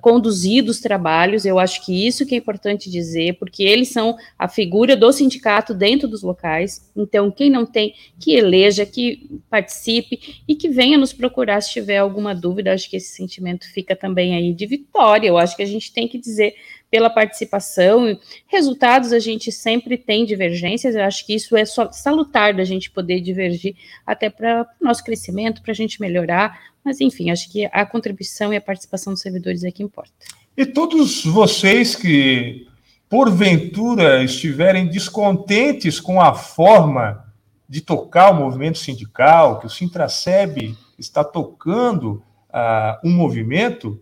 conduzido 0.03 0.71
os 0.71 0.81
trabalhos, 0.81 1.47
eu 1.47 1.59
acho 1.59 1.85
que 1.85 2.07
isso 2.07 2.27
que 2.27 2.35
é 2.35 2.39
importante 2.39 2.91
dizer, 2.91 3.39
porque 3.39 3.63
eles 3.63 3.89
são 3.89 4.17
a 4.39 4.49
figura 4.49 4.95
do 4.95 5.11
sindicato 5.11 5.73
dentro 5.73 6.07
dos 6.07 6.23
locais, 6.23 6.91
então 6.95 7.31
quem 7.31 7.49
não 7.49 7.65
tem, 7.65 7.95
que 8.21 8.35
eleja, 8.35 8.85
que 8.85 9.41
participe 9.49 10.43
e 10.47 10.55
que 10.55 10.69
venha 10.69 10.99
nos 10.99 11.13
procurar 11.13 11.63
se 11.63 11.73
tiver 11.73 11.99
alguma 11.99 12.35
dúvida, 12.35 12.73
acho 12.73 12.91
que 12.91 12.97
esse 12.97 13.15
sentimento 13.15 13.67
fica 13.73 13.97
também 13.97 14.35
aí 14.35 14.53
de 14.53 14.67
vitória, 14.67 15.29
eu 15.29 15.39
acho 15.39 15.57
que 15.57 15.63
a 15.63 15.67
gente 15.67 15.91
tem 15.91 16.07
que 16.07 16.19
dizer 16.19 16.55
pela 16.91 17.11
participação. 17.11 18.19
Resultados 18.47 19.13
a 19.13 19.19
gente 19.19 19.51
sempre 19.51 19.99
tem 19.99 20.25
divergências, 20.25 20.95
eu 20.95 21.03
acho 21.03 21.27
que 21.27 21.35
isso 21.35 21.57
é 21.57 21.65
só 21.65 21.91
salutar 21.91 22.55
da 22.55 22.65
gente 22.65 22.91
poder 22.91 23.21
divergir 23.21 23.75
até 24.07 24.31
para 24.31 24.67
o 24.81 24.85
nosso 24.85 25.03
crescimento, 25.03 25.63
para 25.63 25.73
a 25.73 25.75
gente 25.75 26.01
melhorar, 26.01 26.59
mas, 26.87 27.01
enfim, 27.01 27.33
acho 27.33 27.51
que 27.51 27.69
a 27.73 27.85
contribuição 27.85 28.53
e 28.53 28.57
a 28.57 28.61
participação 28.61 29.13
dos 29.13 29.21
servidores 29.21 29.65
é 29.65 29.73
que 29.73 29.83
importa. 29.83 30.13
E 30.57 30.65
todos 30.65 31.25
vocês 31.25 31.97
que, 31.97 32.65
porventura, 33.09 34.23
estiverem 34.23 34.87
descontentes 34.87 35.99
com 35.99 36.21
a 36.21 36.33
forma 36.33 37.25
de 37.69 37.81
tocar 37.81 38.31
o 38.31 38.37
movimento 38.37 38.79
sindical, 38.79 39.59
que 39.59 39.67
o 39.67 39.69
Sintraceb 39.69 40.77
está 40.97 41.25
tocando 41.25 42.23
uh, 42.51 43.05
um 43.05 43.11
movimento, 43.11 44.01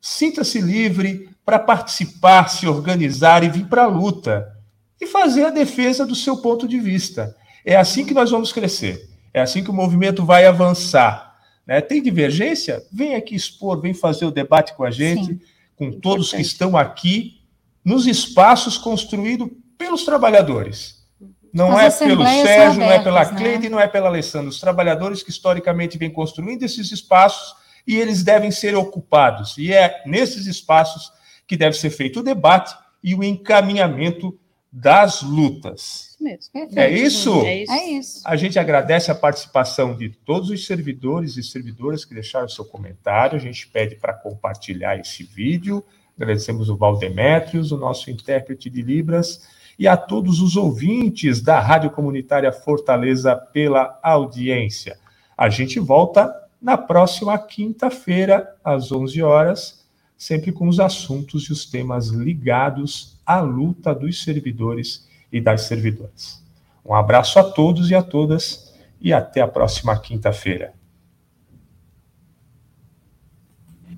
sinta-se 0.00 0.60
livre 0.60 1.28
para 1.44 1.58
participar, 1.58 2.48
se 2.48 2.68
organizar 2.68 3.42
e 3.42 3.48
vir 3.48 3.66
para 3.66 3.82
a 3.82 3.88
luta 3.88 4.54
e 5.00 5.06
fazer 5.08 5.46
a 5.46 5.50
defesa 5.50 6.06
do 6.06 6.14
seu 6.14 6.36
ponto 6.36 6.68
de 6.68 6.78
vista. 6.78 7.34
É 7.64 7.74
assim 7.74 8.06
que 8.06 8.14
nós 8.14 8.30
vamos 8.30 8.52
crescer. 8.52 9.10
É 9.34 9.40
assim 9.40 9.64
que 9.64 9.70
o 9.70 9.74
movimento 9.74 10.24
vai 10.24 10.46
avançar. 10.46 11.33
Né? 11.66 11.80
Tem 11.80 12.02
divergência? 12.02 12.84
Vem 12.92 13.14
aqui 13.14 13.34
expor, 13.34 13.80
vem 13.80 13.94
fazer 13.94 14.24
o 14.26 14.30
debate 14.30 14.74
com 14.74 14.84
a 14.84 14.90
gente, 14.90 15.26
Sim. 15.26 15.40
com 15.76 15.84
Importante. 15.86 16.02
todos 16.02 16.32
que 16.32 16.40
estão 16.40 16.76
aqui, 16.76 17.40
nos 17.84 18.06
espaços 18.06 18.78
construídos 18.78 19.48
pelos 19.76 20.04
trabalhadores. 20.04 21.04
Não 21.52 21.76
As 21.76 22.00
é 22.00 22.06
pelo 22.06 22.24
Sérgio, 22.24 22.42
abertas, 22.42 22.76
não 22.76 22.90
é 22.90 22.98
pela 22.98 23.24
né? 23.24 23.38
Cleide, 23.38 23.68
não 23.68 23.80
é 23.80 23.86
pela 23.86 24.08
Alessandra. 24.08 24.48
Os 24.48 24.58
trabalhadores 24.58 25.22
que 25.22 25.30
historicamente 25.30 25.96
vêm 25.96 26.10
construindo 26.10 26.64
esses 26.64 26.90
espaços 26.90 27.54
e 27.86 27.96
eles 27.96 28.24
devem 28.24 28.50
ser 28.50 28.74
ocupados. 28.74 29.56
E 29.56 29.72
é 29.72 30.02
nesses 30.04 30.46
espaços 30.46 31.12
que 31.46 31.56
deve 31.56 31.76
ser 31.76 31.90
feito 31.90 32.20
o 32.20 32.22
debate 32.22 32.74
e 33.02 33.14
o 33.14 33.22
encaminhamento 33.22 34.36
das 34.76 35.22
lutas. 35.22 36.16
Mesmo. 36.20 36.50
É 36.74 36.90
isso? 36.90 37.40
É 37.42 37.62
isso? 37.62 37.72
É 37.72 37.90
isso. 37.90 38.22
A 38.24 38.34
gente 38.34 38.58
agradece 38.58 39.08
a 39.08 39.14
participação 39.14 39.96
de 39.96 40.08
todos 40.08 40.50
os 40.50 40.66
servidores 40.66 41.36
e 41.36 41.44
servidoras 41.44 42.04
que 42.04 42.12
deixaram 42.12 42.48
seu 42.48 42.64
comentário. 42.64 43.36
A 43.36 43.40
gente 43.40 43.68
pede 43.68 43.94
para 43.94 44.12
compartilhar 44.12 44.98
esse 44.98 45.22
vídeo. 45.22 45.84
Agradecemos 46.16 46.68
o 46.68 46.76
Valdemétrios, 46.76 47.70
o 47.70 47.76
nosso 47.76 48.10
intérprete 48.10 48.68
de 48.68 48.82
Libras, 48.82 49.46
e 49.78 49.86
a 49.86 49.96
todos 49.96 50.40
os 50.40 50.56
ouvintes 50.56 51.40
da 51.40 51.60
Rádio 51.60 51.90
Comunitária 51.90 52.50
Fortaleza 52.50 53.36
pela 53.36 54.00
audiência. 54.02 54.98
A 55.38 55.48
gente 55.48 55.78
volta 55.78 56.34
na 56.60 56.76
próxima 56.76 57.38
quinta-feira, 57.38 58.56
às 58.64 58.90
11 58.90 59.22
horas, 59.22 59.84
sempre 60.18 60.50
com 60.50 60.66
os 60.66 60.80
assuntos 60.80 61.44
e 61.44 61.52
os 61.52 61.64
temas 61.64 62.08
ligados 62.08 63.13
a 63.26 63.40
luta 63.40 63.94
dos 63.94 64.22
servidores 64.22 65.08
e 65.32 65.40
das 65.40 65.62
servidoras. 65.62 66.42
Um 66.84 66.94
abraço 66.94 67.38
a 67.38 67.44
todos 67.44 67.90
e 67.90 67.94
a 67.94 68.02
todas 68.02 68.72
e 69.00 69.12
até 69.12 69.40
a 69.40 69.48
próxima 69.48 69.98
quinta-feira. 69.98 70.74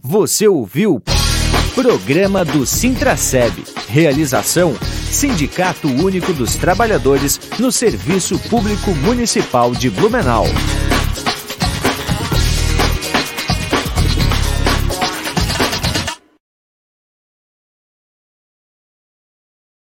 Você 0.02 0.46
ouviu 0.46 1.02
Programa 1.74 2.42
do 2.44 2.64
Sintraceb. 2.64 3.52
Realização: 3.88 4.74
Sindicato 5.10 5.88
Único 5.88 6.32
dos 6.32 6.56
Trabalhadores 6.56 7.38
no 7.58 7.70
Serviço 7.70 8.38
Público 8.48 8.92
Municipal 8.94 9.72
de 9.72 9.90
Blumenau. 9.90 10.46